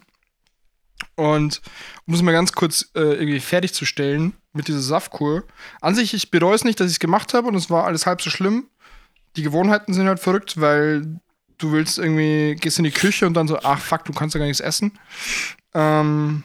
Und 1.16 1.62
um 2.08 2.14
es 2.16 2.22
mal 2.24 2.32
ganz 2.32 2.52
kurz 2.54 2.90
äh, 2.96 3.02
irgendwie 3.02 3.40
fertigzustellen 3.40 4.34
mit 4.52 4.68
dieser 4.68 4.82
Saftkur. 4.82 5.44
An 5.80 5.96
sich, 5.96 6.14
ich 6.14 6.32
bereue 6.32 6.56
es 6.56 6.64
nicht, 6.64 6.80
dass 6.80 6.88
ich 6.88 6.94
es 6.96 7.00
gemacht 7.00 7.34
habe 7.34 7.48
und 7.48 7.56
es 7.56 7.70
war 7.70 7.86
alles 7.86 8.06
halb 8.06 8.22
so 8.22 8.30
schlimm. 8.30 8.68
Die 9.40 9.44
Gewohnheiten 9.44 9.94
sind 9.94 10.06
halt 10.06 10.20
verrückt, 10.20 10.60
weil 10.60 11.22
du 11.60 11.72
willst 11.72 11.98
irgendwie, 11.98 12.56
gehst 12.60 12.78
in 12.78 12.84
die 12.84 12.92
Küche 12.92 13.26
und 13.26 13.36
dann 13.36 13.48
so, 13.48 13.58
ach 13.64 13.80
fuck, 13.80 14.04
du 14.04 14.12
kannst 14.12 14.36
ja 14.36 14.40
gar 14.40 14.48
nichts 14.48 14.60
essen. 14.60 15.00
Ähm, 15.74 16.44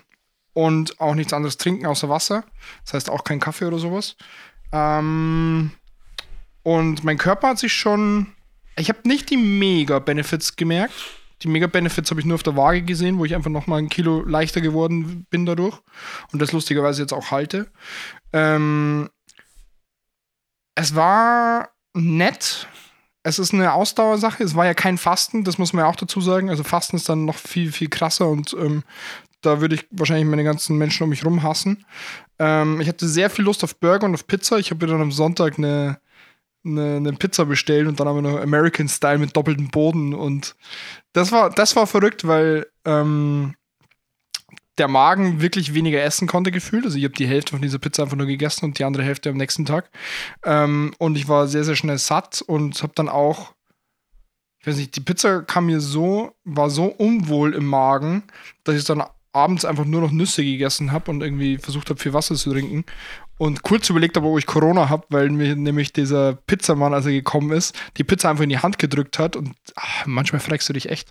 und 0.53 1.01
auch 1.01 1.17
nichts 1.17 1.33
anderes 1.33 1.57
trinken 1.57 1.87
außer 1.87 2.09
Wasser. 2.09 2.45
Das 2.85 2.95
heißt 2.95 3.11
auch 3.11 3.25
kein 3.25 3.41
Kaffee 3.41 3.65
oder 3.65 3.81
sowas. 3.81 4.15
Ähm, 4.71 5.73
und 6.63 7.03
mein 7.03 7.19
Körper 7.19 7.49
hat 7.49 7.59
sich 7.59 7.73
schon. 7.73 8.29
Ich 8.77 8.91
habe 8.91 9.01
nicht 9.09 9.29
die 9.29 9.39
Mega-Benefits 9.39 10.55
gemerkt. 10.55 10.95
Die 11.43 11.49
Mega-Benefits 11.49 12.13
habe 12.13 12.21
ich 12.21 12.27
nur 12.27 12.37
auf 12.37 12.45
der 12.45 12.57
Waage 12.57 12.83
gesehen, 12.83 13.19
wo 13.19 13.25
ich 13.25 13.35
einfach 13.35 13.51
noch 13.51 13.67
mal 13.67 13.79
ein 13.79 13.89
Kilo 13.89 14.23
leichter 14.23 14.61
geworden 14.61 15.27
bin 15.31 15.47
dadurch. 15.47 15.81
Und 16.31 16.41
das 16.41 16.53
lustigerweise 16.53 17.03
jetzt 17.03 17.13
auch 17.13 17.33
halte. 17.33 17.73
Ähm, 18.33 19.11
es 20.77 20.95
war 20.95 21.71
nett. 21.93 22.69
Es 23.25 23.39
ist 23.39 23.53
eine 23.53 23.73
Ausdauersache. 23.73 24.45
Es 24.45 24.55
war 24.55 24.67
ja 24.67 24.75
kein 24.75 24.99
Fasten, 24.99 25.45
das 25.45 25.59
muss 25.59 25.73
man 25.73 25.85
ja 25.85 25.91
auch 25.91 25.97
dazu 25.97 26.21
sagen. 26.21 26.51
Also 26.51 26.63
Fasten 26.63 26.97
ist 26.97 27.09
dann 27.09 27.25
noch 27.25 27.37
viel, 27.37 27.73
viel 27.73 27.89
krasser 27.89 28.29
und 28.29 28.55
ähm, 28.59 28.85
da 29.41 29.61
würde 29.61 29.75
ich 29.75 29.87
wahrscheinlich 29.91 30.27
meine 30.27 30.45
ganzen 30.45 30.77
Menschen 30.79 31.05
um 31.05 31.11
mich 31.11 31.25
rum 31.25 31.43
hassen. 31.43 31.85
Ähm, 32.39 32.81
ich 32.81 32.89
hatte 32.89 33.09
sehr 33.09 33.31
viel 33.31 33.45
Lust 33.45 33.65
auf 33.65 33.77
Burger 33.77 34.07
und 34.07 34.15
auf 34.15 34.27
Pizza. 34.27 34.59
Ich 34.59 34.71
habe 34.71 34.85
mir 34.85 34.93
dann 34.93 35.03
am 35.03 35.13
Sonntag 35.13 35.59
eine, 35.59 35.99
eine, 36.65 36.97
eine 36.97 37.13
Pizza 37.15 37.47
bestellt 37.47 37.89
und 37.89 37.99
dann 37.99 38.09
haben 38.09 38.23
wir 38.23 38.31
noch 38.31 38.41
American 38.41 38.89
Style 38.89 39.19
mit 39.19 39.37
doppeltem 39.37 39.69
Boden. 39.69 40.15
Und 40.15 40.55
das 41.13 41.33
war, 41.33 41.51
das 41.51 41.77
war 41.77 41.87
verrückt, 41.87 42.27
weil 42.27 42.67
ähm, 42.85 43.55
der 44.79 44.89
Magen 44.89 45.41
wirklich 45.41 45.75
weniger 45.75 46.03
essen 46.03 46.27
konnte 46.27 46.51
gefühlt. 46.51 46.85
Also 46.85 46.99
ich 46.99 47.05
habe 47.05 47.15
die 47.15 47.27
Hälfte 47.27 47.53
von 47.53 47.63
dieser 47.63 47.79
Pizza 47.79 48.03
einfach 48.03 48.17
nur 48.17 48.27
gegessen 48.27 48.65
und 48.65 48.79
die 48.79 48.85
andere 48.85 49.05
Hälfte 49.05 49.31
am 49.31 49.37
nächsten 49.37 49.65
Tag. 49.65 49.91
Ähm, 50.45 50.93
und 50.99 51.17
ich 51.17 51.29
war 51.29 51.47
sehr, 51.47 51.65
sehr 51.65 51.77
schnell 51.77 51.99
satt 51.99 52.43
und 52.43 52.83
habe 52.83 52.93
dann 52.97 53.09
auch, 53.09 53.55
ich 54.61 54.67
weiß 54.67 54.77
nicht, 54.77 54.97
die 54.97 55.01
Pizza 55.01 55.43
kam 55.43 55.67
mir 55.67 55.81
so, 55.81 56.33
war 56.45 56.71
so 56.71 56.87
unwohl 56.87 57.55
im 57.55 57.67
Magen, 57.67 58.25
dass 58.65 58.77
ich 58.77 58.85
dann 58.85 59.05
abends 59.33 59.65
einfach 59.65 59.85
nur 59.85 60.01
noch 60.01 60.13
Nüsse 60.13 60.45
gegessen 60.45 60.93
habe 60.93 61.11
und 61.11 61.21
irgendwie 61.21 61.59
versucht 61.59 61.91
habe, 61.91 62.01
viel 62.01 62.13
Wasser 62.13 62.35
zu 62.37 62.53
trinken. 62.53 62.85
Und 63.37 63.65
kurz 63.65 63.91
überlegt 63.91 64.17
habe, 64.17 64.29
ob 64.29 64.39
ich 64.39 64.47
Corona 64.47 64.89
habe, 64.89 65.07
weil 65.11 65.29
mir 65.29 65.57
nämlich 65.57 65.93
dieser 65.93 66.35
Pizzamann, 66.35 66.95
als 66.95 67.07
er 67.07 67.13
gekommen 67.13 67.51
ist, 67.51 67.75
die 67.97 68.05
Pizza 68.05 68.31
einfach 68.31 68.45
in 68.45 68.51
die 68.51 68.61
Hand 68.61 68.79
gedrückt 68.79 69.19
hat 69.19 69.35
und 69.35 69.55
ach, 69.75 70.07
manchmal 70.07 70.41
fragst 70.41 70.69
du 70.69 70.73
dich 70.73 70.89
echt. 70.89 71.11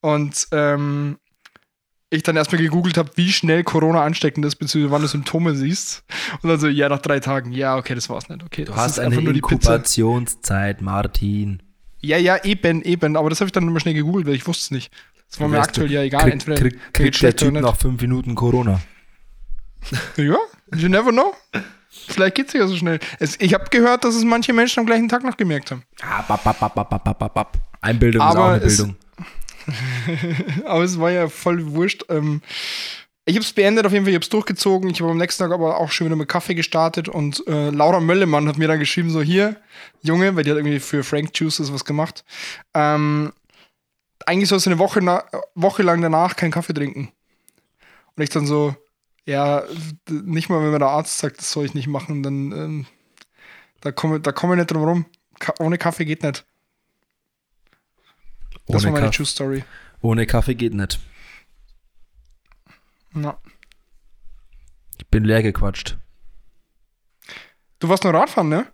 Und 0.00 0.46
ähm, 0.52 1.18
ich 2.16 2.22
dann 2.22 2.36
erstmal 2.36 2.60
gegoogelt 2.60 2.96
habe, 2.96 3.10
wie 3.14 3.32
schnell 3.32 3.62
Corona 3.64 4.02
ansteckend 4.02 4.44
ist, 4.44 4.56
beziehungsweise 4.56 4.92
wann 4.92 5.02
du 5.02 5.08
Symptome 5.08 5.54
siehst. 5.54 6.02
Und 6.42 6.48
dann 6.48 6.58
so, 6.58 6.68
ja, 6.68 6.88
nach 6.88 7.00
drei 7.00 7.20
Tagen, 7.20 7.52
ja, 7.52 7.76
okay, 7.76 7.94
das 7.94 8.08
war's 8.08 8.28
nicht. 8.28 8.42
Okay, 8.42 8.64
Du 8.64 8.74
hast 8.74 8.92
ist 8.92 8.98
eine 8.98 9.08
einfach 9.08 9.22
nur 9.22 9.32
die 9.32 9.40
Pizza. 9.40 9.54
Inkubationszeit, 9.74 10.82
Martin. 10.82 11.62
Ja, 12.00 12.18
ja, 12.18 12.42
eben, 12.44 12.82
eben. 12.82 13.16
Aber 13.16 13.30
das 13.30 13.40
habe 13.40 13.46
ich 13.48 13.52
dann 13.52 13.66
immer 13.66 13.80
schnell 13.80 13.94
gegoogelt, 13.94 14.26
weil 14.26 14.34
ich 14.34 14.46
wusste 14.46 14.64
es 14.64 14.70
nicht. 14.70 14.92
Das 15.30 15.40
war 15.40 15.48
mir 15.48 15.60
aktuell 15.60 15.88
du, 15.88 15.94
ja 15.94 16.02
egal. 16.02 16.22
Krieg, 16.22 16.32
Entweder 16.34 16.56
krieg, 16.60 16.78
kriegt 16.92 17.22
der 17.22 17.34
Typ 17.34 17.52
nach 17.52 17.76
fünf 17.76 18.00
Minuten 18.00 18.34
Corona. 18.34 18.80
Ja, 20.16 20.36
you 20.74 20.88
never 20.88 21.10
know. 21.10 21.34
Vielleicht 21.88 22.34
geht's 22.36 22.52
ja 22.52 22.66
so 22.66 22.76
schnell. 22.76 22.98
Es, 23.18 23.40
ich 23.40 23.54
habe 23.54 23.64
gehört, 23.70 24.04
dass 24.04 24.14
es 24.14 24.24
manche 24.24 24.52
Menschen 24.52 24.80
am 24.80 24.86
gleichen 24.86 25.08
Tag 25.08 25.24
noch 25.24 25.36
gemerkt 25.36 25.70
haben. 25.70 25.82
Ah, 26.02 26.22
bap, 26.22 26.44
bap, 26.44 26.58
bap, 26.58 26.74
bap, 26.74 27.04
bap, 27.18 27.34
bap. 27.34 27.58
Einbildung 27.80 28.20
ist 28.20 28.26
Aber 28.26 28.44
auch 28.44 28.50
eine 28.50 28.60
Bildung. 28.60 28.96
Aber 30.64 30.84
es 30.84 30.98
war 30.98 31.10
ja 31.10 31.28
voll 31.28 31.72
wurscht. 31.72 32.04
Ähm, 32.08 32.42
Ich 33.28 33.34
habe 33.34 33.42
es 33.44 33.52
beendet, 33.52 33.84
auf 33.86 33.92
jeden 33.92 34.04
Fall, 34.04 34.10
ich 34.12 34.16
habe 34.16 34.22
es 34.22 34.28
durchgezogen. 34.28 34.90
Ich 34.90 35.00
habe 35.00 35.10
am 35.10 35.18
nächsten 35.18 35.42
Tag 35.42 35.52
aber 35.52 35.78
auch 35.78 35.90
schon 35.90 36.06
wieder 36.06 36.16
mit 36.16 36.28
Kaffee 36.28 36.54
gestartet 36.54 37.08
und 37.08 37.44
äh, 37.48 37.70
Laura 37.70 37.98
Möllemann 38.00 38.46
hat 38.48 38.56
mir 38.58 38.68
dann 38.68 38.78
geschrieben, 38.78 39.10
so 39.10 39.20
hier, 39.20 39.56
Junge, 40.02 40.36
weil 40.36 40.44
die 40.44 40.50
hat 40.50 40.58
irgendwie 40.58 40.78
für 40.80 41.02
Frank 41.02 41.30
Juices 41.34 41.72
was 41.72 41.84
gemacht. 41.84 42.24
Ähm, 42.74 43.32
eigentlich 44.26 44.48
sollst 44.48 44.66
du 44.66 44.70
eine 44.70 44.78
Woche, 44.78 45.00
Woche 45.54 45.82
lang 45.82 46.00
danach 46.02 46.36
keinen 46.36 46.52
Kaffee 46.52 46.74
trinken. 46.74 47.10
Und 48.16 48.22
ich 48.22 48.30
dann 48.30 48.46
so, 48.46 48.74
ja, 49.26 49.64
nicht 50.08 50.48
mal, 50.48 50.62
wenn 50.62 50.70
mir 50.70 50.78
der 50.78 50.88
Arzt 50.88 51.18
sagt, 51.18 51.38
das 51.38 51.50
soll 51.52 51.64
ich 51.66 51.74
nicht 51.74 51.88
machen, 51.88 52.22
dann 52.22 52.52
ähm, 52.52 52.86
da 53.80 53.92
komme 53.92 54.20
da 54.20 54.32
komm 54.32 54.52
ich 54.52 54.58
nicht 54.58 54.70
drum 54.70 54.84
rum. 54.84 55.06
Ka 55.38 55.54
ohne 55.60 55.78
Kaffee 55.78 56.04
geht 56.06 56.22
nicht. 56.22 56.46
Das 58.66 58.76
Ohne, 58.82 58.84
war 58.86 58.92
meine 58.92 59.06
Kaff 59.06 59.16
Juice 59.16 59.30
Story. 59.30 59.64
ohne 60.00 60.26
Kaffee 60.26 60.54
geht 60.54 60.74
nicht. 60.74 60.98
Ja. 63.14 63.38
Ich 64.98 65.06
bin 65.08 65.24
leer 65.24 65.42
gequatscht. 65.42 65.96
Du 67.78 67.88
warst 67.88 68.04
nur 68.04 68.14
Radfahren, 68.14 68.48
ne? 68.48 68.66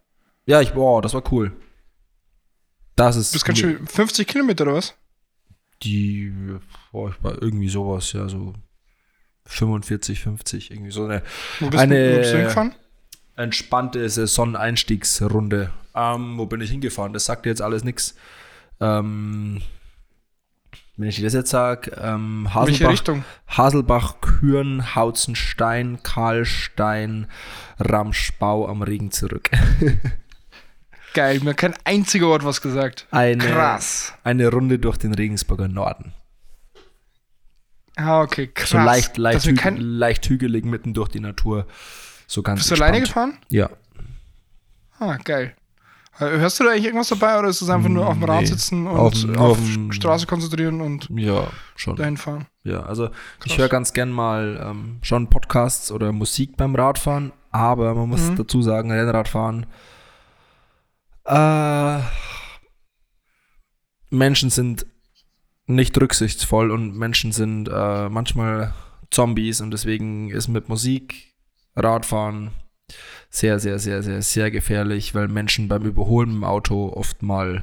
Ja, 0.46 0.60
ich, 0.60 0.72
boah, 0.72 1.02
das 1.02 1.14
war 1.14 1.22
cool. 1.32 1.52
Das 2.96 3.16
ist 3.16 3.32
Du 3.32 3.34
bist 3.36 3.44
ganz 3.44 3.58
schön 3.58 3.86
50 3.86 4.26
Kilometer 4.26 4.64
oder 4.64 4.74
was? 4.74 4.94
die, 5.82 6.32
boah, 6.92 7.10
ich 7.10 7.24
war 7.24 7.42
irgendwie 7.42 7.68
sowas, 7.68 8.12
ja, 8.12 8.28
so 8.28 8.54
45, 9.46 10.20
50, 10.20 10.70
irgendwie 10.70 10.92
so 10.92 11.04
eine 11.06 11.22
Wo 11.58 11.70
bist, 11.70 11.82
Eine- 11.82 12.04
du, 12.10 12.12
wo 12.14 12.18
bist 12.18 12.32
du 12.32 12.36
hingefahren? 12.38 12.74
entspannte 13.34 14.08
Saison-Einstiegsrunde. 14.08 15.72
Ähm, 15.96 16.38
wo 16.38 16.46
bin 16.46 16.60
ich 16.60 16.70
hingefahren? 16.70 17.12
Das 17.12 17.24
sagt 17.24 17.46
dir 17.46 17.50
jetzt 17.50 17.62
alles 17.62 17.82
nichts. 17.82 18.14
Ähm, 18.78 19.60
wenn 20.96 21.08
ich 21.08 21.16
dir 21.16 21.24
das 21.24 21.32
jetzt 21.32 21.50
sage, 21.50 21.90
ähm, 22.00 22.52
Haselbach? 22.52 23.24
Haselbach, 23.48 24.20
Küren, 24.20 24.94
Hauzenstein, 24.94 26.02
Karlstein, 26.02 27.26
Ramschbau 27.78 28.68
am 28.68 28.82
Regen 28.82 29.10
zurück. 29.10 29.50
Geil, 31.14 31.40
mir 31.40 31.50
hat 31.50 31.56
kein 31.58 31.74
einziger 31.84 32.26
Wort 32.28 32.44
was 32.44 32.60
gesagt. 32.60 33.06
Eine, 33.10 33.44
Krass. 33.44 34.14
eine 34.24 34.48
Runde 34.48 34.78
durch 34.78 34.96
den 34.96 35.12
Regensburger 35.14 35.68
Norden. 35.68 36.14
Ah, 37.96 38.22
okay, 38.22 38.46
krass. 38.46 38.70
So 38.70 38.78
leicht, 38.78 39.18
leicht, 39.18 39.44
hüg 39.44 39.58
kein, 39.58 39.76
leicht 39.76 40.26
hügelig 40.28 40.64
mitten 40.64 40.94
durch 40.94 41.10
die 41.10 41.20
Natur. 41.20 41.66
So 42.26 42.42
ganz 42.42 42.60
bist 42.60 42.70
du 42.70 42.74
alleine 42.76 42.98
entspannt. 42.98 43.34
gefahren? 43.42 43.46
Ja. 43.50 43.70
Ah, 44.98 45.18
geil. 45.22 45.54
Hörst 46.18 46.60
du 46.60 46.64
da 46.64 46.70
eigentlich 46.70 46.84
irgendwas 46.84 47.08
dabei 47.08 47.38
oder 47.38 47.48
ist 47.48 47.62
es 47.62 47.70
einfach 47.70 47.88
nur 47.88 48.06
auf 48.06 48.14
dem 48.14 48.24
Rad 48.24 48.40
Nee. 48.42 48.46
sitzen 48.46 48.86
und 48.86 48.98
Auf 48.98 49.14
auf, 49.38 49.58
Straße 49.90 50.26
konzentrieren 50.26 50.80
und 50.82 51.08
Ja, 51.10 51.48
schon. 51.74 51.96
dahin 51.96 52.18
fahren? 52.18 52.46
Ja, 52.64 52.82
also 52.82 53.06
ich 53.44 53.50
Krass. 53.52 53.58
höre 53.58 53.68
ganz 53.70 53.92
gern 53.94 54.10
mal 54.12 54.60
ähm, 54.62 54.98
schon 55.02 55.28
Podcasts 55.30 55.90
oder 55.90 56.12
Musik 56.12 56.56
beim 56.58 56.74
Radfahren, 56.76 57.32
aber 57.50 57.94
man 57.94 58.10
muss 58.10 58.30
Mhm. 58.30 58.36
dazu 58.36 58.60
sagen, 58.62 58.90
Rennradfahren. 58.92 59.66
Äh, 61.24 62.00
Menschen 64.10 64.50
sind 64.50 64.86
nicht 65.66 65.98
rücksichtsvoll 65.98 66.70
und 66.70 66.94
Menschen 66.96 67.32
sind 67.32 67.68
äh, 67.68 68.08
manchmal 68.10 68.74
Zombies 69.10 69.60
und 69.60 69.70
deswegen 69.70 70.30
ist 70.30 70.48
mit 70.48 70.68
Musik 70.68 71.32
Radfahren 71.74 72.50
sehr, 73.30 73.58
sehr, 73.58 73.78
sehr, 73.78 74.02
sehr, 74.02 74.22
sehr 74.22 74.50
gefährlich, 74.50 75.14
weil 75.14 75.28
Menschen 75.28 75.68
beim 75.68 75.82
Überholen 75.82 76.30
im 76.30 76.44
Auto 76.44 76.88
oft 76.88 77.22
mal 77.22 77.62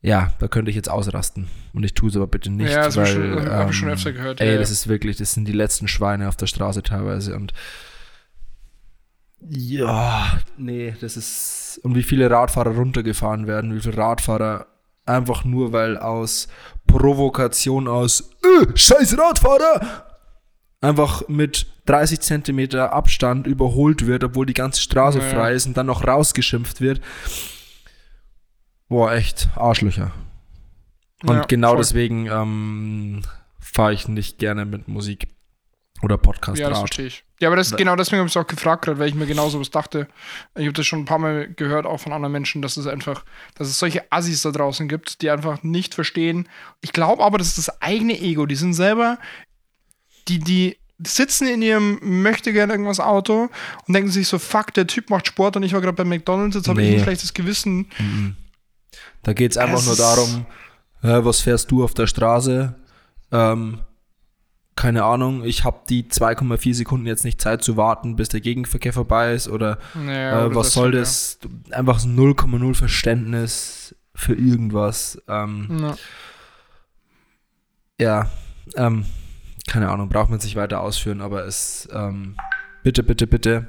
ja, 0.00 0.32
da 0.38 0.46
könnte 0.46 0.70
ich 0.70 0.76
jetzt 0.76 0.88
ausrasten. 0.88 1.48
Und 1.72 1.82
ich 1.84 1.94
tue 1.94 2.08
es 2.08 2.16
aber 2.16 2.28
bitte 2.28 2.50
nicht, 2.50 2.70
Ja, 2.70 2.84
das 2.84 2.96
hab 2.96 3.06
ich 3.06 3.16
hab 3.16 3.70
ich 3.70 3.76
schon 3.76 3.88
ähm, 3.88 3.94
öfter 3.94 4.12
gehört, 4.12 4.40
Ey, 4.40 4.52
ja, 4.52 4.58
das 4.58 4.70
ist 4.70 4.86
wirklich, 4.86 5.16
das 5.16 5.32
sind 5.32 5.46
die 5.46 5.52
letzten 5.52 5.88
Schweine 5.88 6.28
auf 6.28 6.36
der 6.36 6.46
Straße 6.46 6.82
teilweise 6.82 7.34
und 7.34 7.52
ja, 9.40 10.38
nee, 10.56 10.94
das 11.00 11.16
ist 11.16 11.80
und 11.84 11.94
wie 11.94 12.02
viele 12.02 12.28
Radfahrer 12.28 12.74
runtergefahren 12.74 13.46
werden, 13.46 13.74
wie 13.74 13.80
viele 13.80 13.96
Radfahrer 13.96 14.66
einfach 15.04 15.44
nur 15.44 15.72
weil 15.72 15.96
aus 15.96 16.48
Provokation 16.86 17.86
aus 17.86 18.30
äh, 18.42 18.76
scheiß 18.76 19.16
Radfahrer 19.16 20.07
einfach 20.80 21.26
mit 21.28 21.66
30 21.86 22.20
Zentimeter 22.20 22.92
Abstand 22.92 23.46
überholt 23.46 24.06
wird, 24.06 24.22
obwohl 24.24 24.46
die 24.46 24.54
ganze 24.54 24.80
Straße 24.80 25.18
Ja, 25.18 25.24
ja. 25.24 25.30
frei 25.30 25.52
ist 25.54 25.66
und 25.66 25.76
dann 25.76 25.86
noch 25.86 26.06
rausgeschimpft 26.06 26.80
wird. 26.80 27.00
Boah, 28.88 29.12
echt 29.12 29.48
Arschlöcher. 29.56 30.12
Und 31.24 31.36
Ja, 31.36 31.44
genau 31.46 31.68
voll. 31.70 31.78
deswegen 31.78 32.26
ähm, 32.26 33.22
fahre 33.58 33.92
ich 33.92 34.08
nicht 34.08 34.38
gerne 34.38 34.64
mit 34.64 34.88
Musik 34.88 35.28
oder 36.00 36.16
Podcast 36.16 36.60
Ja, 36.60 36.68
das 36.70 36.78
verstehe 36.78 37.06
ich. 37.06 37.24
Ja, 37.40 37.48
aber 37.48 37.56
das, 37.56 37.74
genau 37.74 37.96
deswegen 37.96 38.18
habe 38.20 38.28
ich 38.28 38.32
es 38.32 38.40
auch 38.40 38.46
gefragt 38.46 38.84
gerade, 38.84 39.00
weil 39.00 39.08
ich 39.08 39.14
mir 39.14 39.26
genau 39.26 39.48
sowas 39.48 39.70
dachte. 39.70 40.06
Ich 40.56 40.62
habe 40.64 40.72
das 40.72 40.86
schon 40.86 41.00
ein 41.00 41.04
paar 41.04 41.18
Mal 41.18 41.52
gehört, 41.52 41.86
auch 41.86 41.98
von 41.98 42.12
anderen 42.12 42.32
Menschen, 42.32 42.62
dass 42.62 42.76
es 42.76 42.86
einfach, 42.86 43.24
dass 43.56 43.68
es 43.68 43.78
solche 43.80 44.10
Assis 44.12 44.42
da 44.42 44.52
draußen 44.52 44.88
gibt, 44.88 45.22
die 45.22 45.30
einfach 45.30 45.62
nicht 45.64 45.94
verstehen. 45.94 46.48
Ich 46.80 46.92
glaube 46.92 47.22
aber, 47.24 47.36
das 47.38 47.48
ist 47.48 47.58
das 47.58 47.82
eigene 47.82 48.18
Ego. 48.18 48.46
Die 48.46 48.54
sind 48.54 48.74
selber, 48.74 49.18
die, 50.28 50.38
die 50.38 50.76
sitzen 51.04 51.46
in 51.48 51.62
ihrem 51.62 51.98
möchte 52.22 52.52
gerne 52.52 52.72
irgendwas 52.72 53.00
Auto 53.00 53.48
und 53.86 53.94
denken 53.94 54.10
sich 54.10 54.26
so, 54.28 54.38
fuck, 54.38 54.74
der 54.74 54.86
Typ 54.86 55.10
macht 55.10 55.26
Sport 55.28 55.56
und 55.56 55.62
ich 55.62 55.72
war 55.72 55.80
gerade 55.80 55.96
bei 55.96 56.04
McDonalds, 56.04 56.56
jetzt 56.56 56.68
habe 56.68 56.82
ich 56.82 56.88
Nee. 56.90 56.96
ein 56.96 57.02
schlechtes 57.02 57.34
Gewissen. 57.34 57.86
Da 59.22 59.32
geht 59.32 59.52
es 59.52 59.56
einfach 59.56 59.76
Das 59.76 59.86
nur 59.86 59.96
darum, 59.96 60.46
ja, 61.02 61.24
was 61.24 61.40
fährst 61.40 61.70
du 61.70 61.84
auf 61.84 61.94
der 61.94 62.06
Straße? 62.08 62.74
Ähm, 63.30 63.80
keine 64.74 65.04
Ahnung, 65.04 65.44
ich 65.44 65.64
habe 65.64 65.80
die 65.88 66.04
2,4 66.04 66.74
Sekunden 66.74 67.06
jetzt 67.06 67.24
nicht 67.24 67.40
Zeit 67.40 67.62
zu 67.62 67.76
warten, 67.76 68.16
bis 68.16 68.28
der 68.28 68.40
Gegenverkehr 68.40 68.92
vorbei 68.92 69.34
ist 69.34 69.48
oder 69.48 69.78
Naja, 69.94 70.42
äh, 70.42 70.46
oder 70.46 70.54
was 70.56 70.72
soll 70.72 70.94
ja. 70.94 71.00
das? 71.00 71.38
Einfach 71.70 71.98
so 72.00 72.08
0,0 72.08 72.74
Verständnis 72.74 73.94
für 74.14 74.34
irgendwas. 74.34 75.20
Ähm, 75.28 75.78
Ja. 75.80 75.96
ja, 78.00 78.30
ähm, 78.76 79.04
keine 79.68 79.90
Ahnung, 79.90 80.08
braucht 80.08 80.30
man 80.30 80.40
sich 80.40 80.56
weiter 80.56 80.80
ausführen, 80.80 81.20
aber 81.20 81.44
es, 81.44 81.88
ähm, 81.92 82.36
bitte, 82.82 83.02
bitte, 83.02 83.26
bitte, 83.26 83.68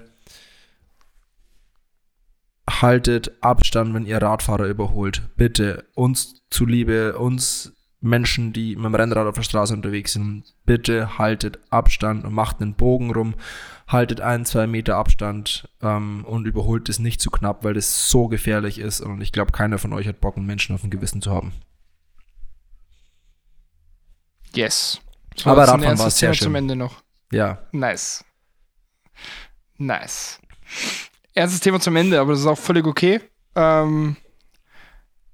haltet 2.68 3.32
Abstand, 3.42 3.94
wenn 3.94 4.06
ihr 4.06 4.22
Radfahrer 4.22 4.66
überholt. 4.66 5.22
Bitte, 5.36 5.86
uns 5.94 6.42
zuliebe, 6.50 7.18
uns 7.18 7.74
Menschen, 8.02 8.54
die 8.54 8.76
mit 8.76 8.86
dem 8.86 8.96
Rennrad 8.96 9.28
auf 9.28 9.36
der 9.36 9.44
Straße 9.44 9.74
unterwegs 9.74 10.14
sind, 10.14 10.44
bitte 10.66 11.18
haltet 11.18 11.60
Abstand 11.70 12.24
und 12.24 12.34
macht 12.34 12.62
einen 12.62 12.76
Bogen 12.76 13.12
rum, 13.12 13.34
haltet 13.88 14.22
ein, 14.22 14.46
zwei 14.46 14.68
Meter 14.68 14.96
Abstand 14.96 15.68
ähm, 15.82 16.24
und 16.24 16.46
überholt 16.46 16.88
es 16.88 17.00
nicht 17.00 17.20
zu 17.20 17.30
knapp, 17.30 17.64
weil 17.64 17.74
das 17.74 18.10
so 18.10 18.28
gefährlich 18.28 18.80
ist 18.80 19.02
und 19.02 19.22
ich 19.22 19.32
glaube, 19.32 19.52
keiner 19.52 19.78
von 19.80 19.92
euch 19.92 20.08
hat 20.08 20.22
Bock, 20.22 20.38
einen 20.38 20.46
Menschen 20.46 20.74
auf 20.76 20.82
dem 20.82 20.92
Gewissen 20.92 21.22
zu 21.22 21.32
haben. 21.32 21.52
Yes. 24.56 25.02
Aber 25.46 25.62
jetzt 25.62 25.70
ein 25.70 25.80
Radfahren 25.80 26.00
war 26.00 26.10
sehr 26.10 26.32
Thema 26.32 26.40
zum 26.44 26.52
schön. 26.52 26.56
Ende 26.56 26.76
noch. 26.76 27.02
Ja, 27.32 27.60
Nice. 27.72 28.24
Nice. 29.78 30.40
Ernstes 31.34 31.62
Thema 31.62 31.80
zum 31.80 31.96
Ende, 31.96 32.20
aber 32.20 32.32
das 32.32 32.42
ist 32.42 32.46
auch 32.48 32.58
völlig 32.58 32.86
okay. 32.86 33.22
Ähm, 33.56 34.18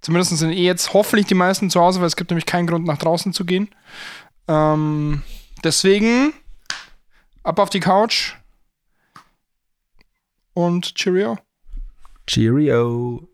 zumindest 0.02 0.38
sind 0.38 0.52
eh 0.52 0.64
jetzt 0.66 0.94
hoffentlich 0.94 1.26
die 1.26 1.34
meisten 1.34 1.70
zu 1.70 1.80
Hause, 1.80 2.00
weil 2.00 2.08
es 2.08 2.16
gibt 2.16 2.30
nämlich 2.30 2.46
keinen 2.46 2.68
Grund, 2.68 2.86
nach 2.86 2.98
draußen 2.98 3.34
zu 3.34 3.46
gehen. 3.46 3.70
Ähm, 4.48 5.24
deswegen 5.64 6.34
ab 7.44 7.60
auf 7.60 7.70
die 7.70 7.80
Couch 7.80 8.34
und 10.54 10.96
Cheerio. 10.96 11.38
Cheerio. 12.28 13.28